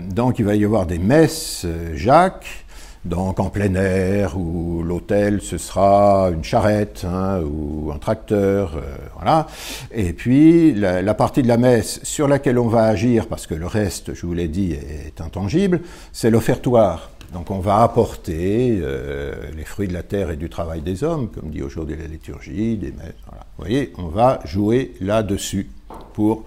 donc 0.10 0.39
il 0.39 0.45
va 0.45 0.56
y 0.56 0.66
avoir 0.66 0.88
des 0.88 0.97
messes 0.97 1.68
Jacques, 1.93 2.62
donc 3.06 3.39
en 3.39 3.49
plein 3.49 3.74
air, 3.76 4.38
où 4.38 4.82
l'hôtel 4.82 5.41
ce 5.41 5.58
sera 5.58 6.30
une 6.34 6.43
charrette 6.43 7.06
hein, 7.06 7.41
ou 7.41 7.91
un 7.93 7.97
tracteur, 7.97 8.78
euh, 8.78 8.82
voilà. 9.16 9.47
Et 9.91 10.14
puis 10.14 10.74
la, 10.74 11.14
partie 11.14 11.43
de 11.43 11.47
la 11.47 11.58
messe 11.58 11.99
sur 12.04 12.28
laquelle 12.28 12.58
on 12.58 12.68
va 12.68 12.86
agir, 12.86 13.28
parce 13.28 13.45
que 13.45 13.56
le 13.56 13.68
reste, 13.68 14.14
je 14.14 14.26
vous 14.26 14.34
l'ai 14.34 14.47
dit, 14.47 14.72
est 14.72 15.20
intangible, 15.20 15.82
c'est 16.12 16.30
l'offertoire. 16.30 17.10
Donc 17.34 17.49
on 17.51 17.60
va 17.60 17.82
apporter 17.82 18.80
euh, 18.82 19.34
les 19.56 19.66
fruits 19.66 19.88
de 19.88 19.93
la 19.93 20.04
terre 20.04 20.30
et 20.30 20.38
du 20.38 20.49
travail 20.49 20.82
des 20.82 21.04
hommes, 21.04 21.30
comme 21.30 21.49
dit 21.49 21.64
aujourd'hui 21.64 21.97
la 21.97 22.08
liturgie, 22.08 22.78
des 22.78 22.91
messes. 22.91 23.16
Voilà. 23.28 23.45
Vous 23.58 23.64
voyez, 23.66 23.91
on 23.97 24.08
va 24.08 24.39
jouer 24.45 24.93
là-dessus 25.01 25.68
pour 26.14 26.45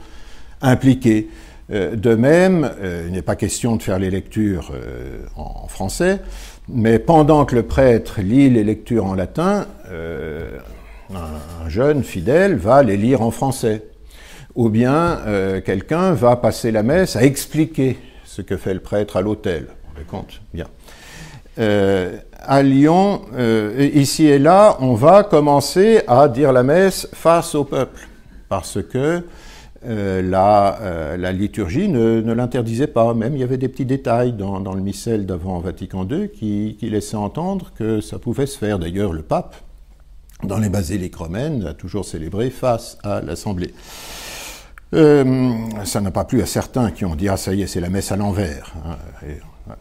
impliquer 0.63 1.29
de 1.69 2.15
même, 2.15 2.71
euh, 2.81 3.05
il 3.07 3.13
n'est 3.13 3.23
pas 3.23 3.35
question 3.35 3.77
de 3.77 3.83
faire 3.83 3.99
les 3.99 4.11
lectures 4.11 4.71
euh, 4.73 5.19
en 5.37 5.67
français, 5.67 6.21
mais 6.69 6.99
pendant 6.99 7.45
que 7.45 7.57
le 7.57 7.65
prêtre 7.65 8.21
lit 8.21 8.51
les 8.51 8.63
lectures 8.63 9.07
en 9.07 9.15
latin, 9.15 9.67
un 11.15 11.69
jeune 11.69 12.03
fidèle 12.03 12.57
va 12.57 12.83
les 12.83 12.97
lire 12.97 13.23
en 13.23 13.31
français. 13.31 13.85
Ou 14.57 14.69
bien 14.69 15.21
quelqu'un 15.65 16.13
va 16.13 16.35
passer 16.35 16.73
la 16.73 16.83
messe 16.83 17.15
à 17.15 17.23
expliquer 17.23 17.99
ce 18.25 18.43
que 18.43 18.57
fait 18.57 18.75
le 18.75 18.81
prêtre 18.81 19.17
à 19.17 19.21
l'autel. 19.21 19.69
Vous 19.97 20.05
compte 20.05 20.41
Bien. 20.53 20.67
à 21.57 22.63
Lyon, 22.65 23.21
ici 23.79 24.27
et 24.27 24.41
là, 24.41 24.77
on 24.81 24.95
va 24.95 25.23
commencer 25.23 26.03
à 26.09 26.27
dire 26.27 26.53
la 26.53 26.65
messe 26.65 27.07
face 27.13 27.55
au 27.55 27.63
peuple, 27.63 28.09
parce 28.49 28.83
que 28.83 29.23
euh, 29.87 30.23
euh, 30.33 31.17
la, 31.17 31.33
liturgie 31.33 31.89
ne, 31.89 32.21
l'interdisait 32.33 32.87
pas. 32.87 33.15
Même 33.15 33.35
il 33.35 33.41
y 33.41 33.43
avait 33.43 33.59
des 33.59 33.69
petits 33.69 33.85
détails 33.85 34.33
dans, 34.33 34.75
le 34.75 34.81
missel 34.81 35.27
d'avant 35.27 35.59
Vatican 35.61 36.07
II 36.09 36.29
qui, 36.31 36.77
laissaient 36.83 37.17
entendre 37.17 37.73
que 37.75 38.01
ça 38.01 38.19
pouvait 38.19 38.47
se 38.47 38.59
faire. 38.59 38.79
D'ailleurs, 38.79 39.13
le 39.13 39.23
pape, 39.23 39.57
dans 40.43 40.59
les 40.59 40.69
basiliques 40.69 41.17
romaines, 41.17 41.67
a 41.67 41.75
toujours 41.75 42.05
célébré 42.05 42.51
face 42.51 42.99
à 43.03 43.21
l'Assemblée. 43.21 43.73
Euh, 44.95 45.55
ça 45.85 46.01
n'a 46.01 46.11
pas 46.11 46.25
plu 46.25 46.43
à 46.43 46.47
certains 46.47 46.91
qui 46.91 47.05
ont 47.05 47.17
dit 47.17 47.29
Ah, 47.29 47.37
ça 47.37 47.55
y 47.55 47.63
est, 47.63 47.67
c'est 47.67 47.81
la 47.81 47.91
messe 47.91 48.13
à 48.13 48.17
l'envers. 48.17 48.73
Hein. 48.87 49.75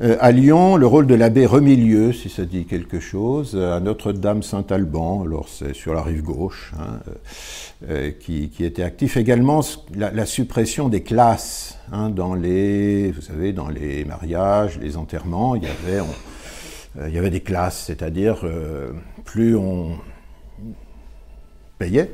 Euh, 0.00 0.16
à 0.20 0.30
Lyon, 0.30 0.76
le 0.76 0.86
rôle 0.86 1.08
de 1.08 1.16
l'abbé 1.16 1.44
Remilieu, 1.44 2.12
si 2.12 2.28
ça 2.28 2.44
dit 2.44 2.66
quelque 2.66 3.00
chose, 3.00 3.56
à 3.56 3.80
Notre-Dame-Saint-Alban, 3.80 5.24
alors 5.24 5.48
c'est 5.48 5.74
sur 5.74 5.92
la 5.92 6.02
rive 6.02 6.22
gauche, 6.22 6.72
hein, 6.78 7.00
euh, 7.88 8.12
qui, 8.12 8.48
était 8.60 8.84
actif. 8.84 9.16
Également 9.16 9.60
la, 9.96 10.24
suppression 10.24 10.88
des 10.88 11.02
classes 11.02 11.78
hein, 11.90 12.10
dans 12.10 12.34
les, 12.34 13.10
vous 13.10 13.22
savez, 13.22 13.52
dans 13.52 13.68
les 13.68 14.04
mariages, 14.04 14.78
les 14.78 14.96
enterrements, 14.96 15.56
il 15.56 15.64
y 15.64 15.66
avait, 15.66 16.00
euh, 16.98 17.08
il 17.08 17.14
y 17.14 17.18
avait 17.18 17.30
des 17.30 17.40
classes, 17.40 17.82
c'est-à-dire 17.86 18.46
plus 19.24 19.56
on 19.56 19.96
payait, 21.78 22.10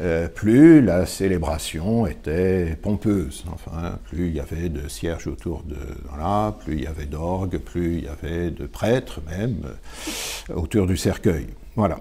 euh, 0.00 0.28
plus 0.28 0.80
la 0.80 1.06
célébration 1.06 2.06
était 2.06 2.76
pompeuse. 2.80 3.44
Enfin, 3.52 3.98
plus 4.08 4.28
il 4.28 4.36
y 4.36 4.40
avait 4.40 4.68
de 4.68 4.88
cierges 4.88 5.26
autour 5.26 5.62
de 5.64 5.76
voilà, 6.08 6.56
plus 6.64 6.74
il 6.74 6.84
y 6.84 6.86
avait 6.86 7.06
d'orgues, 7.06 7.58
plus 7.58 7.98
il 7.98 8.04
y 8.04 8.08
avait 8.08 8.50
de 8.50 8.66
prêtres 8.66 9.20
même 9.28 9.56
euh, 9.64 10.54
autour 10.54 10.86
du 10.86 10.96
cercueil. 10.96 11.46
Voilà. 11.76 12.00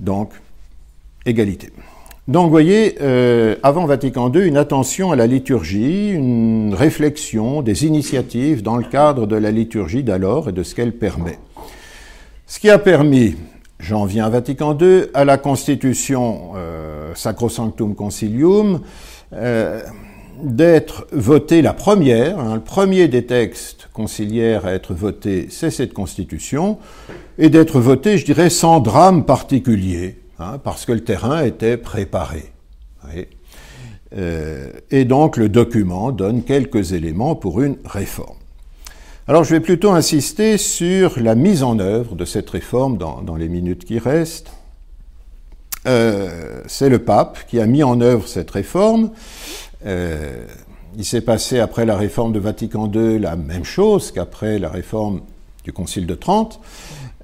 Donc, 0.00 0.32
égalité. 1.26 1.70
Donc, 2.26 2.44
vous 2.44 2.50
voyez, 2.50 2.96
euh, 3.02 3.56
avant 3.62 3.84
Vatican 3.84 4.32
II, 4.32 4.46
une 4.46 4.56
attention 4.56 5.12
à 5.12 5.16
la 5.16 5.26
liturgie, 5.26 6.10
une 6.10 6.74
réflexion, 6.74 7.60
des 7.60 7.84
initiatives 7.84 8.62
dans 8.62 8.78
le 8.78 8.84
cadre 8.84 9.26
de 9.26 9.36
la 9.36 9.50
liturgie 9.50 10.02
d'alors 10.02 10.48
et 10.48 10.52
de 10.52 10.62
ce 10.62 10.74
qu'elle 10.74 10.92
permet. 10.92 11.38
Ce 12.46 12.58
qui 12.58 12.70
a 12.70 12.78
permis 12.78 13.36
J'en 13.86 14.06
viens 14.06 14.24
à 14.24 14.30
Vatican 14.30 14.74
II, 14.80 15.08
à 15.12 15.26
la 15.26 15.36
Constitution 15.36 16.52
euh, 16.56 17.14
Sacrosanctum 17.14 17.94
Concilium, 17.94 18.80
euh, 19.34 19.82
d'être 20.42 21.06
votée 21.12 21.60
la 21.60 21.74
première, 21.74 22.38
hein, 22.38 22.54
le 22.54 22.62
premier 22.62 23.08
des 23.08 23.26
textes 23.26 23.90
conciliaires 23.92 24.64
à 24.64 24.72
être 24.72 24.94
voté, 24.94 25.48
c'est 25.50 25.70
cette 25.70 25.92
Constitution, 25.92 26.78
et 27.36 27.50
d'être 27.50 27.78
votée, 27.78 28.16
je 28.16 28.24
dirais, 28.24 28.48
sans 28.48 28.80
drame 28.80 29.26
particulier, 29.26 30.18
hein, 30.38 30.58
parce 30.64 30.86
que 30.86 30.92
le 30.92 31.04
terrain 31.04 31.44
était 31.44 31.76
préparé. 31.76 32.52
Euh, 34.16 34.70
et 34.90 35.04
donc 35.04 35.36
le 35.36 35.50
document 35.50 36.10
donne 36.10 36.42
quelques 36.42 36.92
éléments 36.92 37.34
pour 37.34 37.60
une 37.60 37.76
réforme. 37.84 38.38
Alors 39.26 39.42
je 39.42 39.54
vais 39.54 39.60
plutôt 39.60 39.90
insister 39.90 40.58
sur 40.58 41.18
la 41.18 41.34
mise 41.34 41.62
en 41.62 41.78
œuvre 41.78 42.14
de 42.14 42.26
cette 42.26 42.50
réforme 42.50 42.98
dans, 42.98 43.36
les 43.36 43.48
minutes 43.48 43.86
qui 43.86 43.98
restent. 43.98 44.52
Euh, 45.86 46.60
c'est 46.66 46.90
le 46.90 46.98
pape 46.98 47.38
qui 47.48 47.58
a 47.58 47.64
mis 47.64 47.82
en 47.82 48.02
œuvre 48.02 48.28
cette 48.28 48.50
réforme. 48.50 49.12
Euh, 49.86 50.44
il 50.98 51.06
s'est 51.06 51.22
passé 51.22 51.58
après 51.58 51.86
la 51.86 51.96
réforme 51.96 52.34
de 52.34 52.38
Vatican 52.38 52.90
II 52.92 53.18
la 53.18 53.34
même 53.34 53.64
chose 53.64 54.12
qu'après 54.12 54.58
la 54.58 54.68
réforme 54.68 55.22
du 55.64 55.72
Concile 55.72 56.06
de 56.06 56.14
Trente. 56.14 56.60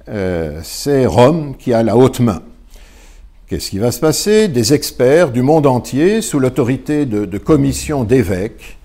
Euh, 0.09 0.59
c'est 0.63 1.05
Rome 1.05 1.55
qui 1.55 1.71
a 1.71 1.83
la 1.83 1.95
haute 1.95 2.19
main. 2.19 2.41
Qu'est-ce 3.45 3.69
qui 3.69 3.77
va 3.77 3.91
se 3.91 3.99
passer? 3.99 4.47
Des 4.47 4.73
experts 4.73 5.29
du 5.29 5.43
monde 5.43 5.67
entier, 5.67 6.23
sous 6.23 6.39
l'autorité 6.39 7.05
de, 7.05 7.25
de 7.25 7.37
commissions 7.37 8.03
d'évêques, 8.03 8.79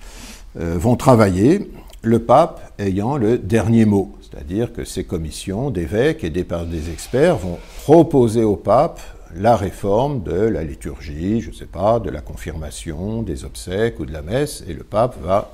vont 0.55 0.97
travailler 0.97 1.71
le 2.07 2.21
pape 2.21 2.73
ayant 2.79 3.17
le 3.17 3.37
dernier 3.37 3.85
mot. 3.85 4.13
C'est-à-dire 4.23 4.73
que 4.73 4.85
ces 4.85 5.05
commissions 5.05 5.71
d'évêques 5.71 6.25
et 6.25 6.31
des, 6.31 6.45
des 6.45 6.91
experts 6.91 7.37
vont 7.37 7.59
proposer 7.83 8.45
au 8.45 8.57
pape 8.57 9.01
la 9.35 9.57
réforme 9.57 10.23
de 10.23 10.33
la 10.33 10.63
liturgie, 10.63 11.41
je 11.41 11.51
ne 11.51 11.55
sais 11.55 11.67
pas, 11.67 11.99
de 12.01 12.09
la 12.09 12.21
confirmation, 12.21 13.23
des 13.23 13.45
obsèques 13.45 13.99
ou 14.01 14.07
de 14.07 14.13
la 14.13 14.23
messe, 14.23 14.65
et 14.69 14.73
le 14.73 14.85
pape 14.85 15.17
va 15.23 15.51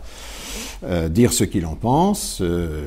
euh, 0.85 1.09
dire 1.09 1.33
ce 1.33 1.45
qu'il 1.45 1.67
en 1.67 1.75
pense. 1.75 2.41
Euh, 2.43 2.83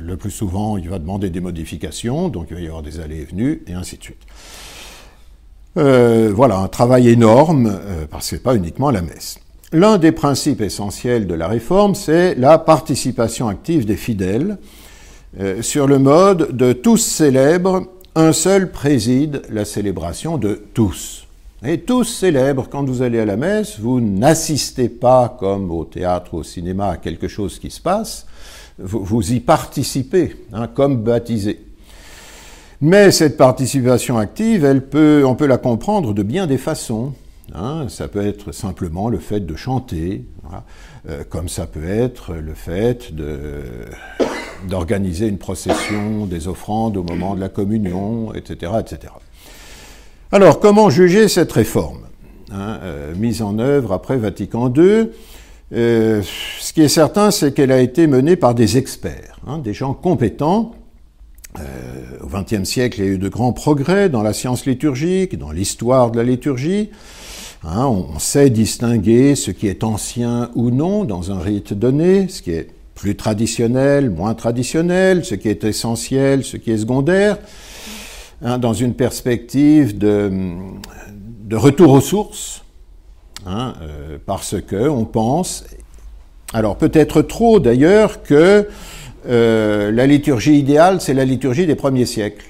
le 0.00 0.16
plus 0.16 0.30
souvent, 0.30 0.76
il 0.78 0.88
va 0.88 0.98
demander 0.98 1.30
des 1.30 1.40
modifications, 1.40 2.28
donc 2.28 2.46
il 2.50 2.54
va 2.56 2.60
y 2.62 2.66
avoir 2.66 2.82
des 2.82 2.98
allées 2.98 3.20
et 3.20 3.24
venues, 3.24 3.62
et 3.66 3.74
ainsi 3.74 3.98
de 3.98 4.02
suite. 4.02 4.22
Euh, 5.76 6.32
voilà, 6.34 6.58
un 6.58 6.68
travail 6.68 7.08
énorme, 7.08 7.78
parce 8.10 8.24
que 8.24 8.30
ce 8.30 8.34
n'est 8.36 8.42
pas 8.42 8.56
uniquement 8.56 8.90
la 8.90 9.02
messe. 9.02 9.38
L'un 9.72 9.98
des 9.98 10.10
principes 10.10 10.62
essentiels 10.62 11.28
de 11.28 11.34
la 11.34 11.46
réforme, 11.46 11.94
c'est 11.94 12.34
la 12.34 12.58
participation 12.58 13.46
active 13.46 13.84
des 13.84 13.96
fidèles 13.96 14.58
euh, 15.38 15.62
sur 15.62 15.86
le 15.86 16.00
mode 16.00 16.56
de 16.56 16.72
tous 16.72 16.96
célèbrent, 16.96 17.84
un 18.16 18.32
seul 18.32 18.72
préside 18.72 19.42
la 19.48 19.64
célébration 19.64 20.38
de 20.38 20.60
tous. 20.74 21.28
Et 21.64 21.78
tous 21.78 22.02
célèbrent, 22.02 22.68
quand 22.68 22.84
vous 22.84 23.02
allez 23.02 23.20
à 23.20 23.24
la 23.24 23.36
messe, 23.36 23.78
vous 23.78 24.00
n'assistez 24.00 24.88
pas 24.88 25.36
comme 25.38 25.70
au 25.70 25.84
théâtre 25.84 26.34
ou 26.34 26.38
au 26.38 26.42
cinéma 26.42 26.88
à 26.88 26.96
quelque 26.96 27.28
chose 27.28 27.60
qui 27.60 27.70
se 27.70 27.80
passe, 27.80 28.26
vous, 28.76 29.32
y 29.32 29.38
participez, 29.38 30.34
hein, 30.52 30.66
comme 30.66 30.96
baptisé. 30.96 31.64
Mais 32.80 33.12
cette 33.12 33.36
participation 33.36 34.18
active, 34.18 34.64
on 35.24 35.34
peut 35.36 35.46
la 35.46 35.58
comprendre 35.58 36.12
de 36.12 36.24
bien 36.24 36.48
des 36.48 36.58
façons. 36.58 37.12
Hein, 37.54 37.86
ça 37.88 38.06
peut 38.06 38.24
être 38.24 38.52
simplement 38.52 39.08
le 39.08 39.18
fait 39.18 39.40
de 39.40 39.56
chanter, 39.56 40.24
euh, 41.08 41.24
comme 41.28 41.48
ça 41.48 41.66
peut 41.66 41.88
être 41.88 42.34
le 42.34 42.54
fait 42.54 43.12
d'organiser 44.68 45.26
une 45.26 45.38
procession 45.38 46.26
des 46.26 46.46
offrandes 46.46 46.96
au 46.96 47.02
moment 47.02 47.34
de 47.34 47.40
la 47.40 47.48
communion, 47.48 48.32
etc. 48.34 48.72
etc. 48.78 49.12
Alors, 50.30 50.60
comment 50.60 50.90
juger 50.90 51.26
cette 51.26 51.50
réforme 51.50 52.06
hein, 52.52 52.78
euh, 52.82 53.14
mise 53.16 53.42
en 53.42 53.58
œuvre 53.58 53.92
après 53.92 54.16
Vatican 54.16 54.72
II 54.72 55.10
euh, 55.72 56.22
Ce 56.60 56.72
qui 56.72 56.82
est 56.82 56.88
certain, 56.88 57.32
c'est 57.32 57.52
qu'elle 57.52 57.72
a 57.72 57.80
été 57.80 58.06
menée 58.06 58.36
par 58.36 58.54
des 58.54 58.78
experts, 58.78 59.40
hein, 59.48 59.58
des 59.58 59.74
gens 59.74 59.92
compétents. 59.92 60.76
au 62.22 62.28
XXe 62.28 62.62
siècle, 62.62 63.00
il 63.00 63.04
y 63.04 63.08
a 63.08 63.10
eu 63.10 63.18
de 63.18 63.28
grands 63.28 63.52
progrès 63.52 64.08
dans 64.08 64.22
la 64.22 64.32
science 64.32 64.66
liturgique, 64.66 65.36
dans 65.36 65.50
l'histoire 65.50 66.12
de 66.12 66.18
la 66.18 66.22
liturgie. 66.22 66.90
Hein, 67.62 67.84
on 67.84 68.18
sait 68.18 68.48
distinguer 68.48 69.34
ce 69.34 69.50
qui 69.50 69.68
est 69.68 69.84
ancien 69.84 70.50
ou 70.54 70.70
non 70.70 71.04
dans 71.04 71.30
un 71.30 71.40
rite 71.40 71.74
donné, 71.74 72.26
ce 72.28 72.40
qui 72.40 72.52
est 72.52 72.68
plus 72.94 73.16
traditionnel, 73.16 74.08
moins 74.08 74.32
traditionnel, 74.32 75.26
ce 75.26 75.34
qui 75.34 75.48
est 75.48 75.64
essentiel, 75.64 76.42
ce 76.42 76.56
qui 76.56 76.70
est 76.70 76.78
secondaire, 76.78 77.36
hein, 78.42 78.56
dans 78.56 78.72
une 78.72 78.94
perspective 78.94 79.98
de, 79.98 80.30
retour 81.52 81.92
aux 81.92 82.00
sources, 82.00 82.64
hein, 83.44 83.74
euh, 83.82 84.16
parce 84.24 84.56
que 84.62 84.88
on 84.88 85.04
pense 85.04 85.64
Alors 86.54 86.76
peut-être 86.76 87.20
trop 87.20 87.60
d'ailleurs 87.60 88.22
que 88.22 88.68
euh, 89.28 89.90
la 89.92 90.06
liturgie 90.06 90.58
idéale, 90.58 91.02
c'est 91.02 91.12
la 91.12 91.26
liturgie 91.26 91.66
des 91.66 91.74
premiers 91.74 92.06
siècles. 92.06 92.46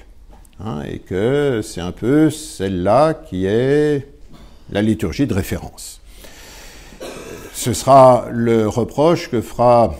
Et 0.87 0.99
que 0.99 1.61
c'est 1.63 1.81
un 1.81 1.91
peu 1.91 2.29
celle-là 2.29 3.15
qui 3.15 3.47
est 3.47 4.07
la 4.71 4.81
liturgie 4.81 5.27
de 5.27 5.33
référence. 5.33 6.01
Ce 7.53 7.73
sera 7.73 8.27
le 8.31 8.67
reproche 8.67 9.29
que 9.29 9.41
fera 9.41 9.93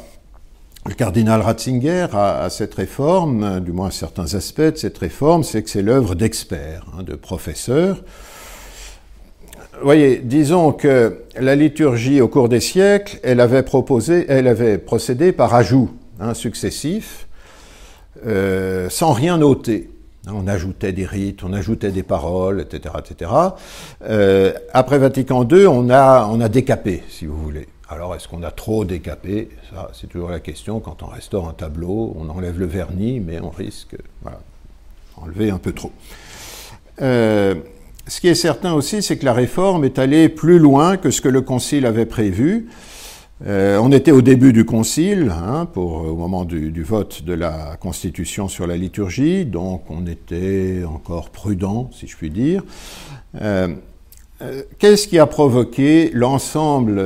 le 0.88 0.96
cardinal 0.96 1.42
Ratzinger 1.42 2.08
à, 2.14 2.50
cette 2.50 2.74
réforme, 2.74 3.60
du 3.60 3.72
moins 3.72 3.90
à 3.90 3.92
certains 3.92 4.34
aspects 4.34 4.62
de 4.62 4.78
cette 4.78 4.98
réforme, 4.98 5.44
c'est 5.44 5.62
que 5.62 5.70
c'est 5.70 5.84
l'œuvre 5.84 6.16
d'experts, 6.16 6.86
hein, 6.98 7.04
de 7.04 7.14
professeurs. 7.14 7.98
Vous 9.74 9.86
voyez, 9.86 10.18
disons 10.18 10.72
que 10.72 11.24
la 11.40 11.56
liturgie 11.56 12.22
au 12.22 12.28
cours 12.28 12.50
des 12.50 12.60
siècles, 12.60 13.20
elle 13.24 13.40
avait 13.40 13.64
proposé, 13.64 14.26
elle 14.28 14.48
avait 14.48 14.78
procédé 14.78 15.32
par 15.32 15.54
ajout 15.54 15.92
hein, 16.20 16.34
successif, 16.34 17.28
euh, 18.26 18.90
sans 18.90 19.12
rien 19.12 19.38
noter. 19.38 19.90
Hein, 20.28 20.34
on 20.36 20.48
ajoutait 20.48 20.94
des 20.94 21.06
rites, 21.06 21.44
on 21.44 21.52
ajoutait 21.54 21.92
des 21.92 22.04
paroles, 22.04 22.62
etc., 22.62 22.96
etc. 23.00 23.32
Euh, 24.04 24.54
après 24.74 25.00
Vatican 25.00 25.48
II, 25.48 25.66
on 25.66 25.90
a, 25.90 26.50
décapé, 26.50 27.04
si 27.10 27.26
vous 27.26 27.38
voulez. 27.38 27.68
Alors, 27.90 28.16
est-ce 28.16 28.28
qu'on 28.28 28.44
a 28.44 28.52
trop 28.52 28.86
décapé? 28.86 29.50
C'est 29.94 30.08
toujours 30.08 30.30
la 30.30 30.40
question. 30.40 30.80
Quand 30.80 31.04
on 31.04 31.08
restaure 31.08 31.50
un 31.50 31.54
tableau, 31.54 32.16
on 32.18 32.30
enlève 32.30 32.60
le 32.60 32.66
vernis, 32.66 33.20
mais 33.20 33.40
on 33.42 33.50
risque, 33.50 33.96
enlever 35.18 35.50
un 35.50 35.58
peu 35.58 35.74
trop. 35.74 35.92
Euh, 37.02 37.56
ce 38.08 38.22
qui 38.22 38.28
est 38.28 38.36
certain 38.36 38.74
aussi, 38.74 39.02
c'est 39.02 39.18
que 39.18 39.26
la 39.26 39.34
réforme 39.34 39.84
est 39.84 40.00
allée 40.00 40.30
plus 40.30 40.60
loin 40.60 40.98
que 40.98 41.12
ce 41.12 41.22
que 41.22 41.30
le 41.30 41.42
Concile 41.42 41.86
avait 41.86 42.06
prévu. 42.06 42.70
Euh, 43.48 43.80
on 43.82 43.92
était 43.92 44.12
au 44.12 44.22
début 44.22 44.54
du 44.54 44.66
concile, 44.66 45.32
hein, 45.32 45.66
pour, 45.66 45.94
au 45.94 46.16
moment 46.16 46.46
du, 46.46 46.84
vote 46.84 47.24
de 47.24 47.34
la 47.34 47.76
Constitution 47.80 48.48
sur 48.48 48.68
la 48.68 48.78
liturgie, 48.78 49.46
donc 49.46 49.84
on 49.90 50.06
était 50.06 50.84
encore 50.86 51.32
prudent, 51.32 51.90
si 51.92 52.08
je 52.08 52.16
puis 52.16 52.30
dire. 52.30 52.64
Euh, 53.42 53.70
euh, 54.44 54.62
qu'est-ce 54.78 55.08
qui 55.08 55.18
a 55.18 55.26
provoqué 55.26 56.12
l'ensemble 56.14 57.04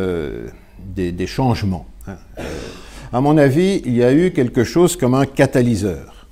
des, 0.93 1.27
changements 1.27 1.85
hein? 2.07 2.17
À 3.13 3.21
mon 3.21 3.37
avis, 3.37 3.81
il 3.85 3.95
y 3.95 4.03
a 4.03 4.13
eu 4.13 4.31
quelque 4.31 4.65
chose 4.65 4.97
comme 4.97 5.13
un 5.13 5.25
catalyseur 5.25 6.27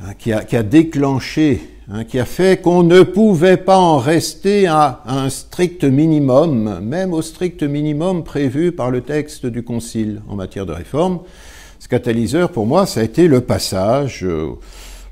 hein, 0.00 0.12
qui, 0.16 0.32
a, 0.32 0.44
qui 0.44 0.56
a 0.56 0.62
déclenché 0.62 1.60
Hein, 1.92 2.04
qui 2.04 2.20
a 2.20 2.24
fait 2.24 2.62
qu'on 2.62 2.84
ne 2.84 3.02
pouvait 3.02 3.56
pas 3.56 3.76
en 3.76 3.98
rester 3.98 4.68
à 4.68 5.02
un 5.06 5.28
strict 5.28 5.82
minimum, 5.82 6.78
même 6.80 7.12
au 7.12 7.20
strict 7.20 7.64
minimum 7.64 8.22
prévu 8.22 8.70
par 8.70 8.92
le 8.92 9.00
texte 9.00 9.44
du 9.46 9.64
Concile 9.64 10.22
en 10.28 10.36
matière 10.36 10.66
de 10.66 10.72
réforme. 10.72 11.18
Ce 11.80 11.88
catalyseur, 11.88 12.52
pour 12.52 12.66
moi, 12.66 12.86
ça 12.86 13.00
a 13.00 13.02
été 13.02 13.26
le 13.26 13.40
passage 13.40 14.22
euh, 14.22 14.50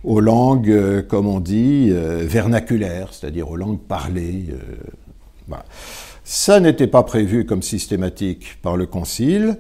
aux 0.04 0.20
langues, 0.20 0.70
euh, 0.70 1.02
comme 1.02 1.26
on 1.26 1.40
dit, 1.40 1.88
euh, 1.90 2.22
vernaculaires, 2.24 3.08
c'est-à-dire 3.10 3.50
aux 3.50 3.56
langues 3.56 3.80
parlées. 3.80 4.44
Ça 6.22 6.60
n'était 6.60 6.86
pas 6.86 7.02
prévu 7.02 7.44
comme 7.44 7.62
systématique 7.62 8.56
par 8.62 8.76
le 8.76 8.86
Concile, 8.86 9.56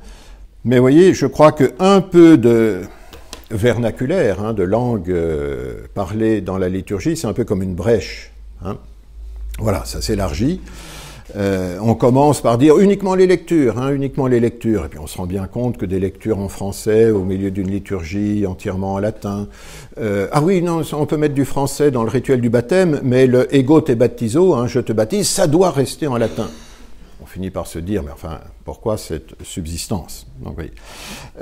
mais 0.64 0.78
voyez, 0.78 1.14
je 1.14 1.26
crois 1.26 1.50
qu'un 1.50 2.00
peu 2.00 2.38
de, 2.38 2.82
vernaculaire, 3.50 4.42
hein, 4.42 4.52
de 4.52 4.62
langue 4.62 5.10
euh, 5.10 5.86
parlée 5.94 6.40
dans 6.40 6.58
la 6.58 6.68
liturgie, 6.68 7.16
c'est 7.16 7.26
un 7.26 7.32
peu 7.32 7.44
comme 7.44 7.62
une 7.62 7.74
brèche. 7.74 8.32
Hein. 8.64 8.76
Voilà, 9.58 9.84
ça 9.84 10.00
s'élargit. 10.00 10.60
Euh, 11.36 11.78
on 11.82 11.94
commence 11.94 12.40
par 12.40 12.56
dire 12.56 12.78
uniquement 12.78 13.14
les 13.14 13.26
lectures, 13.26 13.78
hein, 13.78 13.92
uniquement 13.92 14.26
les 14.26 14.40
lectures, 14.40 14.86
et 14.86 14.88
puis 14.88 14.98
on 14.98 15.06
se 15.06 15.18
rend 15.18 15.26
bien 15.26 15.46
compte 15.46 15.76
que 15.76 15.84
des 15.84 16.00
lectures 16.00 16.38
en 16.38 16.48
français 16.48 17.10
au 17.10 17.22
milieu 17.22 17.50
d'une 17.50 17.70
liturgie 17.70 18.46
entièrement 18.46 18.94
en 18.94 18.98
latin. 18.98 19.46
Euh, 20.00 20.28
ah 20.32 20.40
oui, 20.40 20.62
non, 20.62 20.82
on 20.92 21.04
peut 21.04 21.18
mettre 21.18 21.34
du 21.34 21.44
français 21.44 21.90
dans 21.90 22.02
le 22.02 22.08
rituel 22.08 22.40
du 22.40 22.48
baptême, 22.48 23.00
mais 23.02 23.26
le 23.26 23.54
ego 23.54 23.82
te 23.82 23.92
baptizo, 23.92 24.66
je 24.66 24.80
te 24.80 24.92
baptise, 24.92 25.28
ça 25.28 25.46
doit 25.46 25.70
rester 25.70 26.06
en 26.06 26.16
latin 26.16 26.48
finit 27.28 27.50
par 27.50 27.66
se 27.66 27.78
dire, 27.78 28.02
mais 28.02 28.10
enfin, 28.10 28.40
pourquoi 28.64 28.96
cette 28.96 29.34
subsistance? 29.42 30.26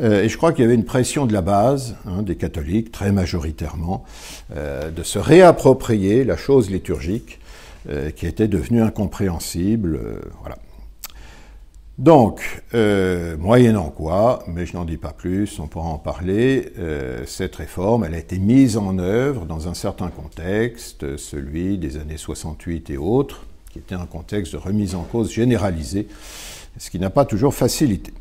Euh, 0.01 0.23
Et 0.23 0.29
je 0.29 0.37
crois 0.37 0.53
qu'il 0.53 0.63
y 0.63 0.65
avait 0.65 0.75
une 0.75 0.85
pression 0.85 1.27
de 1.27 1.33
la 1.33 1.43
base, 1.43 1.97
hein, 2.07 2.23
des 2.23 2.37
catholiques, 2.37 2.93
très 2.93 3.13
majoritairement, 3.13 4.05
euh, 4.55 4.91
de 4.91 5.03
se 5.03 5.19
réapproprier 5.19 6.25
la 6.25 6.37
chose 6.37 6.71
liturgique 6.71 7.41
euh, 7.89 8.11
qui 8.11 8.27
était 8.27 8.49
devenue 8.49 8.83
incompréhensible. 8.83 10.01
voilà. 10.41 10.59
Donc, 11.99 12.63
moyennant 13.39 13.89
quoi, 13.89 14.45
mais 14.49 14.67
je 14.67 14.75
n'en 14.77 14.85
dis 14.85 14.99
pas 14.99 15.15
plus, 15.15 15.59
on 15.61 15.67
pourra 15.67 15.89
en 15.89 15.99
parler, 15.99 16.71
cette 17.25 17.57
réforme, 17.57 18.05
elle 18.05 18.13
a 18.13 18.19
été 18.19 18.39
mise 18.39 18.77
en 18.77 18.99
œuvre 18.99 19.47
dans 19.47 19.67
un 19.67 19.73
certain 19.73 20.09
contexte, 20.09 21.17
celui 21.17 21.79
des 21.79 21.97
années 21.97 22.19
68 22.19 22.91
et 22.91 22.99
autres, 22.99 23.47
qui 23.77 23.81
était 23.81 23.95
un 23.95 24.07
contexte 24.07 24.53
de 24.53 24.59
remise 24.59 24.95
en 24.95 25.03
cause 25.03 25.31
généralisée, 25.31 26.09
ce 26.79 26.91
qui 26.91 26.99
n'a 26.99 27.11
pas 27.11 27.27
toujours 27.27 27.55
facilité. 27.55 28.13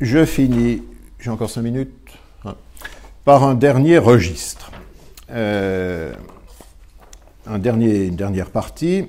Je 0.00 0.24
finis, 0.24 0.82
j'ai 1.18 1.28
encore 1.28 1.50
cinq 1.50 1.62
minutes, 1.62 1.92
hein, 2.44 2.54
par 3.24 3.44
un 3.44 3.54
dernier 3.54 3.98
registre. 3.98 4.72
Euh, 5.30 6.14
une 7.46 8.16
dernière 8.16 8.50
partie. 8.50 9.04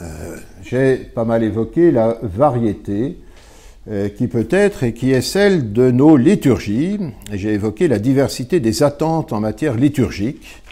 Euh, 0.00 0.36
j'ai 0.62 0.96
pas 0.96 1.24
mal 1.24 1.44
évoqué 1.44 1.90
la 1.90 2.18
variété 2.22 3.18
euh, 3.88 4.08
qui 4.08 4.28
peut 4.28 4.48
être 4.50 4.82
et 4.82 4.92
qui 4.92 5.12
est 5.12 5.20
celle 5.22 5.72
de 5.72 5.90
nos 5.90 6.16
liturgies. 6.16 6.98
J'ai 7.32 7.54
évoqué 7.54 7.86
la 7.86 7.98
diversité 7.98 8.60
des 8.60 8.82
attentes 8.82 9.32
en 9.32 9.40
matière 9.40 9.74
liturgique 9.74 10.62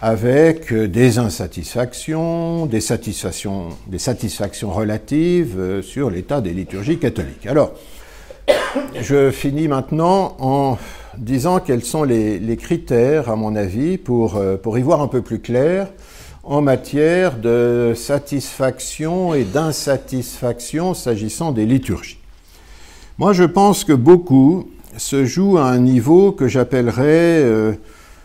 avec 0.00 0.72
euh, 0.72 0.86
des 0.86 1.18
insatisfactions, 1.18 2.66
des 2.66 2.80
satisfactions, 2.80 3.70
des 3.88 3.98
satisfactions 3.98 4.70
relatives 4.70 5.58
euh, 5.58 5.82
sur 5.82 6.10
l'état 6.10 6.40
des 6.40 6.52
liturgies 6.52 6.98
catholiques. 6.98 7.46
Alors, 7.46 7.72
je 9.00 9.30
finis 9.30 9.66
maintenant 9.66 10.36
en 10.38 10.78
disant 11.16 11.58
quels 11.58 11.82
sont 11.82 12.04
les, 12.04 12.56
critères, 12.56 13.28
à 13.28 13.34
mon 13.34 13.56
avis, 13.56 13.98
pour, 13.98 14.36
euh, 14.36 14.56
pour 14.56 14.78
y 14.78 14.82
voir 14.82 15.00
un 15.00 15.08
peu 15.08 15.20
plus 15.20 15.40
clair 15.40 15.88
en 16.44 16.62
matière 16.62 17.36
de 17.36 17.92
satisfaction 17.96 19.34
et 19.34 19.44
d'insatisfaction 19.44 20.94
s'agissant 20.94 21.50
des 21.50 21.66
liturgies. 21.66 22.18
Moi, 23.18 23.32
je 23.32 23.44
pense 23.44 23.82
que 23.82 23.92
beaucoup 23.92 24.70
se 24.96 25.24
joue 25.26 25.58
à 25.58 25.64
un 25.64 25.78
niveau 25.78 26.32
que 26.32 26.48
j'appellerais 26.48 27.44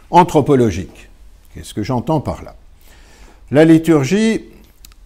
anthropologique. 0.09 1.09
Qu'est-ce 1.53 1.73
que 1.73 1.83
j'entends 1.83 2.19
par 2.19 2.43
là? 2.43 2.55
La 3.51 3.65
liturgie, 3.65 4.41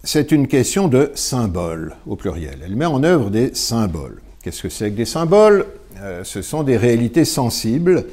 c'est 0.03 0.31
une 0.31 0.47
question 0.47 0.87
de 0.87 1.11
symboles 1.13 1.95
au 2.07 2.15
pluriel. 2.15 2.59
Elle 2.63 2.77
met 2.77 2.85
en 2.85 3.03
œuvre 3.03 3.29
des 3.29 3.53
symboles. 3.53 4.21
Qu'est-ce 4.41 4.61
que 4.61 4.69
c'est 4.69 4.91
que 4.91 4.95
des 4.95 5.05
symboles? 5.05 5.65
Euh, 6.01 6.23
Ce 6.23 6.41
sont 6.41 6.63
des 6.63 6.77
réalités 6.77 7.25
sensibles 7.25 8.05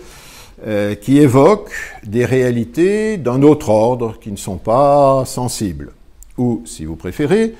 euh, 0.67 0.97
qui 0.97 1.19
évoquent 1.19 1.71
des 2.05 2.25
réalités 2.25 3.19
d'un 3.19 3.43
autre 3.43 3.69
ordre 3.69 4.19
qui 4.19 4.33
ne 4.33 4.37
sont 4.37 4.57
pas 4.57 5.25
sensibles. 5.27 5.93
Ou, 6.37 6.63
si 6.65 6.85
vous 6.85 6.97
préférez, 6.97 7.55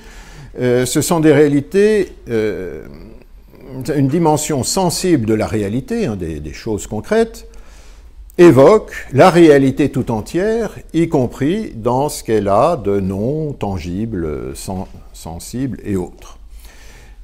euh, 0.59 0.85
ce 0.85 1.01
sont 1.01 1.21
des 1.21 1.31
réalités, 1.31 2.11
une 2.27 4.07
dimension 4.09 4.63
sensible 4.63 5.25
de 5.25 5.33
la 5.33 5.47
réalité, 5.47 6.07
hein, 6.07 6.17
des, 6.17 6.53
choses 6.53 6.87
concrètes, 6.87 7.47
évoque 8.37 9.07
la 9.13 9.29
réalité 9.29 9.89
tout 9.89 10.11
entière, 10.11 10.77
y 10.93 11.07
compris 11.07 11.71
dans 11.75 12.09
ce 12.09 12.23
qu'elle 12.23 12.49
a 12.49 12.75
de 12.75 12.99
non 12.99 13.53
tangible, 13.53 14.53
sensible 15.13 15.79
et 15.83 15.95
autres. 15.95 16.37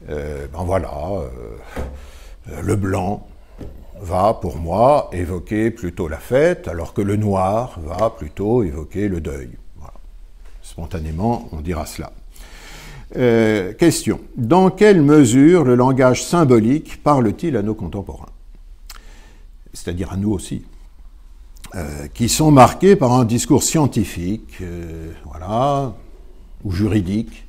Euh, 0.10 0.48
ben 0.52 0.64
voilà, 0.64 0.92
euh, 1.12 2.62
le 2.64 2.76
blanc 2.76 3.28
va 4.02 4.34
pour 4.34 4.58
moi 4.58 5.10
évoquer 5.14 5.70
plutôt 5.70 6.08
la 6.08 6.18
fête, 6.18 6.68
alors 6.68 6.94
que 6.94 7.02
le 7.02 7.18
noir 7.18 7.80
va 7.84 8.10
plutôt 8.10 8.64
évoquer 8.64 9.08
le 9.08 9.22
deuil. 9.22 9.50
Spontanément, 10.62 11.50
on 11.52 11.60
dira 11.60 11.86
cela. 11.86 12.12
Euh, 13.18 13.74
question. 13.74 14.22
Dans 14.38 14.70
quelle 14.70 15.02
mesure 15.02 15.66
le 15.66 15.76
langage 15.76 16.24
symbolique 16.24 17.04
parle-t-il 17.04 17.58
à 17.58 17.62
nos 17.62 17.76
contemporains? 17.76 18.30
C'est-à-dire 19.74 20.14
à 20.14 20.18
nous 20.18 20.32
aussi. 20.32 20.64
Euh, 21.74 22.08
qui 22.14 22.28
sont 22.28 22.52
marqués 22.52 22.98
par 22.98 23.14
un 23.14 23.24
discours 23.24 23.64
scientifique, 23.64 24.58
euh, 24.62 25.14
voilà, 25.24 25.96
ou 26.66 26.72
juridique, 26.72 27.46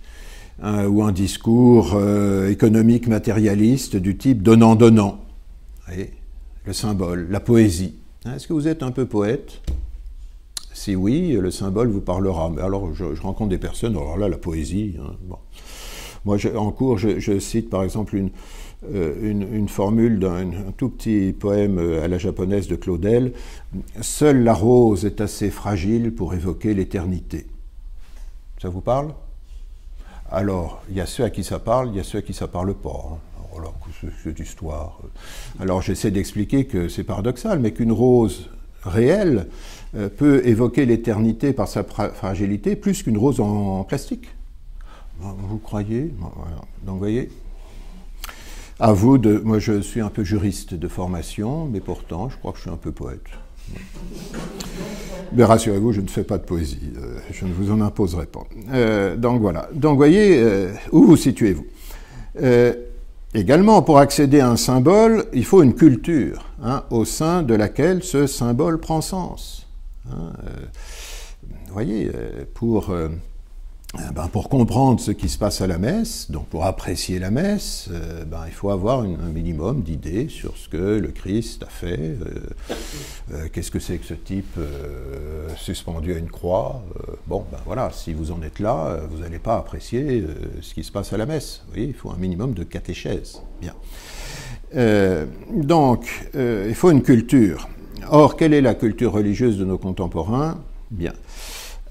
hein, 0.63 0.87
ou 0.87 1.03
un 1.03 1.11
discours 1.11 1.95
euh, 1.95 2.49
économique 2.49 3.09
matérialiste 3.09 3.97
du 3.97 4.17
type 4.17 4.41
donnant-donnant. 4.41 5.25
Le 6.65 6.73
symbole, 6.73 7.27
la 7.31 7.41
poésie. 7.41 7.97
Hein, 8.25 8.37
est-ce 8.37 8.47
que 8.47 8.53
vous 8.53 8.69
êtes 8.69 8.85
un 8.85 8.93
peu 8.93 9.07
poète? 9.07 9.61
Si 10.73 10.95
oui, 10.95 11.33
le 11.33 11.51
symbole 11.51 11.89
vous 11.89 12.01
parlera. 12.01 12.49
Mais 12.49 12.63
alors, 12.63 12.95
je, 12.95 13.05
rencontre 13.21 13.51
des 13.51 13.59
personnes, 13.59 13.97
alors 13.97 14.17
là, 14.17 14.29
la 14.29 14.39
poésie. 14.39 14.95
Hein. 15.01 15.17
Moi, 16.25 16.39
en 16.55 16.71
cours, 16.71 16.97
je, 16.97 17.41
cite 17.41 17.69
par 17.69 17.83
exemple 17.83 18.15
une, 18.15 18.31
une, 18.91 19.69
formule 19.69 20.19
d'un 20.19 20.51
tout 20.77 20.89
petit 20.89 21.33
poème 21.39 21.79
à 21.79 22.09
la 22.09 22.19
japonaise 22.19 22.69
de 22.69 22.77
Claudel. 22.77 23.33
Seule 24.01 24.43
la 24.43 24.55
rose 24.55 25.05
est 25.05 25.21
assez 25.21 25.51
fragile 25.51 26.13
pour 26.13 26.35
évoquer 26.35 26.75
l'éternité. 26.75 27.47
Ça 28.61 28.69
vous 28.69 28.81
parle? 28.81 29.13
Alors, 30.31 30.83
il 30.89 30.97
y 30.97 31.01
a 31.01 31.07
ceux 31.07 31.25
à 31.25 31.31
qui 31.31 31.45
ça 31.45 31.59
parle, 31.59 31.91
il 31.91 31.97
y 31.97 32.01
a 32.01 32.05
ceux 32.05 32.19
à 32.19 32.23
qui 32.23 32.33
ça 32.33 32.49
parle 32.49 32.75
pas. 32.75 33.11
Hein. 33.13 33.19
Alors, 33.57 33.75
histoire. 34.39 34.99
Alors, 35.61 35.83
j'essaie 35.83 36.11
d'expliquer 36.11 36.65
que 36.65 36.89
c'est 36.89 37.05
paradoxal, 37.05 37.59
mais 37.59 37.73
qu'une 37.73 37.93
rose 37.93 38.49
réelle 38.83 39.49
euh, 39.95 40.09
peut 40.09 40.47
évoquer 40.47 40.87
l'éternité 40.87 41.53
par 41.53 41.69
sa 41.69 41.85
fragilité 41.85 42.77
plus 42.77 43.03
qu'une 43.03 43.19
rose 43.19 43.41
en 43.41 43.85
plastique. 43.85 44.29
Vous 45.21 45.59
croyez? 45.59 46.13
Donc, 46.85 46.99
voyez, 46.99 47.31
à 48.83 48.93
vous 48.93 49.17
de. 49.19 49.41
Moi, 49.45 49.59
je 49.59 49.81
suis 49.81 50.01
un 50.01 50.11
peu 50.11 50.25
juriste 50.25 50.75
de 50.75 50.89
formation, 50.89 51.67
mais 51.67 51.81
pourtant, 51.81 52.29
je 52.29 52.37
crois 52.37 52.53
que 52.53 52.59
je 52.59 52.63
suis 52.63 52.71
un 52.71 52.77
peu 52.77 52.93
poète. 52.93 53.21
Mais 55.33 55.45
rassurez-vous, 55.45 55.93
je 55.93 56.03
ne 56.03 56.09
fais 56.09 56.25
pas 56.25 56.37
de 56.37 56.45
poésie. 56.45 56.93
Euh, 56.99 57.19
je 57.31 57.47
ne 57.47 57.53
vous 57.53 57.71
en 57.71 57.81
imposerai 57.81 58.27
pas. 58.27 58.45
Euh, 58.73 59.17
donc 59.17 59.41
voilà. 59.41 59.69
Donc, 59.73 59.97
voyez, 59.97 60.45
où 60.91 61.05
vous 61.05 61.17
situez-vous? 61.17 61.65
Également, 63.35 63.81
pour 63.81 63.99
accéder 63.99 64.41
à 64.41 64.51
un 64.51 64.59
symbole, 64.59 65.25
il 65.33 65.47
faut 65.47 65.63
une 65.63 65.75
culture 65.75 66.45
hein, 66.63 66.85
au 66.91 67.07
sein 67.07 67.43
de 67.43 67.55
laquelle 67.55 68.03
ce 68.03 68.27
symbole 68.27 68.79
prend 68.79 69.01
sens. 69.01 69.67
Hein, 70.11 70.33
euh, 70.47 70.67
voyez, 71.71 72.11
euh, 72.15 72.45
pour 72.53 72.91
euh, 72.91 73.09
ben, 73.95 74.29
pour 74.29 74.49
comprendre 74.49 75.01
ce 75.01 75.11
qui 75.11 75.29
se 75.29 75.37
passe 75.37 75.61
à 75.61 75.67
la 75.67 75.77
messe, 75.77 76.31
donc 76.31 76.47
pour 76.47 76.65
apprécier 76.65 77.19
la 77.19 77.31
messe, 77.31 77.91
euh, 77.93 78.25
ben, 78.25 78.45
il 78.47 78.53
faut 78.53 78.71
avoir 78.71 79.01
un 79.01 79.31
minimum 79.33 79.83
d'idées 79.83 80.29
sur 80.31 80.57
ce 80.57 80.69
que 80.71 80.99
le 80.99 81.09
Christ 81.09 81.63
a 81.63 81.67
fait, 81.67 81.99
euh, 81.99 82.75
euh, 83.35 83.49
qu'est-ce 83.53 83.71
que 83.71 83.79
c'est 83.79 83.99
que 83.99 84.07
ce 84.07 84.15
type 84.15 84.59
suspendu 85.57 86.15
à 86.15 86.19
une 86.19 86.31
croix. 86.31 86.83
bon, 87.27 87.45
ben 87.53 87.59
voilà, 87.67 87.91
si 87.93 88.15
vous 88.15 88.33
en 88.33 88.41
êtes 88.43 88.61
là, 88.61 89.01
vous 89.11 89.19
n'allez 89.19 89.39
pas 89.39 89.57
apprécier 89.57 90.25
ce 90.63 90.73
qui 90.73 90.85
se 90.85 90.91
passe 90.91 91.13
à 91.13 91.19
la 91.19 91.27
messe. 91.27 91.63
Vous 91.67 91.75
voyez, 91.75 91.89
il 91.89 91.95
faut 91.95 92.11
un 92.11 92.17
minimum 92.17 92.55
de 92.55 92.65
catéchèse. 92.65 93.43
Bien. 93.61 93.75
donc, 95.51 96.29
il 96.35 96.75
faut 96.75 96.91
une 96.91 97.03
culture. 97.03 97.69
Or, 98.11 98.37
quelle 98.37 98.55
est 98.55 98.63
la 98.63 98.75
culture 98.75 99.13
religieuse 99.13 99.59
de 99.59 99.65
nos 99.65 99.79
contemporains? 99.79 100.59
Bien. 100.91 101.13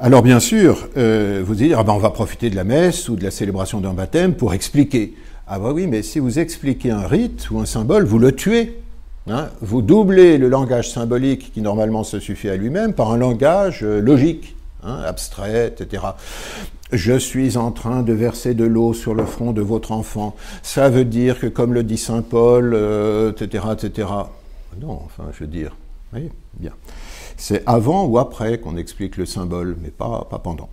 Alors 0.03 0.23
bien 0.23 0.39
sûr, 0.39 0.89
euh, 0.97 1.43
vous 1.45 1.53
dites, 1.53 1.73
ah 1.77 1.83
ben 1.83 1.93
on 1.93 1.99
va 1.99 2.09
profiter 2.09 2.49
de 2.49 2.55
la 2.55 2.63
messe 2.63 3.07
ou 3.07 3.15
de 3.15 3.23
la 3.23 3.29
célébration 3.29 3.81
d'un 3.81 3.93
baptême 3.93 4.33
pour 4.33 4.55
expliquer. 4.55 5.13
Ah 5.45 5.59
ben 5.59 5.71
oui, 5.71 5.85
mais 5.85 6.01
si 6.01 6.17
vous 6.17 6.39
expliquez 6.39 6.89
un 6.89 7.05
rite 7.05 7.51
ou 7.51 7.59
un 7.59 7.67
symbole, 7.67 8.05
vous 8.05 8.17
le 8.17 8.31
tuez. 8.31 8.81
Hein. 9.27 9.49
vous 9.61 9.83
doublez 9.83 10.39
le 10.39 10.49
langage 10.49 10.89
symbolique 10.89 11.53
qui 11.53 11.61
normalement 11.61 12.03
se 12.03 12.19
suffit 12.19 12.49
à 12.49 12.55
lui-même 12.55 12.93
par 12.93 13.11
un 13.11 13.17
langage 13.17 13.81
euh, 13.83 14.01
logique, 14.01 14.55
hein, 14.83 15.03
abstrait, 15.05 15.67
etc. 15.67 16.01
Je 16.91 17.13
suis 17.19 17.55
en 17.55 17.69
train 17.69 18.01
de 18.01 18.11
verser 18.11 18.55
de 18.55 18.63
l'eau 18.63 18.95
sur 18.95 19.13
le 19.13 19.27
front 19.27 19.51
de 19.51 19.61
votre 19.61 19.91
enfant. 19.91 20.35
Ça 20.63 20.89
veut 20.89 21.05
dire 21.05 21.39
que, 21.39 21.45
comme 21.45 21.75
le 21.75 21.83
dit 21.83 21.99
saint 21.99 22.23
Paul, 22.23 22.73
etc., 22.73 23.65
euh, 23.67 23.73
etc. 23.75 24.07
Non, 24.81 24.99
enfin, 25.05 25.25
je 25.31 25.41
veux 25.41 25.51
dire, 25.51 25.75
oui, 26.11 26.31
bien. 26.59 26.71
C'est 27.41 27.63
avant 27.65 28.05
ou 28.05 28.19
après 28.19 28.59
qu'on 28.59 28.77
explique 28.77 29.17
le 29.17 29.25
symbole, 29.25 29.75
mais 29.81 29.89
pas, 29.89 30.27
pendant. 30.43 30.69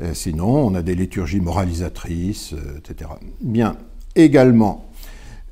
Euh, 0.00 0.14
sinon, 0.14 0.66
on 0.66 0.74
a 0.74 0.80
des 0.80 0.94
liturgies 0.94 1.40
moralisatrices, 1.40 2.54
euh, 2.54 2.78
etc. 2.78 3.10
Bien. 3.42 3.76
Également, 4.16 4.86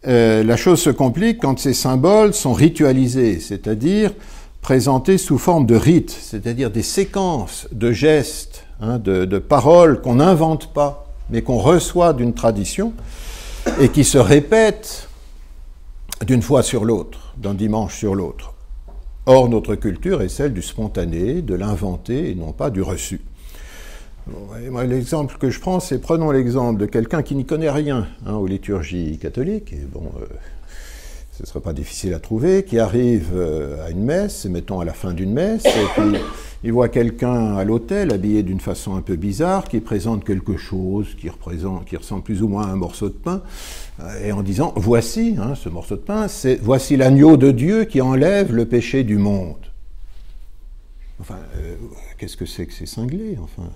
euh, 0.08 0.42
la 0.42 0.56
chose 0.56 0.80
se 0.80 0.88
complique 0.88 1.40
quand 1.42 1.58
ces 1.58 1.74
symboles 1.74 2.32
sont 2.32 2.54
ritualisés, 2.54 3.40
c'est-à-dire 3.40 4.14
présentés 4.62 5.18
sous 5.18 5.36
forme 5.36 5.66
de 5.66 5.76
rites, 5.76 6.16
c'est-à-dire 6.18 6.70
des 6.70 6.82
séquences 6.82 7.68
de 7.70 7.92
gestes, 7.92 8.64
hein, 8.80 8.98
de, 8.98 9.26
de 9.26 9.38
paroles 9.38 10.00
qu'on 10.00 10.14
n'invente 10.14 10.72
pas, 10.72 11.12
mais 11.28 11.42
qu'on 11.42 11.58
reçoit 11.58 12.14
d'une 12.14 12.32
tradition 12.32 12.94
et 13.80 13.90
qui 13.90 14.04
se 14.04 14.16
répètent 14.16 15.10
d'une 16.24 16.40
fois 16.40 16.62
sur 16.62 16.86
l'autre, 16.86 17.34
d'un 17.36 17.52
dimanche 17.52 17.98
sur 17.98 18.14
l'autre. 18.14 18.52
Or, 19.26 19.48
notre 19.48 19.76
culture 19.76 20.20
est 20.20 20.28
celle 20.28 20.52
du 20.52 20.62
spontané, 20.62 21.42
de 21.42 21.54
l'inventé 21.54 22.30
et 22.30 22.34
non 22.34 22.52
pas 22.52 22.70
du 22.70 22.82
reçu. 22.82 23.20
L'exemple 24.86 25.36
que 25.38 25.48
je 25.48 25.60
prends, 25.60 25.78
c'est 25.78 26.00
prenons 26.00 26.30
l'exemple 26.30 26.80
de 26.80 26.86
quelqu'un 26.86 27.22
qui 27.22 27.36
n'y 27.36 27.44
connaît 27.44 27.70
rien 27.70 28.08
hein, 28.26 28.34
aux 28.34 28.46
liturgies 28.46 29.18
catholiques, 29.18 29.72
et 29.72 29.84
bon, 29.92 30.10
euh, 30.20 30.26
ce 31.42 31.48
ne 31.48 31.50
serait 31.54 31.60
pas 31.60 31.72
difficile 31.72 32.14
à 32.14 32.20
trouver, 32.20 32.64
qui 32.64 32.78
arrive 32.78 33.30
euh, 33.34 33.84
à 33.84 33.90
une 33.90 34.04
messe, 34.04 34.44
mettons 34.44 34.78
à 34.78 34.84
la 34.84 34.92
fin 34.92 35.12
d'une 35.12 35.32
messe, 35.32 35.66
et 35.66 35.86
puis 35.96 36.20
il 36.62 36.72
voit 36.72 36.88
quelqu'un 36.88 37.56
à 37.56 37.64
l'hôtel 37.64 38.12
habillé 38.12 38.44
d'une 38.44 38.60
façon 38.60 38.94
un 38.94 39.00
peu 39.00 39.16
bizarre, 39.16 39.64
qui 39.64 39.80
présente 39.80 40.24
quelque 40.24 40.56
chose 40.56 41.16
qui, 41.20 41.28
représente, 41.28 41.90
ressemble 41.90 42.22
plus 42.22 42.44
ou 42.44 42.48
moins 42.48 42.68
à 42.68 42.70
un 42.70 42.76
morceau 42.76 43.08
de 43.08 43.14
pain, 43.14 43.42
euh, 43.98 44.24
et 44.24 44.30
en 44.30 44.44
disant 44.44 44.72
voici 44.76 45.34
hein, 45.36 45.56
ce 45.56 45.68
morceau 45.68 45.96
de 45.96 46.02
pain, 46.02 46.28
voici 46.62 46.96
l'agneau 46.96 47.36
de 47.36 47.50
Dieu 47.50 47.86
qui 47.86 48.00
enlève 48.00 48.54
le 48.54 48.66
péché 48.66 49.02
du 49.02 49.18
monde. 49.18 49.66
Enfin, 51.18 51.38
euh, 51.56 51.74
qu'est-ce 52.18 52.36
que 52.36 52.46
c'est 52.46 52.66
que 52.66 52.72
c'est 52.72 52.86
cinglé 52.86 53.36
Enfin, 53.42 53.68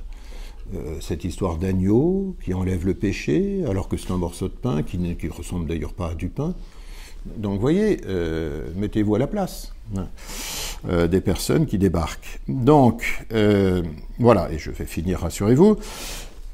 cette 1.00 1.24
histoire 1.24 1.58
d'agneau 1.58 2.36
qui 2.44 2.54
enlève 2.54 2.86
le 2.86 2.94
péché, 2.94 3.64
alors 3.68 3.88
que 3.88 3.96
c'est 3.96 4.12
un 4.12 4.18
morceau 4.18 4.46
de 4.46 4.54
pain 4.54 4.84
qui 4.84 4.98
ne 4.98 5.14
ressemble 5.30 5.66
d'ailleurs 5.66 5.94
pas 5.94 6.10
à 6.10 6.14
du 6.14 6.28
pain. 6.28 6.54
Donc, 7.36 7.60
voyez, 7.60 8.00
mettez-vous 8.76 9.14
à 9.14 9.18
la 9.18 9.26
place. 9.26 9.72
Hein. 9.96 10.06
Euh, 10.88 11.08
des 11.08 11.20
personnes 11.20 11.66
qui 11.66 11.78
débarquent. 11.78 12.38
Donc, 12.46 13.24
euh, 13.32 13.82
voilà, 14.18 14.48
et 14.52 14.58
je 14.58 14.70
vais 14.70 14.84
finir, 14.84 15.20
rassurez-vous. 15.20 15.78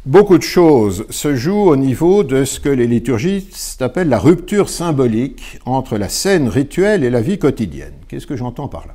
Beaucoup 0.06 0.38
de 0.38 0.42
choses 0.42 1.06
se 1.10 1.34
jouent 1.34 1.68
au 1.68 1.76
niveau 1.76 2.24
de 2.24 2.44
ce 2.44 2.58
que 2.58 2.68
les 2.68 2.86
liturgistes 2.86 3.82
appellent 3.82 4.08
la 4.08 4.18
rupture 4.18 4.70
symbolique 4.70 5.60
entre 5.66 5.98
la 5.98 6.08
scène 6.08 6.48
rituelle 6.48 7.04
et 7.04 7.10
la 7.10 7.20
vie 7.20 7.38
quotidienne. 7.38 7.92
Qu'est-ce 8.08 8.26
que 8.26 8.36
j'entends 8.36 8.68
par 8.68 8.86
là? 8.86 8.94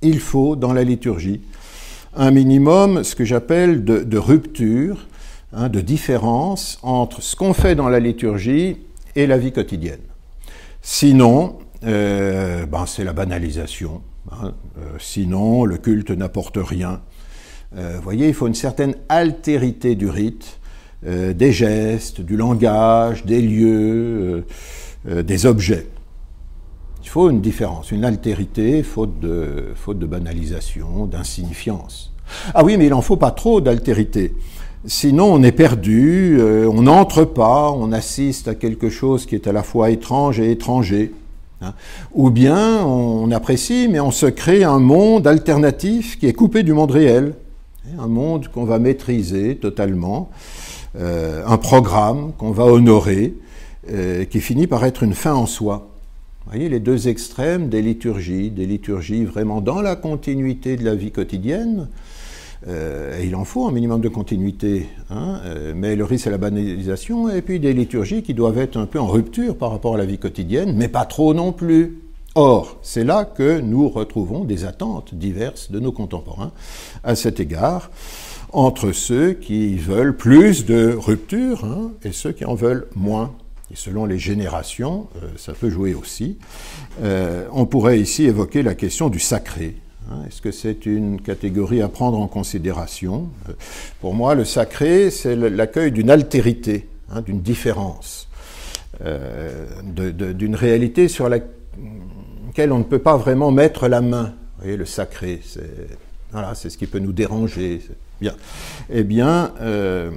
Il 0.00 0.20
faut, 0.20 0.56
dans 0.56 0.72
la 0.72 0.84
liturgie, 0.84 1.40
un 2.16 2.30
minimum, 2.30 3.04
ce 3.04 3.14
que 3.14 3.24
j'appelle 3.24 3.84
de, 3.84 4.18
rupture, 4.18 5.06
hein, 5.52 5.68
de 5.68 5.80
différence 5.80 6.78
entre 6.82 7.20
ce 7.20 7.36
qu'on 7.36 7.52
fait 7.52 7.74
dans 7.74 7.88
la 7.88 8.00
liturgie 8.00 8.78
et 9.16 9.26
la 9.26 9.36
vie 9.38 9.52
quotidienne. 9.52 10.00
Sinon, 10.86 11.60
euh, 11.86 12.66
ben, 12.66 12.84
c'est 12.84 13.04
la 13.04 13.14
banalisation. 13.14 14.02
Hein. 14.30 14.52
Euh, 14.78 14.82
sinon, 15.00 15.64
le 15.64 15.78
culte 15.78 16.10
n'apporte 16.10 16.58
rien. 16.60 17.00
Euh, 17.74 17.94
vous 17.96 18.02
voyez, 18.02 18.28
il 18.28 18.34
faut 18.34 18.46
une 18.46 18.54
certaine 18.54 18.94
altérité 19.08 19.94
du 19.94 20.08
rite, 20.08 20.60
des 21.02 21.52
gestes, 21.52 22.22
du 22.22 22.34
langage, 22.34 23.26
des 23.26 23.42
lieux, 23.42 24.46
des 25.06 25.44
objets. 25.44 25.86
Il 27.02 27.08
faut 27.10 27.28
une 27.28 27.42
différence, 27.42 27.90
une 27.90 28.06
altérité, 28.06 28.82
faute 28.82 29.20
de 29.20 30.06
banalisation, 30.06 31.04
d'insignifiance. 31.04 32.14
Ah 32.54 32.64
oui, 32.64 32.78
mais 32.78 32.86
il 32.86 32.90
n'en 32.90 33.02
faut 33.02 33.18
pas 33.18 33.32
trop 33.32 33.60
d'altérité. 33.60 34.34
Sinon, 34.86 35.32
on 35.32 35.42
est 35.42 35.52
perdu, 35.52 36.38
on 36.42 36.82
n'entre 36.82 37.24
pas, 37.24 37.70
on 37.70 37.90
assiste 37.92 38.48
à 38.48 38.54
quelque 38.54 38.90
chose 38.90 39.24
qui 39.24 39.34
est 39.34 39.46
à 39.46 39.52
la 39.52 39.62
fois 39.62 39.90
étrange 39.90 40.40
et 40.40 40.50
étranger. 40.50 41.12
Hein. 41.62 41.74
Ou 42.12 42.30
bien 42.30 42.84
on 42.84 43.30
apprécie, 43.30 43.88
mais 43.90 44.00
on 44.00 44.10
se 44.10 44.26
crée 44.26 44.64
un 44.64 44.78
monde 44.78 45.26
alternatif 45.26 46.18
qui 46.18 46.26
est 46.26 46.32
coupé 46.32 46.62
du 46.62 46.72
monde 46.72 46.90
réel, 46.90 47.34
un 47.98 48.08
monde 48.08 48.48
qu'on 48.48 48.64
va 48.64 48.78
maîtriser 48.78 49.56
totalement, 49.56 50.30
euh, 50.96 51.42
un 51.46 51.58
programme 51.58 52.32
qu'on 52.38 52.50
va 52.50 52.64
honorer, 52.64 53.34
euh, 53.90 54.24
qui 54.24 54.40
finit 54.40 54.66
par 54.66 54.84
être 54.84 55.02
une 55.02 55.14
fin 55.14 55.34
en 55.34 55.46
soi. 55.46 55.88
Vous 56.44 56.52
voyez 56.52 56.68
les 56.68 56.80
deux 56.80 57.08
extrêmes 57.08 57.68
des 57.68 57.82
liturgies, 57.82 58.50
des 58.50 58.66
liturgies 58.66 59.24
vraiment 59.24 59.60
dans 59.60 59.80
la 59.80 59.96
continuité 59.96 60.76
de 60.76 60.84
la 60.84 60.94
vie 60.94 61.10
quotidienne, 61.10 61.88
euh, 62.66 63.20
il 63.22 63.36
en 63.36 63.44
faut 63.44 63.66
un 63.66 63.72
minimum 63.72 64.00
de 64.00 64.08
continuité, 64.08 64.86
hein, 65.10 65.40
euh, 65.44 65.74
mais 65.76 65.96
le 65.96 66.04
risque 66.04 66.24
c'est 66.24 66.30
la 66.30 66.38
banalisation, 66.38 67.28
et 67.28 67.42
puis 67.42 67.60
des 67.60 67.74
liturgies 67.74 68.22
qui 68.22 68.32
doivent 68.32 68.58
être 68.58 68.78
un 68.78 68.86
peu 68.86 68.98
en 68.98 69.06
rupture 69.06 69.56
par 69.56 69.70
rapport 69.70 69.96
à 69.96 69.98
la 69.98 70.06
vie 70.06 70.18
quotidienne, 70.18 70.74
mais 70.74 70.88
pas 70.88 71.04
trop 71.04 71.34
non 71.34 71.52
plus. 71.52 71.98
Or, 72.34 72.78
c'est 72.82 73.04
là 73.04 73.24
que 73.26 73.60
nous 73.60 73.88
retrouvons 73.88 74.44
des 74.44 74.64
attentes 74.64 75.14
diverses 75.14 75.70
de 75.70 75.78
nos 75.78 75.92
contemporains 75.92 76.52
à 77.04 77.14
cet 77.14 77.38
égard, 77.38 77.90
entre 78.50 78.92
ceux 78.92 79.34
qui 79.34 79.76
veulent 79.76 80.16
plus 80.16 80.64
de 80.64 80.96
rupture 80.98 81.64
hein, 81.64 81.92
et 82.02 82.12
ceux 82.12 82.32
qui 82.32 82.46
en 82.46 82.54
veulent 82.54 82.86
moins. 82.94 83.32
Et 83.70 83.76
selon 83.76 84.06
les 84.06 84.18
générations, 84.18 85.08
euh, 85.16 85.28
ça 85.36 85.52
peut 85.52 85.70
jouer 85.70 85.94
aussi. 85.94 86.38
on 87.52 87.66
pourrait 87.66 88.00
ici 88.00 88.24
évoquer 88.24 88.62
la 88.62 88.74
question 88.74 89.10
du 89.10 89.18
sacré. 89.18 89.76
Hein, 90.10 90.22
est-ce 90.26 90.42
que 90.42 90.50
c'est 90.50 90.86
une 90.86 91.20
catégorie 91.20 91.80
à 91.80 91.88
prendre 91.88 92.18
en 92.18 92.26
considération? 92.26 93.28
Pour 94.00 94.14
moi, 94.14 94.34
le 94.34 94.44
sacré, 94.44 95.10
c'est 95.10 95.34
l'accueil 95.34 95.92
d'une 95.92 96.10
altérité, 96.10 96.88
hein, 97.10 97.22
d'une 97.22 97.40
différence, 97.40 98.28
euh, 99.04 99.66
d'une 99.82 100.54
réalité 100.54 101.08
sur 101.08 101.28
laquelle 101.28 102.72
on 102.72 102.78
ne 102.78 102.84
peut 102.84 102.98
pas 102.98 103.16
vraiment 103.16 103.50
mettre 103.50 103.88
la 103.88 104.00
main. 104.00 104.34
Vous 104.56 104.62
voyez, 104.62 104.76
le 104.76 104.86
sacré, 104.86 105.40
c'est 105.42 106.70
ce 106.70 106.78
qui 106.78 106.86
peut 106.86 106.98
nous 106.98 107.12
déranger. 107.12 107.80
Bien. 108.20 108.34
Eh 108.90 109.04
bien, 109.04 109.52
euh, 109.60 110.10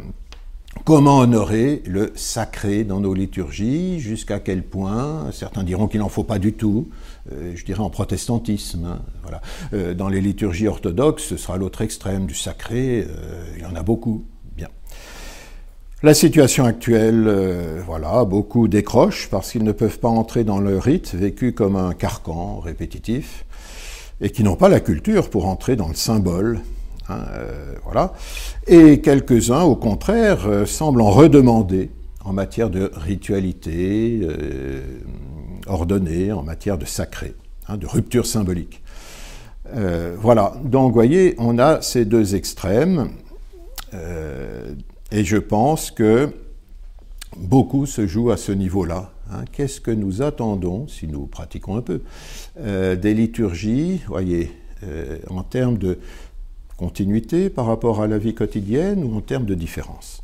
Comment 0.86 1.20
honorer 1.20 1.82
le 1.86 2.12
sacré 2.16 2.84
dans 2.84 3.00
nos 3.00 3.14
liturgies? 3.14 4.00
Jusqu'à 4.00 4.40
quel 4.40 4.64
point? 4.64 5.30
Certains 5.32 5.64
diront 5.64 5.88
qu'il 5.88 6.00
n'en 6.00 6.10
faut 6.10 6.24
pas 6.24 6.40
du 6.40 6.54
tout. 6.54 6.88
Euh, 7.32 7.54
je 7.56 7.66
dirais 7.66 7.82
en 7.82 7.90
protestantisme. 7.90 8.86
Hein, 8.86 9.02
voilà. 9.22 9.42
Euh, 9.74 9.94
dans 9.94 10.10
les 10.10 10.22
liturgies 10.22 10.68
orthodoxes, 10.68 11.24
ce 11.24 11.38
sera 11.38 11.58
l'autre 11.58 11.82
extrême 11.82 12.26
du 12.26 12.36
sacré. 12.36 13.02
Euh, 13.02 13.44
il 13.56 13.64
y 13.64 13.66
en 13.66 13.76
a 13.76 13.84
beaucoup. 13.84 14.26
Bien. 14.56 14.70
La 16.04 16.14
situation 16.14 16.66
actuelle, 16.66 17.32
voilà, 17.86 18.24
beaucoup 18.24 18.68
décrochent 18.68 19.30
parce 19.30 19.52
qu'ils 19.52 19.64
ne 19.64 19.72
peuvent 19.72 20.00
pas 20.00 20.10
entrer 20.10 20.44
dans 20.44 20.60
le 20.60 20.78
rite 20.78 21.16
vécu 21.16 21.54
comme 21.54 21.76
un 21.76 21.94
carcan 21.94 22.60
répétitif 22.60 23.46
et 24.22 24.30
qui 24.30 24.44
n'ont 24.44 24.56
pas 24.56 24.70
la 24.70 24.80
culture 24.80 25.30
pour 25.30 25.48
entrer 25.48 25.76
dans 25.76 25.88
le 25.88 25.96
symbole 25.96 26.60
Hein, 27.10 27.24
voilà. 27.86 28.12
Et 28.68 29.00
quelques-uns, 29.00 29.62
au 29.62 29.78
contraire, 29.78 30.68
semblent 30.68 31.02
en 31.02 31.10
redemander 31.10 31.90
en 32.26 32.34
matière 32.34 32.70
de 32.70 32.92
ritualité 32.94 34.28
ordonnée, 35.68 36.32
en 36.32 36.44
matière 36.44 36.78
de 36.78 36.86
sacré, 36.86 37.36
hein, 37.68 37.78
de 37.78 37.88
rupture 37.88 38.26
symbolique. 38.26 38.82
voilà, 40.20 40.54
donc 40.64 40.90
vous 40.90 40.94
voyez, 40.94 41.36
on 41.38 41.60
a 41.60 41.82
ces 41.82 42.06
deux 42.06 42.36
extrêmes, 42.36 43.10
et 43.94 45.24
je 45.24 45.38
pense 45.38 45.92
que 45.92 46.30
beaucoup 47.38 47.86
se 47.86 48.08
joue 48.08 48.32
à 48.32 48.38
ce 48.38 48.52
niveau-là. 48.52 49.12
Hein. 49.32 49.44
Qu'est-ce 49.52 49.82
que 49.82 49.92
nous 49.92 50.22
attendons, 50.22 50.88
si 50.88 51.08
nous 51.08 51.26
pratiquons 51.26 51.76
un 51.78 51.82
peu, 51.82 52.02
des 52.64 53.14
liturgies, 53.14 54.02
voyez, 54.08 54.52
en 55.30 55.44
termes 55.44 55.78
de 55.78 56.00
continuité 56.78 57.50
par 57.50 57.66
rapport 57.66 58.02
à 58.02 58.08
la 58.08 58.18
vie 58.18 58.34
quotidienne 58.36 59.04
ou 59.04 59.18
en 59.18 59.22
termes 59.22 59.46
de 59.46 59.56
différence? 59.56 60.22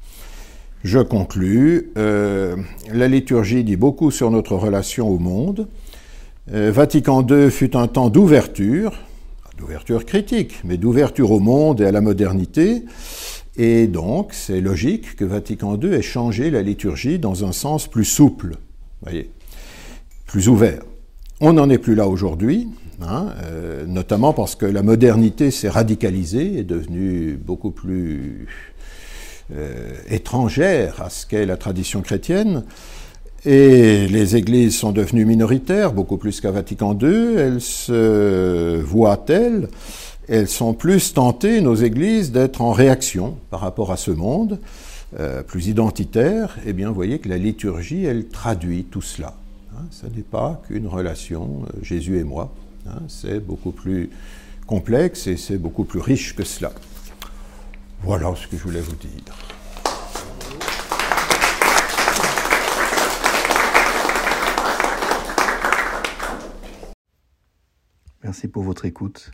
Je 0.83 0.99
conclus. 0.99 1.91
Euh, 1.97 2.57
la 2.91 3.07
liturgie 3.07 3.63
dit 3.63 3.77
beaucoup 3.77 4.11
sur 4.11 4.29
notre 4.31 4.55
relation 4.55 5.07
au 5.07 5.17
monde. 5.17 5.67
Euh, 6.51 6.71
Vatican 6.73 7.25
II 7.25 7.49
fut 7.49 7.77
un 7.77 7.87
temps 7.87 8.09
d'ouverture, 8.09 8.91
d'ouverture 9.57 10.05
critique, 10.05 10.59
mais 10.65 10.75
d'ouverture 10.75 11.31
au 11.31 11.39
monde 11.39 11.79
et 11.79 11.85
à 11.85 11.91
la 11.93 12.01
modernité. 12.01 12.83
Et 13.55 13.87
donc, 13.87 14.33
c'est 14.33 14.59
logique 14.59 15.15
que 15.15 15.23
Vatican 15.23 15.79
II 15.79 15.93
ait 15.93 16.01
changé 16.01 16.51
la 16.51 16.61
liturgie 16.61 17.17
dans 17.17 17.45
un 17.45 17.53
sens 17.53 17.87
plus 17.87 18.05
souple, 18.05 18.57
voyez, 19.03 19.29
plus 20.25 20.49
ouvert. 20.49 20.81
On 21.39 21.53
n'en 21.53 21.69
est 21.69 21.77
plus 21.77 21.95
là 21.95 22.07
aujourd'hui. 22.09 22.67
Hein, 23.01 23.33
euh, 23.43 23.85
notamment 23.85 24.33
parce 24.33 24.55
que 24.55 24.65
la 24.65 24.83
modernité 24.83 25.51
s'est 25.51 25.69
radicalisée, 25.69 26.59
est 26.59 26.63
devenue 26.63 27.35
beaucoup 27.35 27.71
plus 27.71 28.47
euh, 29.55 29.93
étrangère 30.09 31.01
à 31.01 31.09
ce 31.09 31.25
qu'est 31.25 31.45
la 31.45 31.57
tradition 31.57 32.01
chrétienne, 32.01 32.63
et 33.45 34.07
les 34.07 34.37
églises 34.37 34.77
sont 34.77 34.93
devenues 34.93 35.25
minoritaires, 35.25 35.91
beaucoup 35.91 36.17
plus 36.17 36.39
qu'à 36.39 36.51
Vatican 36.51 36.97
II, 36.97 37.35
elles 37.37 37.59
se 37.59 38.79
voient 38.81 39.17
telles, 39.17 39.67
elles 40.29 40.47
sont 40.47 40.73
plus 40.73 41.13
tentées, 41.13 41.59
nos 41.59 41.75
églises, 41.75 42.31
d'être 42.31 42.61
en 42.61 42.71
réaction 42.71 43.37
par 43.49 43.59
rapport 43.59 43.91
à 43.91 43.97
ce 43.97 44.11
monde, 44.11 44.59
euh, 45.19 45.43
plus 45.43 45.67
identitaire, 45.67 46.57
eh 46.65 46.73
bien 46.73 46.87
vous 46.87 46.95
voyez 46.95 47.19
que 47.19 47.27
la 47.27 47.37
liturgie, 47.37 48.05
elle 48.05 48.27
traduit 48.27 48.85
tout 48.85 49.01
cela. 49.01 49.35
Hein, 49.75 49.83
ce 49.91 50.05
n'est 50.05 50.23
pas 50.23 50.61
qu'une 50.67 50.87
relation 50.87 51.63
Jésus 51.81 52.17
et 52.17 52.23
moi. 52.23 52.53
Hein, 52.87 53.01
c'est 53.07 53.39
beaucoup 53.39 53.71
plus 53.71 54.09
complexe 54.65 55.27
et 55.27 55.37
c'est 55.37 55.57
beaucoup 55.57 55.83
plus 55.83 55.99
riche 55.99 56.35
que 56.35 56.43
cela. 56.43 56.71
Voilà 58.05 58.35
ce 58.35 58.47
que 58.47 58.57
je 58.57 58.63
voulais 58.63 58.81
vous 58.81 58.95
dire. 58.97 59.09
Merci 68.21 68.49
pour 68.49 68.63
votre 68.63 68.83
écoute. 68.83 69.31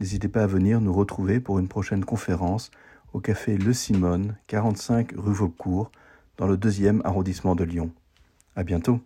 N'hésitez 0.00 0.28
pas 0.28 0.44
à 0.44 0.46
venir 0.46 0.80
nous 0.80 0.94
retrouver 0.94 1.40
pour 1.40 1.58
une 1.58 1.68
prochaine 1.68 2.06
conférence 2.06 2.70
au 3.12 3.20
café 3.20 3.58
Le 3.58 3.74
Simone, 3.74 4.34
45 4.46 5.12
rue 5.18 5.34
Vaucourt, 5.34 5.92
dans 6.38 6.46
le 6.46 6.56
deuxième 6.56 7.02
arrondissement 7.04 7.54
de 7.54 7.64
Lyon. 7.64 7.90
À 8.56 8.64
bientôt. 8.64 9.00